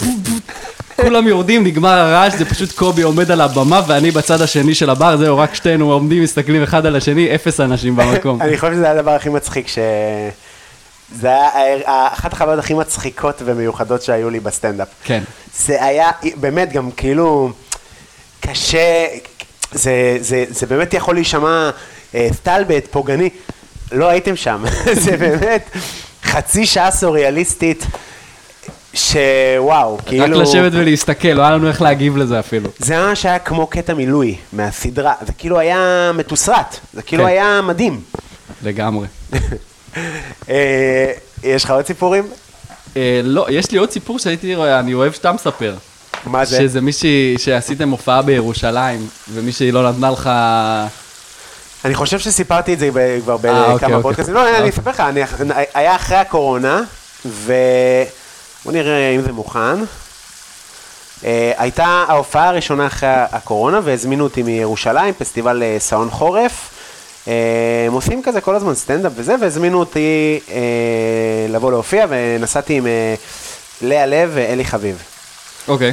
[0.97, 5.17] כולם יורדים, נגמר הרעש, זה פשוט קובי עומד על הבמה ואני בצד השני של הבר,
[5.17, 8.41] זהו, רק שתינו עומדים, מסתכלים אחד על השני, אפס אנשים במקום.
[8.43, 9.79] אני חושב שזה הדבר הכי מצחיק ש...
[11.21, 14.89] זה היה אחת החוויות הכי מצחיקות ומיוחדות שהיו לי בסטנדאפ.
[15.05, 15.23] כן.
[15.57, 17.53] זה היה באמת גם כאילו
[18.41, 19.07] קשה,
[19.73, 21.71] זה, זה, זה באמת יכול להישמע
[22.15, 23.31] אה, סטלבט, פוגעני,
[23.93, 24.65] לא הייתם שם,
[25.05, 25.71] זה באמת
[26.25, 27.87] חצי שעה סוריאליסטית,
[28.95, 30.41] שוואו, רק כאילו...
[30.41, 32.71] לשבת ולהסתכל, לא היה לנו איך להגיב לזה אפילו.
[32.79, 37.29] זה ממש היה כמו קטע מילוי מהסדרה, זה כאילו היה מתוסרט, זה כאילו כן.
[37.29, 38.01] היה מדהים.
[38.63, 39.07] לגמרי.
[40.49, 41.13] אה,
[41.43, 42.25] יש לך עוד סיפורים?
[42.97, 45.75] אה, לא, יש לי עוד סיפור שהייתי רואה, אני אוהב שאתה מספר.
[46.27, 46.57] מה זה?
[46.57, 50.31] שזה מישהי שעשיתם הופעה בירושלים, ומישהי לא נתנה לך...
[51.85, 52.91] אני חושב שסיפרתי את זה
[53.23, 54.03] כבר אה, אוקיי, בכמה אוקיי.
[54.03, 54.35] פודקאסטים.
[54.35, 54.69] לא, אני אוקיי.
[54.69, 55.03] אספר לך,
[55.75, 56.83] היה אחרי הקורונה,
[57.25, 59.79] ובוא נראה אם זה מוכן.
[61.25, 66.72] אה, הייתה ההופעה הראשונה אחרי הקורונה, והזמינו אותי מירושלים, פסטיבל אה, שעון חורף.
[67.29, 70.61] אה, הם עושים כזה כל הזמן סטנדאפ וזה, והזמינו אותי אה,
[71.49, 73.15] לבוא להופיע, ונסעתי עם אה,
[73.83, 75.03] לאה לב ואלי חביב.
[75.69, 75.93] אוקיי.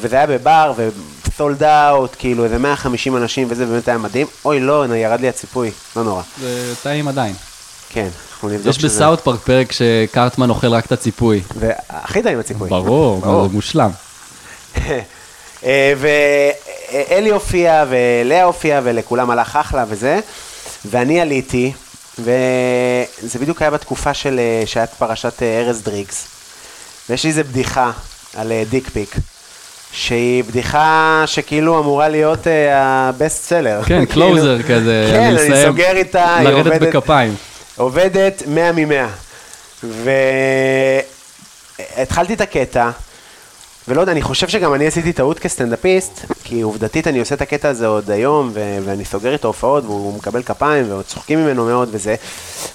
[0.00, 4.26] וזה היה בבר, ו sold out, כאילו איזה 150 אנשים וזה, באמת היה מדהים.
[4.44, 6.22] אוי, לא, ירד לי הציפוי, לא נורא.
[6.40, 7.34] זה טעים עדיין.
[7.88, 11.40] כן, אנחנו נבדוק יש ב South Park פרק שקרטמן אוכל רק את הציפוי.
[11.58, 12.68] והכי טעים הציפוי.
[12.68, 13.90] ברור, זה מושלם.
[15.64, 20.18] אה, ואלי הופיע, ולאה הופיעה, ולכולם הלך אחלה וזה,
[20.90, 21.72] ואני עליתי,
[22.18, 22.28] וזה
[23.40, 26.26] בדיוק היה בתקופה של, אה, שהיה פרשת אה, ארז דריקס,
[27.10, 27.90] ויש לי איזה בדיחה
[28.36, 29.14] על dick pic.
[29.92, 33.80] שהיא בדיחה שכאילו אמורה להיות ה best seller.
[33.86, 35.64] כן, closer כזה, כן, אני.
[35.66, 37.34] סוגר איתה, היא לרדת עובדת- בכפיים.
[37.76, 39.08] עובדת 100 מ-100.
[41.96, 42.90] והתחלתי את הקטע,
[43.88, 47.68] ולא יודע, אני חושב שגם אני עשיתי טעות כסטנדאפיסט, כי עובדתית אני עושה את הקטע
[47.68, 51.88] הזה עוד היום, ו- ואני סוגר איתו הופעות, והוא מקבל כפיים, ועוד צוחקים ממנו מאוד
[51.92, 52.14] וזה.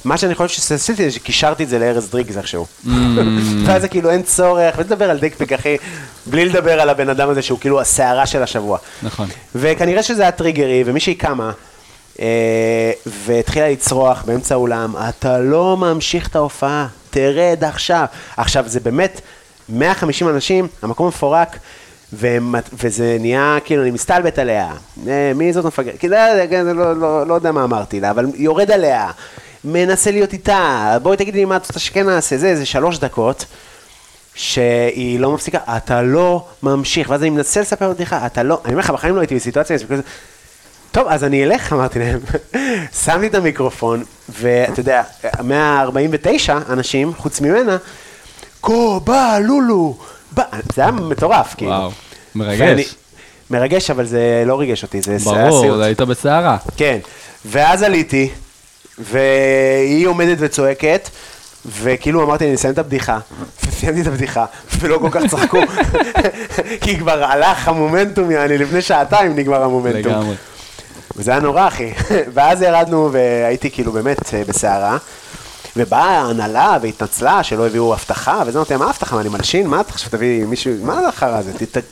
[0.05, 2.65] מה שאני חושב שעשיתי זה שקישרתי את זה לארז דריגס איכשהו.
[3.65, 5.77] ואז זה כאילו אין צורך, ותדבר על דקפיק, אחי,
[6.25, 8.77] בלי לדבר על הבן אדם הזה שהוא כאילו הסערה של השבוע.
[9.03, 9.27] נכון.
[9.55, 11.51] וכנראה שזה היה טריגרי, ומישהי קמה,
[12.19, 18.05] אה, והתחילה לצרוח באמצע האולם, אתה לא ממשיך את ההופעה, תרד עכשיו.
[18.37, 19.21] עכשיו, זה באמת
[19.69, 21.57] 150 אנשים, המקום מפורק,
[22.73, 24.71] וזה נהיה, כאילו, אני מסתלבט עליה.
[25.07, 25.99] אה, מי זאת מפגרת?
[25.99, 26.15] כאילו,
[26.63, 29.11] לא, לא, לא, לא יודע מה אמרתי לה, אבל יורד עליה,
[29.63, 33.45] מנסה להיות איתה, בואי תגידי לי מה את רוצה שכן נעשה, זה, זה שלוש דקות.
[34.35, 38.83] שהיא לא מפסיקה, אתה לא ממשיך, ואז אני מנסה לספר בדיחה, אתה לא, אני אומר
[38.83, 40.05] לך, בחיים לא הייתי בסיטואציה כזאת,
[40.91, 42.19] טוב, אז אני אלך, אמרתי להם.
[43.05, 45.03] שמתי את המיקרופון, ואתה יודע,
[45.43, 47.77] 149 אנשים, חוץ ממנה,
[48.63, 49.97] קו, בא, לולו,
[50.31, 50.43] בא,
[50.75, 51.71] זה היה מטורף, כאילו.
[51.71, 51.91] וואו,
[52.35, 52.59] מרגש.
[52.61, 52.83] ואני-
[53.49, 55.81] מרגש, אבל זה לא ריגש אותי, זה היה ברור, סיוט.
[55.81, 56.57] היית בסערה.
[56.77, 56.97] כן,
[57.45, 58.29] ואז עליתי,
[58.99, 61.09] והיא עומדת וצועקת,
[61.65, 63.19] וכאילו אמרתי, אני אסיים את הבדיחה,
[63.67, 64.45] וסיימתי את הבדיחה,
[64.79, 65.59] ולא כל כך צחקו,
[66.81, 69.99] כי כבר הלך המומנטום, יעני, לפני שעתיים נגמר המומנטום.
[70.11, 70.35] לגמרי.
[71.15, 71.91] וזה היה נורא, אחי.
[72.33, 74.97] ואז ירדנו, והייתי כאילו באמת אה, בסערה.
[75.75, 79.15] ובאה ההנהלה והתנצלה שלא הביאו אבטחה, וזה אמרתי, מה אבטחה?
[79.15, 79.67] מה, אני מלשין?
[79.67, 81.51] מה אתה חושב, תביא מישהו, מה זה החרא הזה?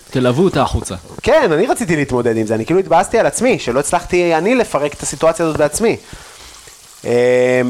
[0.09, 0.95] תלוו אותה החוצה.
[1.23, 4.93] כן, אני רציתי להתמודד עם זה, אני כאילו התבאסתי על עצמי, שלא הצלחתי אני לפרק
[4.93, 5.97] את הסיטואציה הזאת בעצמי.
[7.05, 7.61] אה,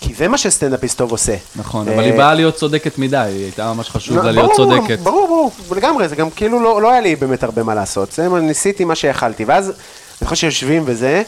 [0.00, 1.36] כי זה מה שסטנדאפיסט טוב עושה.
[1.56, 4.50] נכון, אה, אבל היא באה להיות צודקת מדי, היא הייתה ממש חשוב לה לא, להיות
[4.56, 4.98] ברור, צודקת.
[4.98, 8.12] ברור, ברור, לגמרי, זה גם כאילו לא, לא היה לי באמת הרבה מה לעשות.
[8.12, 9.72] זה, ניסיתי מה שיכלתי, ואז
[10.20, 11.22] אני חושב שיושבים וזה,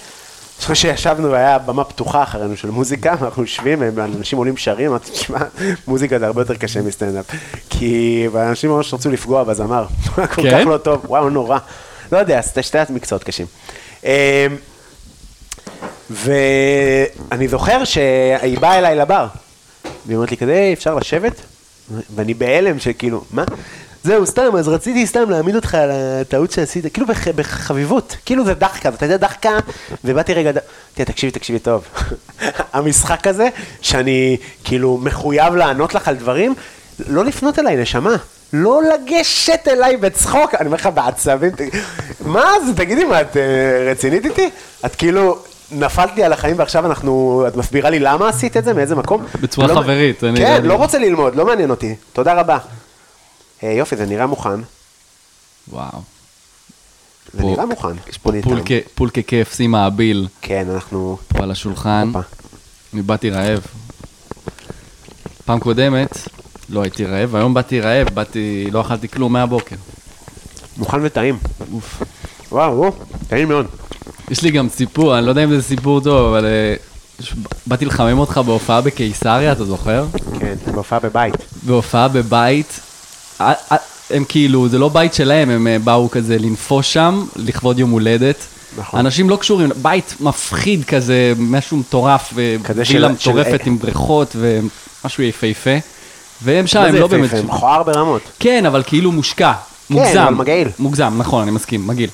[0.62, 5.38] חושב שישבנו והיה במה פתוחה אחרינו של מוזיקה, ואנחנו יושבים, אנשים עולים שרים, אמרתי, תשמע,
[5.86, 7.24] מוזיקה זה הרבה יותר קשה מסטנדאפ.
[7.70, 10.68] כי אנשים ממש רצו לפגוע בזמר, כל כך כן?
[10.68, 11.58] לא טוב, וואו, נורא.
[12.12, 13.46] לא יודע, שתי שתי מקצועות קשים.
[14.04, 14.10] אמ,
[16.10, 19.26] ואני זוכר שהיא באה אליי לבר,
[20.06, 21.40] והיא אומרת לי כזה, "היי, אפשר לשבת?
[22.14, 23.44] ואני בהלם שכאילו, מה?
[24.04, 25.90] זהו, סתם, אז רציתי סתם להעמיד אותך על
[26.20, 29.50] הטעות שעשית, כאילו בח, בחביבות, כאילו זה דחקה, אתה יודע, דחקה,
[30.04, 30.50] ובאתי רגע,
[30.94, 31.84] תראה, תקשיבי, תקשיבי טוב.
[32.72, 33.48] המשחק הזה,
[33.82, 36.54] שאני כאילו מחויב לענות לך על דברים,
[37.08, 38.16] לא לפנות אליי, נשמה.
[38.52, 41.50] לא לגשת אליי בצחוק, אני אומר לך בעצבים,
[42.26, 43.42] מה זה, תגידי, מה, את אה,
[43.90, 44.50] רצינית איתי?
[44.86, 45.38] את כאילו,
[45.72, 49.24] נפלת לי על החיים ועכשיו אנחנו, את מסבירה לי למה עשית את זה, מאיזה מקום?
[49.40, 52.58] בצורה לא- חברית, כן, אני- לא רוצה ללמוד, לא מעניין אותי, תודה רבה.
[53.62, 54.60] אה, יופי, זה נראה מוכן,
[55.68, 55.98] וואו.
[57.34, 57.88] זה נראה מוכן.
[58.10, 58.30] יש פה.
[58.94, 61.18] פולקה- KFC מעביל כן, אנחנו...
[61.28, 62.12] פה על השולחן.
[62.94, 63.60] אני באתי רעב.
[65.44, 66.10] פעם קודמת
[66.68, 69.76] לא הייתי רעב, היום באתי רעב, באתי, לא אכלתי כלום מהבוקר.
[70.76, 71.38] מוכן וטעים.
[71.72, 72.02] אוף.
[72.52, 72.92] וואו, וואו,
[73.28, 73.66] טעים מאוד.
[74.30, 76.74] יש לי גם סיפור, אני לא יודע אם זה סיפור טוב, אבל אה,
[77.66, 80.06] באתי לחמם אותך בהופעה בקיסריה, אתה זוכר?
[80.40, 81.34] כן, בהופעה בבית.
[81.66, 82.80] בהופעה בבית,
[84.10, 88.36] הם כאילו, זה לא בית שלהם, הם אה, באו כזה לנפוש שם, לכבוד יום הולדת.
[88.76, 89.00] נכון.
[89.00, 95.70] אנשים לא קשורים, בית מפחיד כזה, משהו מטורף, וילה מטורפת עם בריכות ומשהו יפהפה.
[96.42, 97.26] והם שם, מה הם זה לא באמת...
[97.32, 97.42] יפהפה?
[97.42, 98.22] מכוער ברמות.
[98.38, 99.52] כן, אבל כאילו מושקע,
[99.90, 100.20] מוגזם.
[100.20, 100.68] אבל מגעיל.
[100.78, 102.10] מוגזם, נכון, אני מסכים, מגעיל.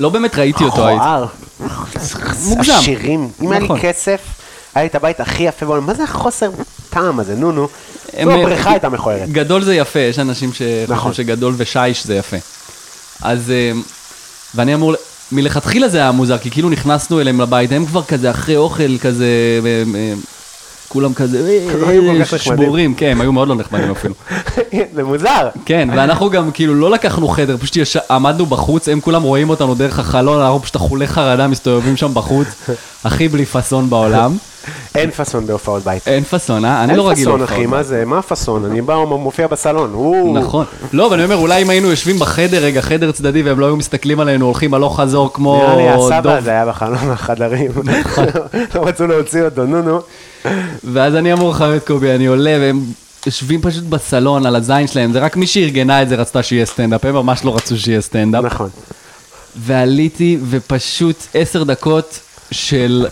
[0.00, 1.00] לא באמת ראיתי אותו, הייתי.
[1.00, 1.26] מכוער.
[2.48, 2.72] מוגזם.
[2.72, 3.28] עשירים.
[3.42, 3.78] אם היה לי נכון.
[3.82, 4.20] כסף,
[4.74, 5.86] היה לי את הבית הכי יפה בעולם.
[5.86, 6.50] מה זה החוסר
[6.90, 7.34] טעם הזה?
[7.36, 7.68] נו, נו.
[8.24, 9.28] זו הבריכה הייתה מכוערת.
[9.28, 10.50] גדול זה יפה, יש אנשים
[10.88, 10.96] נכון.
[10.96, 12.36] שחושבים שגדול ושיש זה יפה.
[13.22, 13.72] אז, אה,
[14.54, 14.94] ואני אמור,
[15.32, 19.26] מלכתחילה זה היה מוזר, כי כאילו נכנסנו אליהם לבית, הם כבר כזה אחרי אוכל כזה,
[19.64, 20.14] אה, אה,
[20.88, 22.38] כולם כזה, אה, לא אה.
[22.38, 24.14] שבורים, כן, הם היו מאוד לא נחמדים אפילו.
[24.94, 25.48] זה מוזר.
[25.64, 29.74] כן, ואנחנו גם כאילו לא לקחנו חדר, פשוט יש, עמדנו בחוץ, הם כולם רואים אותנו
[29.74, 32.48] דרך החלון, אנחנו פשוט אכולי חרדה מסתובבים שם בחוץ,
[33.04, 34.36] הכי בלי פאסון בעולם.
[34.94, 36.08] אין פאסון בהופעות בית.
[36.08, 36.84] אין פאסון, אה?
[36.84, 38.04] אני אין לא רגיל פאסון, להופעות אחי, מה זה?
[38.04, 38.64] מה הפאסון?
[38.64, 39.92] אני בא, מופיע בסלון.
[40.38, 40.64] נכון.
[40.92, 43.76] לא, אבל אני אומר, אולי אם היינו יושבים בחדר, רגע, חדר צדדי, והם לא היו
[43.76, 46.36] מסתכלים עלינו, הולכים הלוך חזור כמו נראה לי הסבא.
[46.36, 47.70] הזה היה בחלון החדרים.
[47.84, 48.24] נכון.
[48.74, 50.00] לא רצו להוציא אותו, נו נו.
[50.84, 52.84] ואז אני אמור לך את קובי, אני עולה, והם
[53.26, 57.04] יושבים פשוט בסלון על הזין שלהם, זה רק מי שארגנה את זה רצתה שיהיה סטנדאפ,
[57.04, 58.44] הם ממש לא רצו שיהיה סטנדאפ.
[58.44, 58.68] נכון.
[59.56, 63.06] ועליתי, ופשוט עשר דקות של...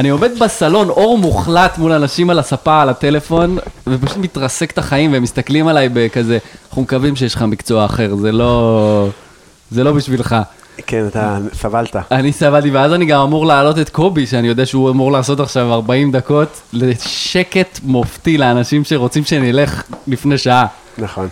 [0.00, 5.12] אני עומד בסלון, אור מוחלט מול אנשים על הספה, על הטלפון, ופשוט מתרסק את החיים,
[5.12, 6.38] והם מסתכלים עליי בכזה,
[6.68, 9.08] אנחנו מקווים שיש לך מקצוע אחר, זה לא...
[9.70, 10.36] זה לא בשבילך.
[10.86, 11.96] כן, אתה סבלת.
[12.10, 15.72] אני סבלתי, ואז אני גם אמור להעלות את קובי, שאני יודע שהוא אמור לעשות עכשיו
[15.72, 20.66] 40 דקות, לשקט מופתי לאנשים שרוצים שנלך לפני שעה.
[20.98, 21.28] נכון.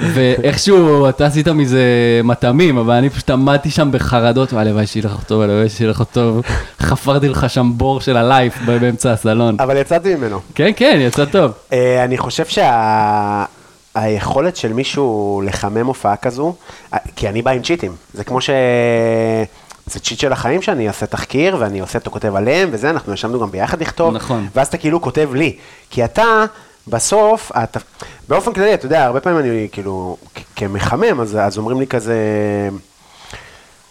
[0.00, 1.82] ואיכשהו אתה עשית מזה
[2.24, 6.42] מטעמים, אבל אני פשוט עמדתי שם בחרדות, והלוואי שילך טוב, הלוואי שילך טוב.
[6.80, 9.56] חפרתי לך שם בור של הלייף באמצע הסלון.
[9.58, 10.40] אבל יצאתי ממנו.
[10.54, 11.52] כן, כן, יצא טוב.
[11.72, 12.44] אה, אני חושב
[13.94, 16.54] שהיכולת של מישהו לחמם הופעה כזו,
[16.94, 18.50] אה, כי אני בא עם צ'יטים, זה כמו ש...
[19.86, 23.40] זה צ'יט של החיים שאני אעשה תחקיר ואני עושה אותו כותב עליהם וזה, אנחנו ישבנו
[23.40, 24.48] גם ביחד לכתוב, נכון.
[24.54, 25.56] ואז אתה כאילו כותב לי,
[25.90, 26.44] כי אתה
[26.88, 27.80] בסוף, אתה,
[28.28, 30.16] באופן כללי, אתה יודע, הרבה פעמים אני כאילו,
[30.56, 32.16] כמחמם, אז, אז אומרים לי כזה,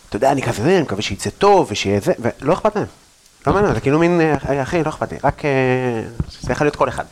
[0.09, 2.85] אתה יודע, אני כזה, אני מקווה שיצא טוב ושיהיה זה, ולא אכפת להם.
[3.47, 5.49] לא מעניין, זה כאילו מין, אה, אחי, לא אכפת לי, רק, אה,
[6.41, 7.03] זה יכול להיות כל אחד.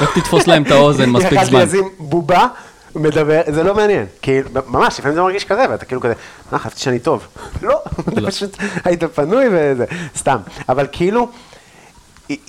[0.00, 1.60] רק תתפוס להם את האוזן מספיק זמן.
[1.60, 2.46] לשים בובה,
[2.94, 4.06] מדבר, זה לא מעניין.
[4.22, 6.14] כאילו, ממש, לפעמים זה מרגיש כזה, ואתה כאילו כזה,
[6.52, 7.26] אה, חשבתי שאני טוב.
[7.62, 7.82] לא,
[8.16, 8.30] לא.
[8.30, 9.84] פשוט היית פנוי וזה,
[10.16, 10.38] סתם.
[10.68, 11.28] אבל כאילו,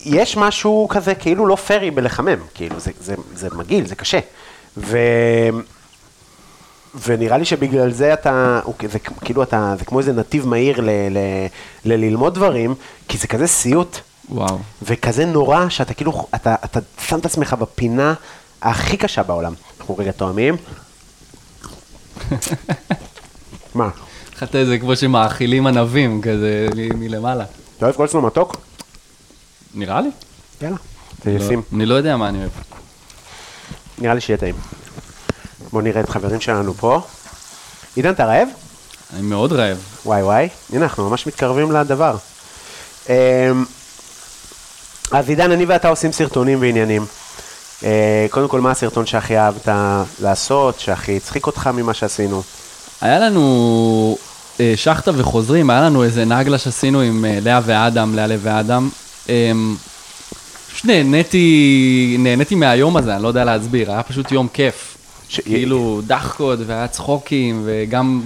[0.06, 4.19] יש משהו כזה כאילו לא פרי בלחמם, כאילו, זה, זה, זה מגעיל, זה קשה.
[4.77, 4.97] ו...
[7.06, 8.60] ונראה לי שבגלל זה אתה,
[8.91, 11.18] זה כאילו אתה, זה כמו איזה נתיב מהיר ל, ל,
[11.85, 12.76] ל, ללמוד דברים,
[13.07, 13.97] כי זה כזה סיוט.
[14.30, 14.60] וואו.
[14.81, 18.14] וכזה נורא, שאתה כאילו, אתה, אתה שם את עצמך בפינה
[18.61, 19.53] הכי קשה בעולם.
[19.80, 20.56] אנחנו רגע תואמים.
[23.76, 23.89] מה?
[24.43, 27.45] את זה כמו שמאכילים ענבים, כזה מלמעלה.
[27.77, 28.69] אתה אוהב קולסלו מתוק?
[29.74, 30.10] נראה לי.
[30.62, 30.78] יאללה.
[31.26, 32.50] אני לא- אשים, אני לא יודע מה אני אוהב.
[33.98, 34.56] נראה לי שיהיה טעים.
[35.72, 37.02] בואו נראה את חברים שלנו פה.
[37.96, 38.48] עידן, אתה רעב?
[39.14, 39.78] אני מאוד רעב.
[40.06, 42.18] וואי וואי, הנה אנחנו ממש מתקרבים לדבר.
[43.10, 43.14] אמ,
[45.12, 47.06] אז עידן, אני ואתה עושים סרטונים ועניינים.
[47.84, 49.68] אה, קודם כל, מה הסרטון שהכי אהבת
[50.22, 52.44] לעשות, שהכי הצחיק אותך ממה שעשינו?
[53.02, 54.18] היה לנו
[54.60, 58.90] אה, שחטה וחוזרים, היה לנו איזה נגלה שעשינו עם אה, לאה ואדם, לאה ואדם.
[59.30, 59.52] אה,
[60.72, 64.98] פשוט נהניתי, נהניתי מהיום הזה, אני לא יודע להסביר, היה פשוט יום כיף.
[65.30, 68.22] ש- כאילו דחקות והיה צחוקים, וגם,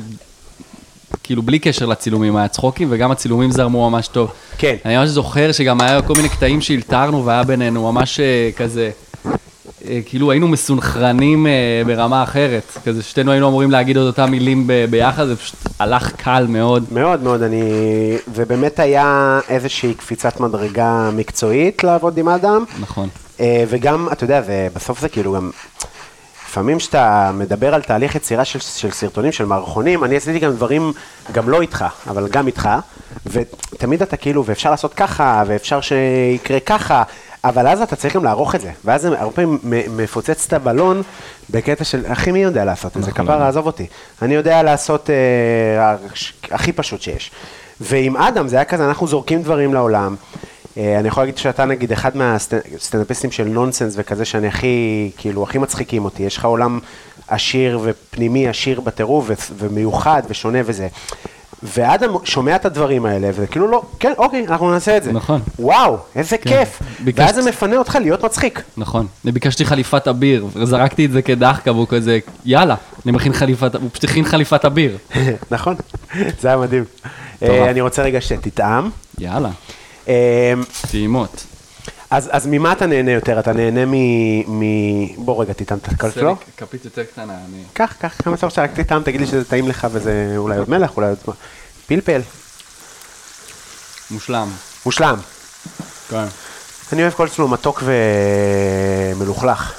[1.24, 4.32] כאילו בלי קשר לצילומים היה צחוקים, וגם הצילומים זרמו ממש טוב.
[4.58, 4.76] כן.
[4.86, 8.92] אני ממש זוכר שגם היה כל מיני קטעים שהלתרנו והיה בינינו ממש אה, כזה,
[10.06, 12.78] כאילו היינו מסונכרנים אה, ברמה אחרת.
[12.86, 16.86] כזה שתינו היינו אמורים להגיד את אותם מילים ב- ביחד, זה פשוט הלך קל מאוד.
[16.92, 17.62] מאוד מאוד, אני...
[18.28, 22.64] ובאמת היה איזושהי קפיצת מדרגה מקצועית לעבוד עם אדם.
[22.80, 23.10] נכון.
[23.40, 25.52] אה, וגם, אתה יודע, ובסוף זה כאילו גם...
[26.48, 30.94] לפעמים כשאתה מדבר על תהליך יצירה של, של סרטונים, של מערכונים, אני עשיתי גם דברים,
[31.32, 32.70] גם לא איתך, אבל גם איתך,
[33.26, 37.04] ותמיד אתה כאילו, ואפשר לעשות ככה, ואפשר שיקרה ככה,
[37.44, 39.60] אבל אז אתה צריך גם לערוך את זה, ואז זה הרבה פעמים
[39.98, 41.02] מפוצץ את הבלון
[41.50, 43.12] בקטע של, אחי, מי יודע לעשות את זה?
[43.12, 43.26] נכון.
[43.26, 43.86] כפרה, עזוב אותי.
[44.22, 45.96] אני יודע לעשות אה,
[46.52, 47.32] הכי פשוט שיש.
[47.82, 50.16] ועם אדם זה היה כזה, אנחנו זורקים דברים לעולם.
[50.78, 55.58] אה, אני יכול להגיד שאתה נגיד אחד מהסטנדאפיסטים של נונסנס וכזה שאני הכי, כאילו, הכי
[55.58, 56.24] מצחיקים אותי.
[56.24, 56.80] יש לך עולם
[57.28, 60.88] עשיר ופנימי עשיר בטירוף ומיוחד ושונה וזה.
[61.64, 65.12] ואדם שומע את הדברים האלה, וזה כאילו לא, כן, אוקיי, אנחנו נעשה את זה.
[65.12, 65.42] נכון.
[65.60, 66.50] וואו, איזה כן.
[66.50, 66.80] כיף.
[67.00, 68.62] ביקשת- ואז זה מפנה אותך להיות מצחיק.
[68.78, 69.08] נכון.
[69.26, 72.76] אני ביקשתי חליפת אביר, וזרקתי את זה כדחקה, והוא כזה, יאללה,
[73.06, 74.98] אני מכין חליפת, הוא פשוט הכין חליפת אביר.
[75.52, 75.76] נכון,
[76.42, 76.84] זה היה מדהים.
[77.44, 78.90] אה, אני רוצה רגע שתטעם.
[79.20, 79.50] יאללה,
[80.08, 80.54] אה,
[80.92, 81.46] טעימות.
[82.14, 83.40] אז, אז ממה אתה נהנה יותר?
[83.40, 83.94] אתה נהנה מ...
[84.60, 84.64] מ...
[85.26, 86.36] בוא רגע, תטעם את הקלפלו.
[86.58, 87.64] כפית יותר קטנה, אני...
[87.74, 90.70] קח, קח כמה שאתה רוצה, רק תטעם, תגיד לי שזה טעים לך וזה אולי עוד
[90.70, 91.36] מלח, אולי עוד...
[91.88, 92.22] פלפל,
[94.12, 94.48] מושלם.
[94.86, 95.16] מושלם.
[96.10, 96.26] כן.
[96.94, 97.84] אני אוהב כל אצלו מתוק
[99.16, 99.74] ומלוכלך.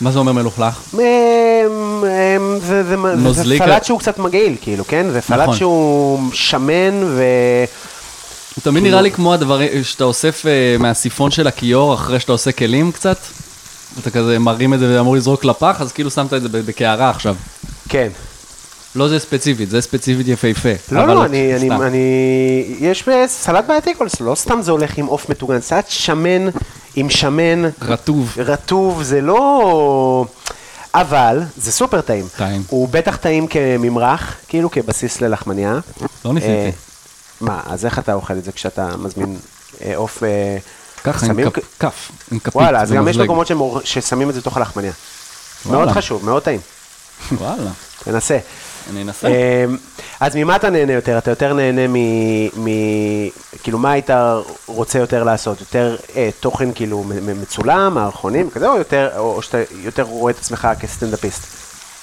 [0.00, 0.80] מה זה אומר מלוכלך?
[0.94, 2.96] אמ, אמ, זה, זה,
[3.32, 5.10] זה סלט שהוא קצת מגעיל, כאילו, כן?
[5.10, 5.56] זה סלט נכון.
[5.56, 7.22] שהוא שמן ו...
[8.60, 12.52] הוא תמיד נראה לי כמו הדברים שאתה אוסף אה, מהסיפון של הכיור אחרי שאתה עושה
[12.52, 13.16] כלים קצת.
[13.98, 17.36] אתה כזה מרים את זה ואמור לזרוק לפח, אז כאילו שמת את זה בקערה עכשיו.
[17.88, 18.08] כן.
[18.94, 20.68] לא זה ספציפית, זה ספציפית יפהפה.
[20.92, 21.70] לא, אבל לא, אני, אני.
[21.70, 26.48] אני, יש סלט בעייתי כל זה, לא סתם זה הולך עם עוף מטוגן, סלט שמן,
[26.96, 28.34] עם שמן, רטוב.
[28.38, 30.24] רטוב, זה לא...
[30.94, 32.26] אבל, זה סופר טעים.
[32.36, 32.62] טעים.
[32.68, 35.78] הוא בטח טעים כממרח, כאילו כבסיס ללחמניה.
[36.24, 36.89] לא ניסיתי.
[37.42, 39.36] אה, מה, אז איך אתה אוכל את זה כשאתה מזמין
[39.84, 40.22] אה, עוף...
[40.22, 40.58] אה,
[41.04, 42.56] ככה, עם כף, עם כפית.
[42.56, 43.16] וואלה, אז גם יש.
[43.16, 43.50] מקומות
[43.84, 44.92] ששמים את זה תוך הלחמניה.
[45.66, 46.60] מאוד חשוב, מאוד טעים.
[47.32, 47.70] וואלה,
[48.04, 48.38] תנסה.
[48.90, 49.28] אני אנסה.
[49.28, 49.76] אמ,
[50.20, 51.18] אז ממה אתה נהנה יותר?
[51.18, 51.94] אתה יותר נהנה מ...
[52.64, 52.68] מ...
[53.62, 54.10] כאילו, מה היית
[54.66, 55.60] רוצה יותר לעשות?
[55.60, 57.04] יותר אה, תוכן כאילו
[57.40, 61.59] מצולם, מערכונים כזה, או יותר, או שאתה יותר רואה את עצמך כסטנדאפיסט?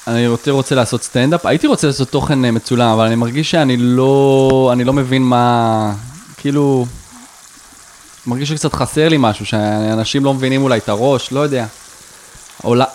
[0.08, 3.78] אני יותר רוצה לעשות סטנדאפ, הייתי רוצה לעשות תוכן אה, מצולם, אבל אני מרגיש שאני
[3.78, 5.94] לא, אני לא מבין מה,
[6.38, 6.86] כאילו,
[8.28, 11.66] מרגיש שקצת חסר לי משהו, שאנשים לא מבינים אולי את הראש, לא יודע.
[12.64, 12.86] אולי,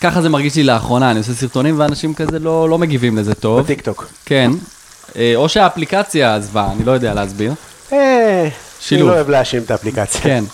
[0.00, 3.60] ככה זה מרגיש לי לאחרונה, אני עושה סרטונים ואנשים כזה לא, לא מגיבים לזה טוב.
[3.60, 4.08] בטיקטוק.
[4.24, 4.50] כן.
[5.16, 7.54] אה, או שהאפליקציה עזבה, אני לא יודע להסביר.
[7.92, 9.08] אה, אני שילוב.
[9.08, 10.20] לא אוהב להאשים את האפליקציה.
[10.20, 10.44] כן.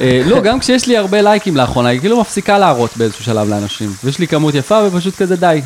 [0.00, 3.92] אה, לא, גם כשיש לי הרבה לייקים לאחרונה, היא כאילו מפסיקה להראות באיזשהו שלב לאנשים.
[4.04, 5.60] ויש לי כמות יפה ופשוט כזה די.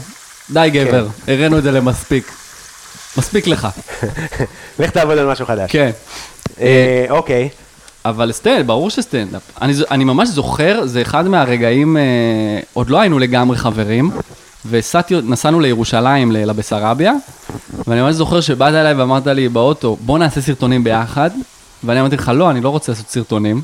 [0.51, 2.33] די גבר, הראינו את זה למספיק.
[3.19, 3.69] מספיק לך.
[4.79, 5.71] לך תעבוד על משהו חדש.
[5.73, 5.91] כן.
[6.61, 7.49] אה, אוקיי.
[8.05, 9.43] אבל סטנדאפ, ברור שסטנדאפ.
[9.63, 12.03] אני, אני ממש זוכר, זה אחד מהרגעים, אה,
[12.73, 14.11] עוד לא היינו לגמרי חברים,
[14.67, 17.13] ונסענו לירושלים, לבסרביה,
[17.87, 21.31] ואני ממש זוכר שבאת אליי ואמרת לי באוטו, בוא נעשה סרטונים ביחד,
[21.85, 23.63] ואני אמרתי לך, לא, אני לא רוצה לעשות סרטונים.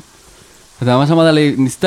[0.83, 1.83] אתה ממש אמרת לי, ניסית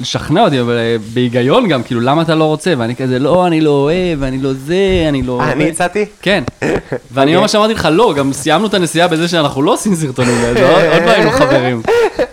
[0.00, 2.74] לשכנע אותי, אבל אה, בהיגיון גם, כאילו, למה אתה לא רוצה?
[2.78, 5.40] ואני כזה, לא, אני לא אוהב, אני לא זה, אני לא...
[5.40, 6.04] אה, אני זה." הצעתי?
[6.22, 6.44] כן.
[7.12, 7.36] ואני אוקיי.
[7.36, 10.56] ממש אמרתי לך, לא, גם סיימנו את הנסיעה בזה שאנחנו לא עושים סרטונים, עוד
[10.92, 11.82] עוד לא היינו חברים.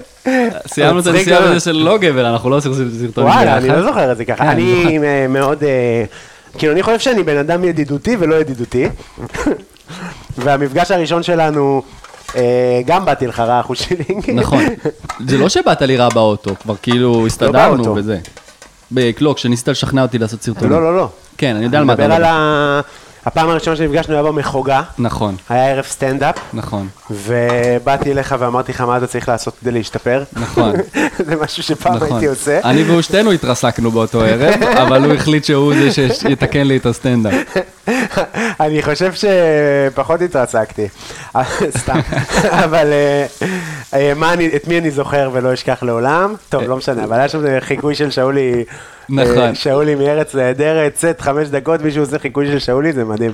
[0.74, 1.42] סיימנו את הנסיעה.
[1.42, 3.68] בזה של לא גבר, אנחנו לא עושים סרטונים וואלה, אני.
[3.68, 4.44] לא זוכר את זה ככה.
[4.44, 5.64] כן, אני אה, מאוד...
[6.58, 8.86] כאילו, אני חושב שאני בן אדם ידידותי ולא ידידותי.
[10.44, 11.82] והמפגש הראשון שלנו,
[12.86, 14.06] גם באתי לך רע, אחוז שלי.
[14.36, 14.64] נכון.
[15.28, 17.96] זה לא שבאת לי רע באוטו, כבר כאילו הסתדרנו באוטו.
[17.96, 18.20] וזה.
[19.22, 20.72] לא, כשניסית לשכנע אותי לעשות סרטונים.
[20.72, 21.10] לא, לא, לא.
[21.38, 22.32] כן, אני יודע על מה אתה מדבר על מדבר.
[22.32, 22.82] ה...
[23.26, 28.98] הפעם הראשונה שנפגשנו היה במחוגה, נכון, היה ערב סטנדאפ, נכון, ובאתי אליך ואמרתי לך מה
[28.98, 30.24] אתה צריך לעשות כדי להשתפר.
[30.34, 30.74] נכון.
[31.28, 32.08] זה משהו שפעם נכון.
[32.12, 32.60] הייתי עושה.
[32.64, 34.54] אני והוא שתינו התרסקנו באותו ערב,
[34.88, 37.34] אבל הוא החליט שהוא זה שיתקן לי את הסטנדאפ.
[38.60, 40.88] אני חושב שפחות התרסקתי,
[41.78, 42.00] סתם,
[42.50, 43.26] אבל אה,
[43.94, 46.34] אה, מה אני- את מי אני זוכר ולא אשכח לעולם?
[46.50, 48.64] טוב, לא משנה, אבל היה שם חיקוי של שאולי,
[49.10, 49.38] נכון.
[49.38, 53.32] אה, שאולי מארץ נהדרת, צאת חמש דקות, מישהו עושה חיקוי של שאולי, זה מדהים.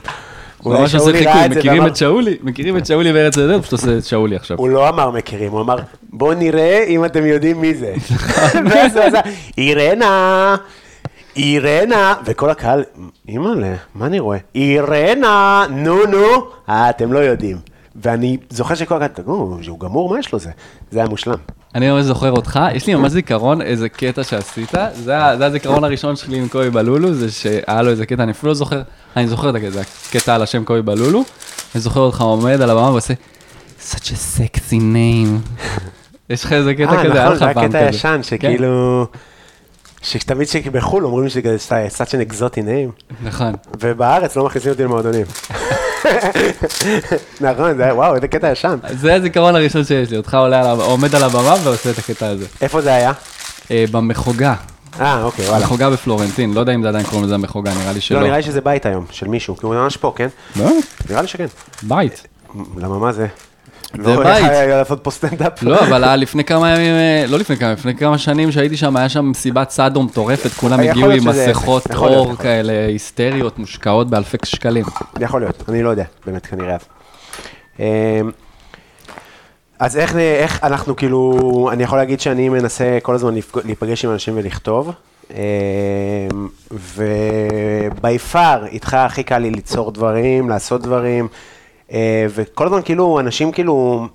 [0.64, 2.38] הוא ממש עושה חיקוי, מכירים את שאולי?
[2.44, 3.62] מכירים את שאולי בארץ נהדרת?
[3.62, 4.58] פשוט עושה את שאולי עכשיו.
[4.58, 5.78] הוא לא אמר מכירים, הוא אמר,
[6.10, 7.94] בוא נראה אם אתם יודעים מי זה.
[8.70, 9.20] ואז הוא עשה,
[9.58, 10.56] אירנה,
[11.36, 12.84] אירנה, וכל הקהל,
[13.28, 14.38] אימא'לה, מה אני רואה?
[14.56, 17.58] אירנה, נו נו, אה, אתם לא יודעים.
[17.96, 20.52] ואני זוכר שכל הקהל, תראו, הוא גמור, מה יש לו זה?
[20.92, 21.38] זה היה מושלם.
[21.76, 26.38] אני ממש זוכר אותך, יש לי ממש זיכרון איזה קטע שעשית, זה הזיכרון הראשון שלי
[26.38, 28.82] עם קובי בלולו, זה שהיה לו איזה קטע, אני אפילו לא זוכר,
[29.18, 31.24] אני זוכר את הקטע, זה הקטע על השם קובי בלולו,
[31.76, 33.14] אני זוכר אותך עומד על הבמה ועושה,
[33.92, 35.60] such a sexy name.
[36.30, 37.98] יש לך איזה קטע אה, כזה, היה נכון, לך זה היה פעם קטע כזה.
[37.98, 39.06] ישן, כן, שכאילו,
[40.02, 41.58] שתמיד שבחו"ל אומרים שזה
[42.10, 43.14] an exotic name.
[43.24, 43.54] נכון.
[43.80, 45.26] ובארץ לא מכניסים אותי למועדונים.
[47.42, 48.78] נכון, זה היה, וואו, איזה קטע ישן.
[48.90, 50.38] זה הזיכרון הראשון שיש לי, אותך
[50.82, 52.46] עומד על הבמה ועושה את הקטע הזה.
[52.62, 53.12] איפה זה היה?
[53.72, 54.56] אה, במחוגה,
[55.00, 55.66] אה, אוקיי, וואלה.
[55.66, 58.20] מחוגה בפלורנטין, לא יודע אם זה עדיין קוראים לזה המחוגה, נראה לי שלא.
[58.20, 60.28] לא, נראה לי שזה בית היום, של מישהו, כי הוא ממש פה, כן?
[60.56, 60.70] לא?
[61.10, 61.46] נראה לי שכן.
[61.84, 62.28] בית.
[62.78, 63.28] למה, מה זה?
[63.98, 64.28] זה לא, בית.
[64.28, 65.64] איך היה לעשות פה סטנדאפ?
[65.64, 68.98] לא, אבל היה לפני כמה ימים, אה, לא לפני כמה, לפני כמה שנים שהייתי שם,
[68.98, 74.38] היה שם מסיבת סאדו מטורפת, כולם יכול הגיעו עם מסכות אור כאלה היסטריות, מושקעות באלפי
[74.46, 74.86] שקלים.
[75.20, 76.76] יכול להיות, אני לא יודע, באמת, כנראה.
[77.80, 77.86] אמ,
[79.80, 83.34] אז איך, איך אנחנו כאילו, אני יכול להגיד שאני מנסה כל הזמן
[83.66, 84.92] להיפגש עם אנשים ולכתוב,
[86.72, 91.49] ובי פאר, איתך הכי קל לי ליצור דברים, לעשות דברים, אה,
[92.30, 94.08] וכל הזמן כאילו, אנשים כאילו,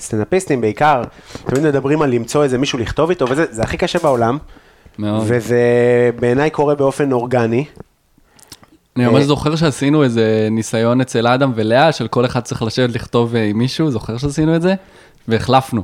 [0.00, 1.02] סטנדאפיסטים בעיקר,
[1.46, 4.38] תמיד מדברים על למצוא איזה מישהו לכתוב איתו, וזה זה הכי קשה בעולם,
[4.98, 5.22] מאוד.
[5.26, 5.60] וזה
[6.20, 7.64] בעיניי קורה באופן אורגני.
[8.96, 12.94] אני ממש אה, זוכר שעשינו איזה ניסיון אצל אדם ולאה, של כל אחד צריך לשבת
[12.94, 14.74] לכתוב אה, עם מישהו, זוכר שעשינו את זה?
[15.28, 15.82] והחלפנו.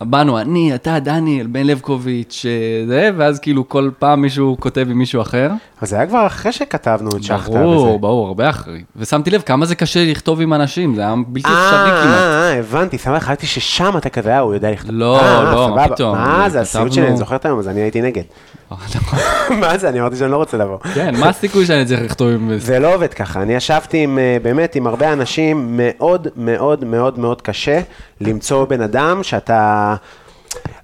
[0.00, 4.98] באנו, אני, אתה, דניאל, בן לבקוביץ', אה, זה, ואז כאילו כל פעם מישהו כותב עם
[4.98, 5.50] מישהו אחר.
[5.80, 7.58] אז זה היה כבר אחרי שכתבנו את שחטה וזה.
[7.58, 8.82] ברור, ברור, הרבה אחרי.
[8.96, 12.18] ושמתי לב כמה זה קשה לכתוב עם אנשים, זה היה בלתי אפשרי אה, כמעט.
[12.18, 14.90] אה, אה, הבנתי, סבבה, חשבתי ששם אתה כזה, אה, הוא יודע לכתוב.
[14.94, 15.20] לא,
[15.52, 15.88] לא, מה.
[15.88, 18.22] פתאום, מה זה, הסיוט שלי, אני זוכר את היום, אז אני הייתי נגד.
[19.60, 20.78] מה זה, אני אמרתי שאני לא רוצה לבוא.
[20.94, 22.58] כן, מה הסיכוי שאני צריך לכתוב עם...
[22.58, 27.42] זה לא עובד ככה, אני ישבתי עם, באמת עם הרבה אנשים, מאוד מאוד מאוד מאוד
[27.42, 27.80] קשה
[28.20, 29.85] למצוא בן אדם שאתה...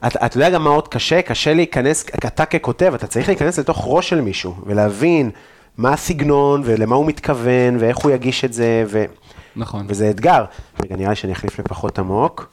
[0.07, 1.23] אתה, אתה יודע גם מה עוד קשה?
[1.23, 5.31] קשה להיכנס, אתה ככותב, אתה צריך להיכנס לתוך ראש של מישהו ולהבין
[5.79, 9.05] מה הסגנון ולמה הוא מתכוון ואיך הוא יגיש את זה, ו...
[9.57, 9.87] נכון.
[9.89, 10.45] וזה אתגר.
[10.83, 12.49] רגע, נראה לי שאני אחליף לפחות עמוק,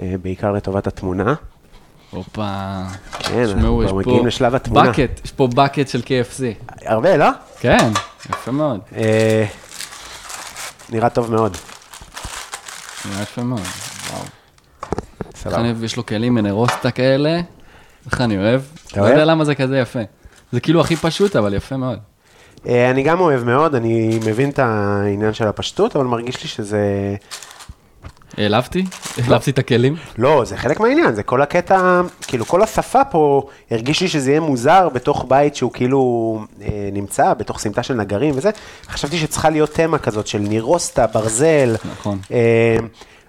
[0.00, 1.34] אה, בעיקר לטובת התמונה.
[2.10, 2.82] הופה.
[3.18, 4.90] כן, תשמעו, יש פה מגיעים לשלב התמונה.
[4.90, 6.42] בקט, יש פה בקט של KFC.
[6.86, 7.28] הרבה, לא?
[7.60, 7.90] כן,
[8.30, 8.80] יפה מאוד.
[8.96, 9.46] אה,
[10.90, 11.56] נראה טוב מאוד.
[13.10, 13.60] נראה יפה מאוד.
[14.10, 14.24] וואו.
[15.46, 17.40] אוהב, יש לו כלים מנרוסטה כאלה.
[18.06, 18.60] איך אני אוהב.
[18.86, 19.24] אתה לא יודע?
[19.24, 20.00] למה זה כזה יפה.
[20.52, 21.98] זה כאילו הכי פשוט, אבל יפה מאוד.
[22.68, 26.80] אה, אני גם אוהב מאוד, אני מבין את העניין של הפשטות, אבל מרגיש לי שזה...
[28.36, 28.84] העלבתי?
[29.22, 29.96] העלבתי את הכלים?
[30.18, 34.40] לא, זה חלק מהעניין, זה כל הקטע, כאילו כל השפה פה, הרגיש לי שזה יהיה
[34.40, 38.50] מוזר בתוך בית שהוא כאילו אה, נמצא, בתוך סמטה של נגרים וזה.
[38.88, 41.76] חשבתי שצריכה להיות תמה כזאת של נירוסטה, ברזל.
[41.92, 42.18] נכון.
[42.32, 42.76] אה,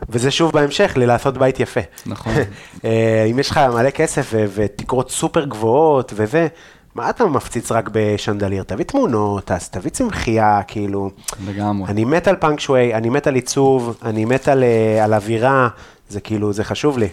[0.09, 1.79] וזה שוב בהמשך, ללעשות בית יפה.
[2.05, 2.33] נכון.
[2.85, 6.47] אה, אם יש לך מלא כסף ו- ותקרות סופר גבוהות וזה,
[6.95, 8.63] מה אתה מפציץ רק בשנדליר?
[8.63, 11.09] תביא תמונות, אז תביא צמחייה, כאילו.
[11.47, 11.91] לגמרי.
[11.91, 15.67] אני מת על פאנק שווי, אני מת על עיצוב, אני מת על, אה, על אווירה,
[16.09, 17.07] זה כאילו, זה חשוב לי.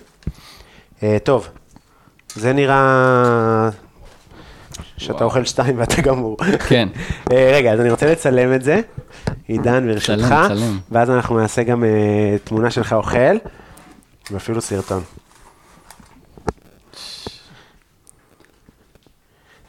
[1.02, 1.48] אה, טוב,
[2.34, 3.68] זה נראה
[4.96, 6.36] שאתה אוכל שתיים ואתה גמור.
[6.68, 6.88] כן.
[7.32, 8.80] אה, רגע, אז אני רוצה לצלם את זה,
[9.46, 10.34] עידן ברשותך.
[10.90, 13.36] ואז אנחנו נעשה גם אה, תמונה שלך אוכל,
[14.30, 15.02] ואפילו סרטון.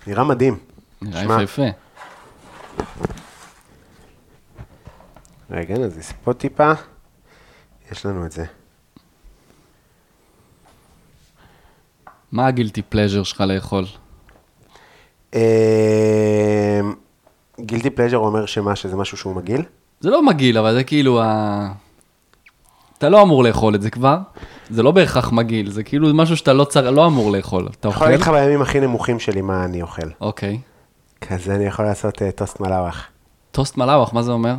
[0.08, 0.58] נראה מדהים.
[1.02, 1.68] נראה יפה.
[5.52, 6.72] רגע, נזיז פה טיפה.
[7.92, 8.46] יש לנו את זה.
[12.32, 13.86] מה הגילטי פלז'ר שלך לאכול?
[17.62, 19.62] גילטי פלז'ר אומר שמה, שזה משהו שהוא מגעיל?
[20.00, 21.72] זה לא מגעיל, אבל זה כאילו ה...
[22.98, 24.18] אתה לא אמור לאכול את זה כבר.
[24.70, 26.90] זה לא בהכרח מגעיל, זה כאילו משהו שאתה לא, צר...
[26.90, 27.68] לא אמור לאכול.
[27.80, 28.06] אתה אני יכול אוכל?
[28.06, 30.08] להגיד לך בימים הכי נמוכים שלי מה אני אוכל.
[30.22, 30.60] אוקיי.
[31.22, 33.08] כזה אני יכול לעשות אה, טוסט מלאווח.
[33.52, 34.56] טוסט מלאווח, מה זה אומר?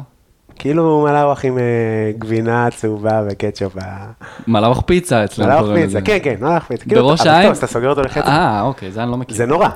[0.59, 1.63] כאילו מלאווח עם אה,
[2.19, 3.77] גבינה צהובה וקטשופ.
[4.47, 6.01] מלאווח פיצה אצלנו מלאווח פיצה.
[6.01, 6.85] כן, כן, מלאווח פיצה.
[6.85, 7.49] כאילו, בראש אבל העין?
[7.49, 8.29] טוסט, אתה סוגר אותו לחצי.
[8.29, 9.37] אה, אוקיי, זה אני לא מכיר.
[9.37, 9.69] זה נורא.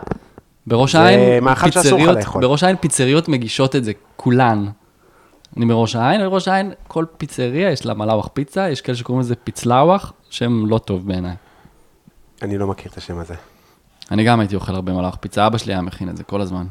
[0.69, 2.19] בראש העין, פיצריות.
[2.35, 4.67] בראש העין פיצריות מגישות את זה, כולן.
[5.57, 9.35] אני מראש העין, בראש העין כל פיצריה יש לה מלאווח פיצה, יש כאלה שקוראים לזה
[9.35, 11.35] פיצלאווח, שם לא טוב בעיניי.
[12.43, 13.35] אני לא מכיר את השם הזה.
[14.11, 16.67] אני גם הייתי אוכל הרבה מלאווח פיצה, אבא שלי היה מכין את זה כל הזמן.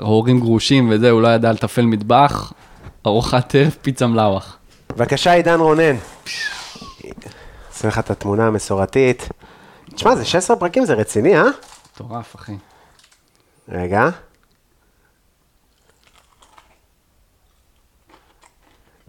[0.00, 2.52] הורים גרושים וזה, הוא לא ידע לתפעל מטבח,
[3.06, 4.56] ארוחת ערב פיצה מלאווח.
[4.96, 5.96] בבקשה, עידן רונן.
[7.72, 9.28] עושה לך את התמונה המסורתית.
[9.94, 11.44] תשמע, זה 16 פרקים, זה רציני, אה?
[11.94, 12.52] מטורף, אחי.
[13.68, 14.08] רגע.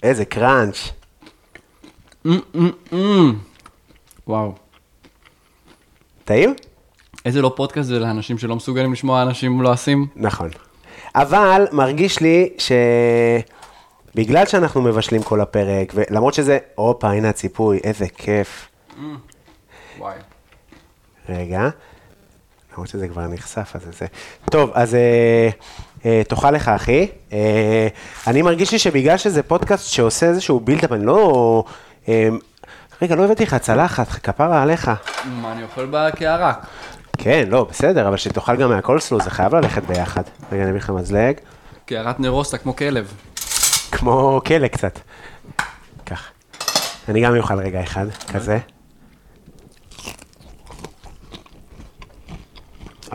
[0.04, 0.78] איזה קראנץ'.
[4.28, 4.56] וואו.
[6.24, 6.56] טעים?
[7.26, 10.08] איזה לא פודקאסט זה לאנשים שלא מסוגלים לשמוע אנשים לועסים?
[10.16, 10.50] נכון.
[11.16, 12.54] אבל מרגיש לי
[14.14, 18.68] שבגלל שאנחנו מבשלים כל הפרק, ולמרות שזה, הופה, הנה הציפוי, איזה כיף.
[19.98, 20.18] וואי.
[21.30, 21.70] רגע.
[22.74, 24.06] למרות שזה כבר נחשף, אז זה...
[24.52, 25.50] טוב, אז אה,
[26.06, 27.08] אה, תאכל לך, אחי.
[27.34, 27.88] אה,
[28.28, 31.64] אני מרגיש לי שבגלל שזה פודקאסט שעושה איזשהו בילדאפ, אני לא...
[32.08, 32.30] אה,
[33.02, 34.91] רגע, לא הבאתי לך צלחת, כפרה עליך.
[35.26, 36.54] מה, אני אוכל בקערה?
[37.18, 40.24] כן, לא, בסדר, אבל שתאכל גם מהקולסלו, זה חייב ללכת ביחד.
[40.52, 41.36] רגע, אני אביא לך מזלג.
[41.86, 43.14] קערת נרוסטה כמו כלב.
[43.91, 45.00] כמו כלא קצת.
[46.06, 46.32] כך.
[47.10, 48.60] אני גם אוכל רגע אחד, כזה.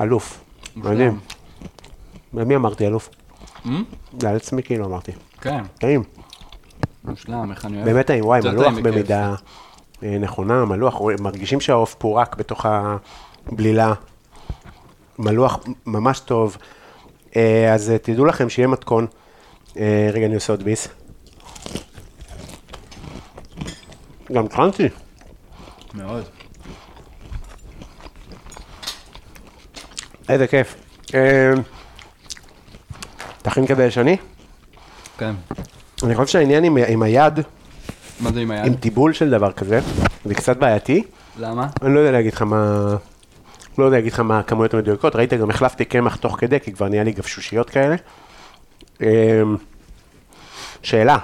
[0.00, 0.44] אלוף.
[0.76, 1.18] מדהים.
[2.34, 3.08] למי אמרתי אלוף?
[4.20, 5.12] זה על עצמי כאילו אמרתי.
[5.40, 6.02] כן, טעים,
[7.04, 7.88] מושלם, איך אני אוהב.
[7.88, 8.74] באמת טעים, וואי, מלוח.
[8.82, 9.34] במידה
[10.02, 12.66] אה, נכונה, מלוח, מרגישים שהעוף פורק בתוך
[13.46, 13.94] הבלילה.
[15.18, 16.56] מלוח ממש טוב.
[17.36, 19.06] אה, אז אה, תדעו לכם שיהיה מתכון.
[20.12, 20.88] רגע, אני עושה עוד ביס.
[24.32, 24.88] גם קרנצ'י.
[25.94, 26.24] מאוד.
[30.28, 30.74] איזה כיף.
[31.14, 31.52] אה,
[33.42, 34.16] תכין כדי שאני?
[35.18, 35.34] כן.
[36.02, 37.34] אני חושב שהעניין עם, עם היד,
[38.20, 38.80] מה זה עם עם היד?
[38.80, 39.80] טיבול של דבר כזה,
[40.24, 41.02] זה קצת בעייתי.
[41.38, 41.66] למה?
[41.82, 42.86] אני לא יודע להגיד לך מה...
[43.78, 46.88] לא יודע להגיד לך מה הכמויות המדויקות, ראית, גם החלפתי קמח תוך כדי, כי כבר
[46.88, 47.96] נהיה לי גבשושיות כאלה.
[49.00, 49.06] אמ,
[50.82, 51.18] שאלה,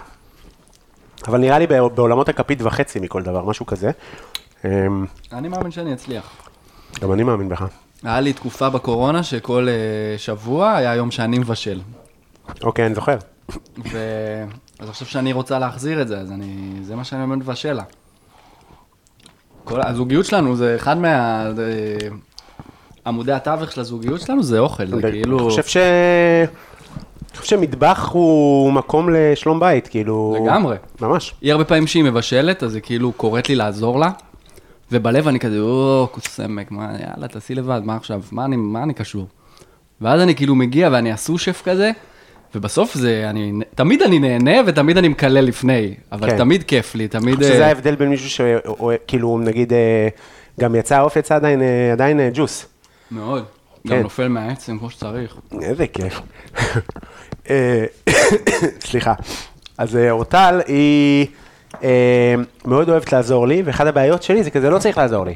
[1.27, 3.91] אבל נראה לי בע- בעולמות הכפית וחצי מכל דבר, משהו כזה.
[4.65, 6.25] אמ, אני מאמין שאני אצליח.
[7.01, 7.65] גם אני מאמין בך.
[8.05, 11.81] היה לי תקופה בקורונה שכל אה, שבוע היה יום שאני מבשל.
[12.63, 13.17] אוקיי, אני זוכר.
[13.93, 13.99] ו...
[14.79, 16.73] אז עכשיו שאני רוצה להחזיר את זה, אז אני...
[16.83, 17.83] זה מה שאני אומר מבשל לה.
[19.65, 21.45] כל הזוגיות שלנו זה אחד מה...
[21.55, 21.97] זה...
[23.07, 25.39] עמודי התווך של הזוגיות שלנו זה אוכל, זה אני כאילו...
[25.39, 25.77] חושב ש...
[27.31, 30.37] אני חושב שמטבח הוא מקום לשלום בית, כאילו...
[30.45, 30.77] לגמרי.
[31.01, 31.35] ממש.
[31.41, 34.11] היא הרבה פעמים שהיא מבשלת, אז היא כאילו קוראת לי לעזור לה,
[34.95, 38.83] ובלב אני כזה, או, כוס סמק, מה, יאללה, תעשי לבד, מה עכשיו, מה אני, מה
[38.83, 39.27] אני קשור?
[40.01, 41.91] ואז אני כאילו מגיע ואני הסו-שף כזה,
[42.55, 46.39] ובסוף זה, אני, תמיד אני נהנה ותמיד אני מקלל לפני, אבל כן.
[46.39, 47.37] תמיד כיף לי, אני תמיד...
[47.37, 50.09] חושב שזה אה, ההבדל בין מישהו שכאילו, נגיד, אה,
[50.61, 52.67] גם יצא העוף, יצא עדיין, אה, עדיין ג'וס.
[53.11, 53.45] מאוד.
[53.89, 53.97] כן.
[53.97, 55.37] גם נופל מהעצם כמו שצריך.
[55.63, 56.21] איזה כיף.
[58.87, 59.15] סליחה.
[59.79, 61.27] אז אורטל היא
[62.65, 65.35] מאוד אוהבת לעזור לי, ואחת הבעיות שלי זה כזה, לא צריך לעזור לי.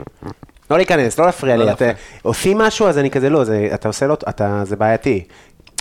[0.71, 1.73] לא להיכנס, לא להפריע לא לי.
[1.73, 1.93] אתה- להפריע.
[2.23, 3.43] עושים משהו, אז אני כזה, לא,
[3.75, 5.25] אתה עושה אתה- זה בעייתי.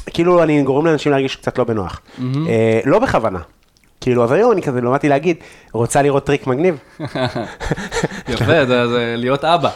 [0.06, 2.02] כאילו, אני גורם לאנשים להרגיש קצת לא בנוח.
[2.48, 3.40] אה, לא בכוונה.
[4.02, 5.38] כאילו, אבל היום אני כזה למדתי להגיד,
[5.74, 6.78] רוצה לראות טריק מגניב?
[8.30, 9.70] יפה, זה זה להיות אבא,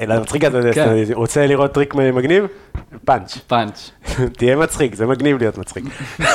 [0.00, 0.94] אלא מצחיק הזה, כן.
[1.14, 2.44] רוצה לראות טריק מגניב?
[3.04, 3.38] פאנץ'.
[3.46, 3.90] פאנץ'.
[4.38, 5.84] תהיה מצחיק, זה מגניב להיות מצחיק.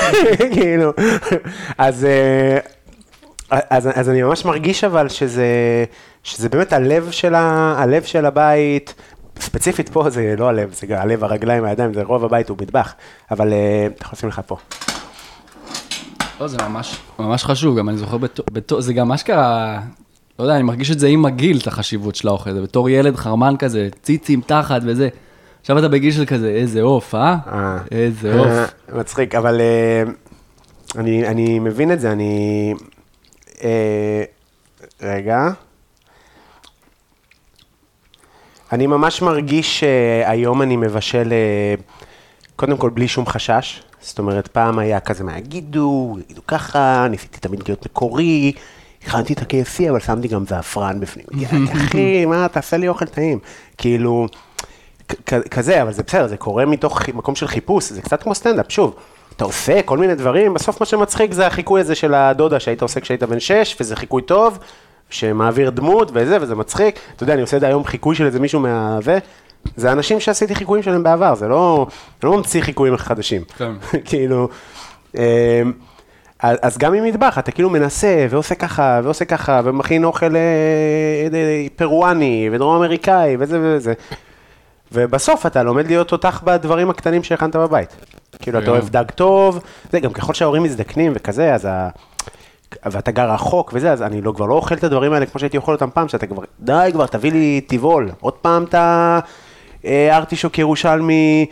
[0.53, 0.91] כאילו,
[1.77, 2.57] אז, אה,
[3.52, 5.45] אז, אז אני ממש מרגיש אבל שזה,
[6.23, 8.94] שזה באמת הלב של, ה, הלב של הבית,
[9.40, 12.94] ספציפית פה זה לא הלב, זה הלב, הרגליים, הידיים, זה רוב הבית הוא מטבח,
[13.32, 14.57] אבל אה, אתה יכול לשים לך פה.
[16.41, 19.80] לא, זה ממש, ממש חשוב, גם אני זוכר, בתור, בתור, זה גם אשכרה,
[20.40, 23.15] לא יודע, אני מרגיש את זה עם הגיל, את החשיבות של האוכל, זה בתור ילד
[23.15, 25.10] חרמן כזה, ציצים, תחת וזה.
[25.61, 27.38] עכשיו אתה בגיל של כזה, איזה עוף, אה?
[27.52, 27.78] אה.
[27.91, 28.48] איזה עוף.
[28.48, 28.65] אה,
[28.99, 30.03] מצחיק, אבל אה,
[30.95, 32.73] אני, אני מבין את זה, אני...
[33.64, 34.24] אה,
[35.02, 35.48] רגע.
[38.72, 41.76] אני ממש מרגיש שהיום אני מבשל, אה,
[42.56, 43.84] קודם כל בלי שום חשש.
[44.02, 48.52] זאת אומרת, פעם היה כזה, מה יגידו, יגידו ככה, ניסיתי תמיד להיות מקורי,
[49.04, 51.26] הכנתי את ה-KFC, אבל שמתי גם זעפרן בפנים.
[51.74, 53.40] אחי, מה, תעשה לי אוכל טעים.
[53.78, 54.28] כאילו,
[55.52, 58.96] כזה, אבל זה בסדר, זה קורה מתוך מקום של חיפוש, זה קצת כמו סטנדאפ, שוב.
[59.41, 62.99] אתה עושה כל מיני דברים, בסוף מה שמצחיק זה החיקוי הזה של הדודה שהיית עושה
[62.99, 64.59] כשהיית בן 6, וזה חיקוי טוב,
[65.09, 66.99] שמעביר דמות וזה, וזה מצחיק.
[67.15, 68.99] אתה יודע, אני עושה את היום חיקוי של איזה מישהו מה...
[69.01, 69.19] זה,
[69.76, 71.88] זה אנשים שעשיתי חיקויים שלהם בעבר, זה לא,
[72.23, 73.43] אני לא ממציא חיקויים חדשים.
[73.57, 73.72] כן.
[74.09, 74.49] כאילו,
[75.18, 75.61] אה,
[76.39, 80.41] אז גם עם מטבח, אתה כאילו מנסה, ועושה ככה, ועושה ככה, ומכין אוכל אה,
[81.34, 83.93] אה, פרואני, ודרום אמריקאי, וזה וזה.
[84.91, 87.95] ובסוף אתה לומד להיות תותח בדברים הקטנים שהכנת בבית.
[88.41, 88.72] כאילו, אתה.
[88.72, 89.59] אוהב דג טוב,
[89.91, 91.89] זה גם ככל שההורים מזדקנים וכזה, אז ה...
[92.85, 95.57] ואתה גר רחוק וזה, אז אני לא, כבר לא אוכל את הדברים האלה כמו שהייתי
[95.57, 98.11] אוכל אותם פעם, שאתה כבר, די כבר, תביא לי טבעול.
[98.19, 99.19] עוד פעם אתה
[99.85, 101.45] אה, ארטישוק ירושלמי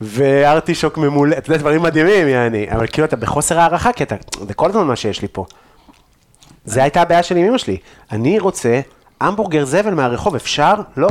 [0.00, 4.16] וארטישוק ממולא, אתה יודע, דברים מדהימים, יעני, אבל כאילו אתה בחוסר הערכה, כי אתה,
[4.48, 5.46] זה כל הזמן מה שיש לי פה.
[6.64, 7.76] זה הייתה הבעיה שלי עם אמא שלי.
[8.12, 8.80] אני רוצה
[9.20, 10.74] המבורגר זבל מהרחוב, אפשר?
[10.96, 11.08] לא.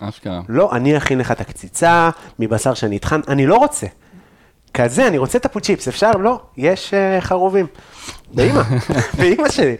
[0.00, 0.40] אשכרה.
[0.48, 3.86] לא, אני אכין לך את הקציצה מבשר שאני אטחן, אני לא רוצה.
[4.76, 6.10] כזה, אני רוצה טפו צ'יפס, אפשר?
[6.10, 7.66] לא, יש uh, חרובים.
[8.34, 8.62] באמא,
[9.18, 9.76] באמא שלי.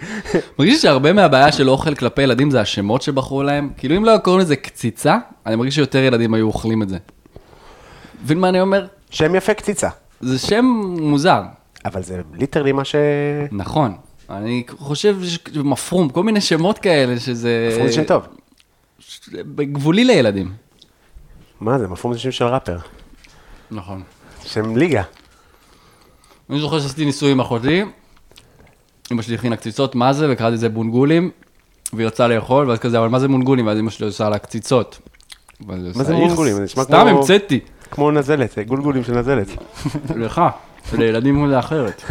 [0.58, 3.70] מרגיש שהרבה מהבעיה של אוכל כלפי ילדים זה השמות שבחרו להם.
[3.76, 5.16] כאילו אם לא היו קוראים לזה קציצה,
[5.46, 6.98] אני מרגיש שיותר ילדים היו אוכלים את זה.
[8.22, 8.86] מבין מה אני אומר?
[9.10, 9.88] שם יפה קציצה.
[10.20, 10.64] זה שם
[11.00, 11.42] מוזר.
[11.84, 12.94] אבל זה ליטרלי מה ש...
[13.52, 13.96] נכון.
[14.30, 17.68] אני חושב שמפרום, כל מיני שמות כאלה שזה...
[17.72, 18.22] מפרום זה שם טוב.
[19.58, 20.52] גבולי לילדים.
[21.60, 22.78] מה זה, מפרום זה שם של ראפר.
[23.70, 24.02] נכון.
[24.46, 25.02] שם ליגה.
[26.50, 27.82] אני זוכר שעשיתי ניסוי עם אחותי,
[29.12, 31.30] אמא שלי הכינה קציצות, מה זה, וקראתי לזה בונגולים,
[31.92, 33.66] והיא רצתה לאכול, ואז כזה, אבל מה זה מונגולים?
[33.66, 34.98] ואז אמא שלי עושה לה קציצות.
[35.60, 35.74] מה
[36.04, 36.14] זה?
[36.14, 36.54] מונגולים?
[36.54, 37.60] זה נשמע סתם כמו- המצאתי.
[37.90, 39.48] כמו נזלת, גולגולים של נזלת.
[40.16, 40.40] לך,
[40.90, 42.02] שלילדים זה אחרת.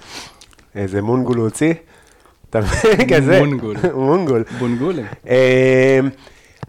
[0.74, 1.74] איזה מונגול הוא הוציא.
[2.50, 3.08] אתה מבין?
[3.16, 3.38] כזה.
[3.40, 3.76] מונגול.
[3.94, 4.44] מונגול.
[4.58, 5.06] בונגולים.
[5.28, 6.00] אה,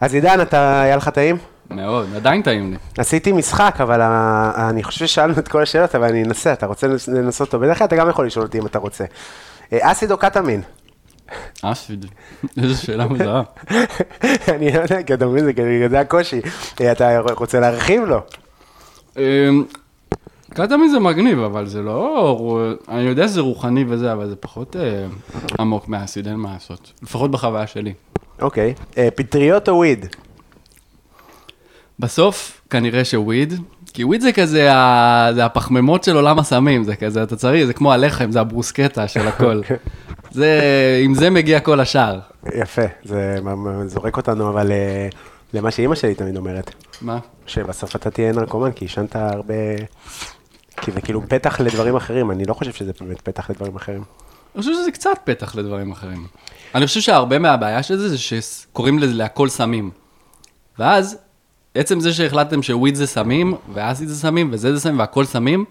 [0.02, 1.38] אז עידן, היה לך טעים?
[1.76, 2.78] מאוד, עדיין טעים לי.
[2.98, 4.02] עשיתי משחק, אבל
[4.70, 7.60] אני חושב ששאלנו את כל השאלות, אבל אני אנסה, אתה רוצה לנס- לנסות אותו?
[7.60, 9.06] בדרך כלל אתה גם יכול לשאול אותי אם אתה רוצה.
[9.74, 10.62] אה, אסיד או קטמין?
[11.62, 12.06] אסיד.
[12.64, 13.42] איזו שאלה מוזרה.
[14.56, 15.46] אני לא יודע, כי אתה מבין,
[15.90, 16.42] זה הקושי.
[16.82, 18.20] אה, אתה רוצה להרחיב לו?
[19.18, 19.64] אמ,
[20.54, 22.74] קטמי זה מגניב, אבל זה לא...
[22.90, 25.06] אני יודע שזה רוחני וזה, אבל זה פחות אה,
[25.60, 26.92] עמוק מהאסיד, אין מה לעשות.
[27.04, 27.94] לפחות בחוויה שלי.
[28.42, 28.74] אוקיי.
[29.16, 30.06] פטריות או וויד?
[32.00, 33.54] בסוף, כנראה שוויד,
[33.94, 37.74] כי וויד זה כזה, ה- זה הפחמימות של עולם הסמים, זה כזה, אתה צריך, זה
[37.74, 39.62] כמו הלחם, זה הברוסקטה של הכל.
[40.32, 40.60] זה,
[41.04, 42.20] עם זה מגיע כל השאר.
[42.56, 43.38] יפה, זה
[43.86, 45.08] זורק אותנו, אבל אה,
[45.54, 47.20] למה שאימא שלי תמיד אומרת, מה?
[47.46, 49.54] שבסוף אתה תהיה נרקומן, כי עישנת הרבה...
[50.82, 54.04] כי זה כאילו פתח לדברים אחרים, אני לא חושב שזה באמת פתח לדברים אחרים.
[54.56, 56.28] אני חושב שזה קצת פתח לדברים אחרים.
[56.76, 59.92] אני חושב שהרבה מהבעיה של זה, זה שקוראים לזה להכל סמים.
[60.80, 61.18] ואז,
[61.76, 65.66] עצם זה שהחלטתם שוויד זה סמים, ואסיד זה סמים, וזה זה סמים, והכל סמים,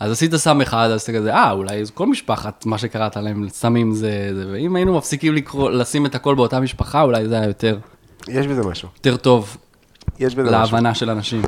[0.00, 3.94] אז עשית סם אחד, אז אתה כזה, אה, אולי כל משפחת, מה שקראת להם, סמים
[3.94, 7.78] זה, זה, ואם היינו מפסיקים לקרוא, לשים את הכל באותה משפחה, אולי זה היה יותר,
[8.28, 8.88] יש בזה משהו.
[8.96, 9.56] יותר טוב
[10.18, 10.60] יש בזה משהו.
[10.60, 11.42] להבנה של אנשים.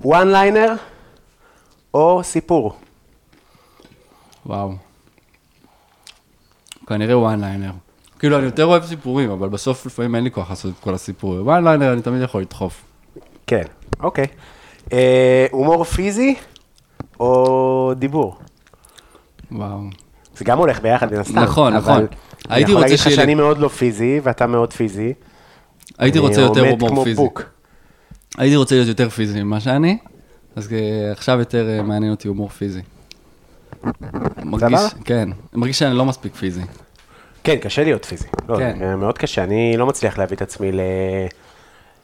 [0.00, 0.74] one liner
[1.94, 2.76] או סיפור?
[4.46, 4.72] וואו.
[6.86, 7.70] כנראה one liner.
[8.18, 11.46] כאילו, אני יותר אוהב סיפורים, אבל בסוף לפעמים אין לי כוח לעשות את כל הסיפורים.
[11.46, 12.82] one liner אני תמיד יכול לדחוף.
[13.46, 13.62] כן,
[14.00, 14.26] אוקיי.
[14.92, 16.34] אה, הומור פיזי
[17.20, 18.36] או דיבור?
[19.52, 19.80] וואו.
[20.36, 21.38] זה גם הולך ביחד מן הסתם.
[21.38, 21.96] נכון, נכון.
[21.98, 22.06] אני
[22.48, 25.12] הייתי יכול רוצה להגיד לך שיהיה לי- שאני מאוד לא פיזי, ואתה מאוד פיזי.
[25.98, 27.22] הייתי אני רוצה יותר הומור פיזי.
[28.38, 29.98] הייתי רוצה להיות יותר פיזי ממה שאני,
[30.56, 30.78] אז אה,
[31.12, 32.80] עכשיו יותר אה, מעניין אותי הומור פיזי.
[34.44, 34.80] מרגיש?
[35.04, 36.62] כן, מרגיש שאני לא מספיק פיזי.
[37.46, 38.26] כן, קשה להיות פיזי.
[38.48, 38.76] לא, כן.
[38.78, 40.80] זה מאוד קשה, אני לא מצליח להביא את עצמי ל...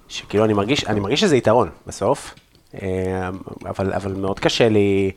[0.09, 2.35] שכאילו, אני מרגיש, אני מרגיש שזה יתרון בסוף,
[2.83, 3.29] אה,
[3.67, 5.11] אבל, אבל מאוד קשה לי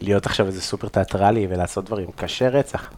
[0.00, 2.06] להיות עכשיו איזה סופר תיאטרלי ולעשות דברים.
[2.16, 2.90] קשה רצח.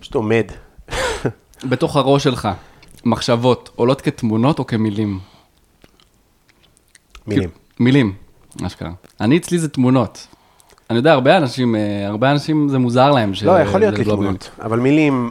[0.00, 0.44] פשוט עומד.
[1.70, 2.48] בתוך הראש שלך,
[3.04, 5.18] מחשבות עולות כתמונות או כמילים?
[7.26, 7.50] מילים.
[7.80, 8.12] מילים,
[8.66, 8.90] אשכרה.
[9.20, 10.26] אני אצלי זה תמונות.
[10.90, 13.34] אני יודע, הרבה אנשים, אה, הרבה אנשים זה מוזר להם.
[13.34, 15.30] ש- לא, יכול להיות לי לא תמונות, אבל מילים,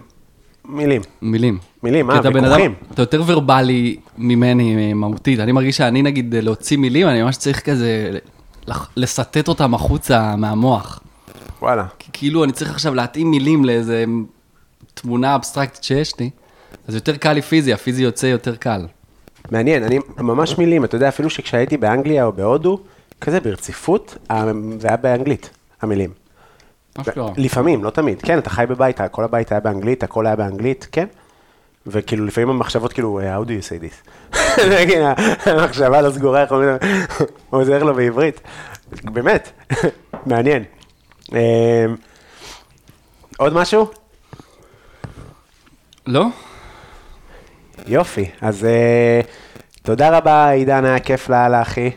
[0.67, 1.01] מילים.
[1.21, 1.57] מילים.
[1.83, 2.73] מילים, אה, ויכוחים.
[2.93, 5.39] אתה יותר ורבלי ממני אה, מהותית.
[5.39, 8.19] אני מרגיש שאני נגיד אה, להוציא מילים, אני ממש צריך כזה
[8.97, 10.99] לסטט אותם החוצה מהמוח.
[11.61, 11.85] וואלה.
[11.99, 14.05] כי כאילו אני צריך עכשיו להתאים מילים לאיזה
[14.93, 16.29] תמונה אבסטרקטית שיש לי,
[16.87, 18.85] אז יותר קל לי פיזי, הפיזי יוצא יותר קל.
[19.51, 22.79] מעניין, אני ממש מילים, אתה יודע, אפילו שכשהייתי באנגליה או בהודו,
[23.21, 24.17] כזה ברציפות,
[24.79, 25.49] זה היה באנגלית,
[25.81, 26.24] המילים.
[27.01, 27.31] אשכרה.
[27.37, 28.21] לפעמים, לא תמיד.
[28.21, 31.05] כן, אתה חי בבית, כל הבית היה באנגלית, הכל היה באנגלית, כן.
[31.87, 34.09] וכאילו, לפעמים המחשבות כאילו, how do you say this?
[35.51, 36.69] המחשבה לא סגורה, איך אומרים,
[37.49, 38.41] עוזר לו בעברית.
[39.03, 39.51] באמת,
[40.25, 40.63] מעניין.
[41.33, 41.85] אה,
[43.37, 43.87] עוד משהו?
[46.07, 46.25] לא?
[47.87, 49.21] יופי, אז אה,
[49.83, 51.91] תודה רבה, עידן, היה כיף לאללה, אחי.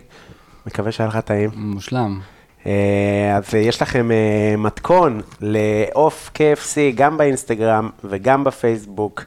[0.67, 1.51] מקווה שהיה לך טעים.
[1.55, 2.21] מושלם.
[2.69, 9.25] אה, אז אה, יש לכם אה, מתכון לעוף KFC גם באינסטגרם וגם בפייסבוק.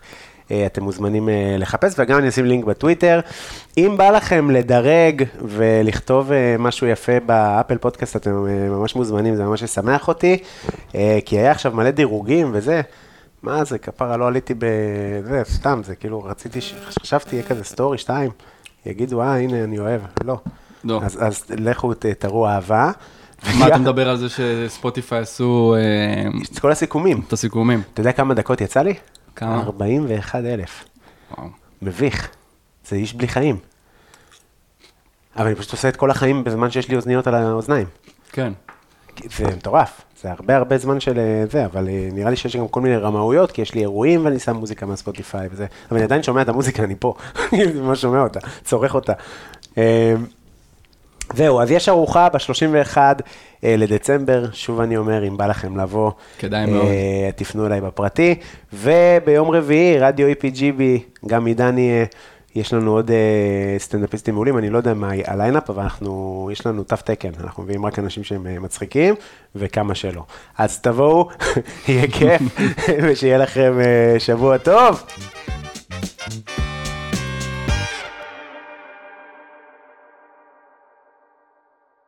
[0.65, 3.19] אתם מוזמנים לחפש, וגם אני אשים לינק בטוויטר.
[3.77, 8.31] אם בא לכם לדרג ולכתוב משהו יפה באפל פודקאסט, אתם
[8.69, 10.38] ממש מוזמנים, זה ממש ישמח אותי,
[11.26, 12.81] כי היה עכשיו מלא דירוגים וזה.
[13.43, 18.31] מה זה, כפרה, לא עליתי בזה, סתם, זה כאילו, רציתי, חשבתי, יהיה כזה סטורי, שתיים,
[18.85, 20.38] יגידו, אה, הנה, אני אוהב, לא.
[20.84, 20.99] לא.
[21.03, 22.91] אז, אז לכו, תראו אהבה.
[23.59, 27.22] מה, אתה מדבר על זה שספוטיפיי עשו אה, את כל הסיכומים.
[27.27, 27.81] את הסיכומים?
[27.93, 28.93] אתה יודע כמה דקות יצא לי?
[29.35, 29.61] כמה?
[29.61, 30.84] 41 אלף.
[31.38, 31.47] וואו.
[31.81, 32.30] מביך.
[32.88, 33.57] זה איש בלי חיים.
[35.35, 37.88] אבל אני פשוט עושה את כל החיים בזמן שיש לי אוזניות על האוזניים.
[38.31, 38.53] כן.
[39.38, 40.01] זה מטורף.
[40.22, 42.97] זה הרבה הרבה זמן של אה, זה, אבל אה, נראה לי שיש גם כל מיני
[42.97, 46.49] רמאויות, כי יש לי אירועים ואני שם מוזיקה מהספוטיפיי וזה, אבל אני עדיין שומע את
[46.49, 47.13] המוזיקה, אני פה,
[47.53, 49.13] אני ממש שומע אותה, צורך אותה.
[51.32, 52.98] אה, זהו, אז יש ארוחה ב-31
[53.64, 56.86] לדצמבר, שוב אני אומר, אם בא לכם לבוא, כדאי מאוד.
[56.86, 58.36] אה, תפנו אליי בפרטי,
[58.74, 60.82] וביום רביעי, רדיו EPGB,
[61.28, 62.06] גם עידן יהיה,
[62.56, 66.84] יש לנו עוד אה, סטנדאפיסטים מעולים, אני לא יודע מה הליינאפ, אבל אנחנו, יש לנו
[66.84, 69.16] תו תקן, אנחנו מביאים רק אנשים שהם אה, מצחיקים,
[69.56, 70.24] וכמה שלא.
[70.58, 71.30] אז תבואו,
[71.88, 72.41] יהיה כיף,
[73.03, 75.03] ושיהיה לכם אה, שבוע טוב.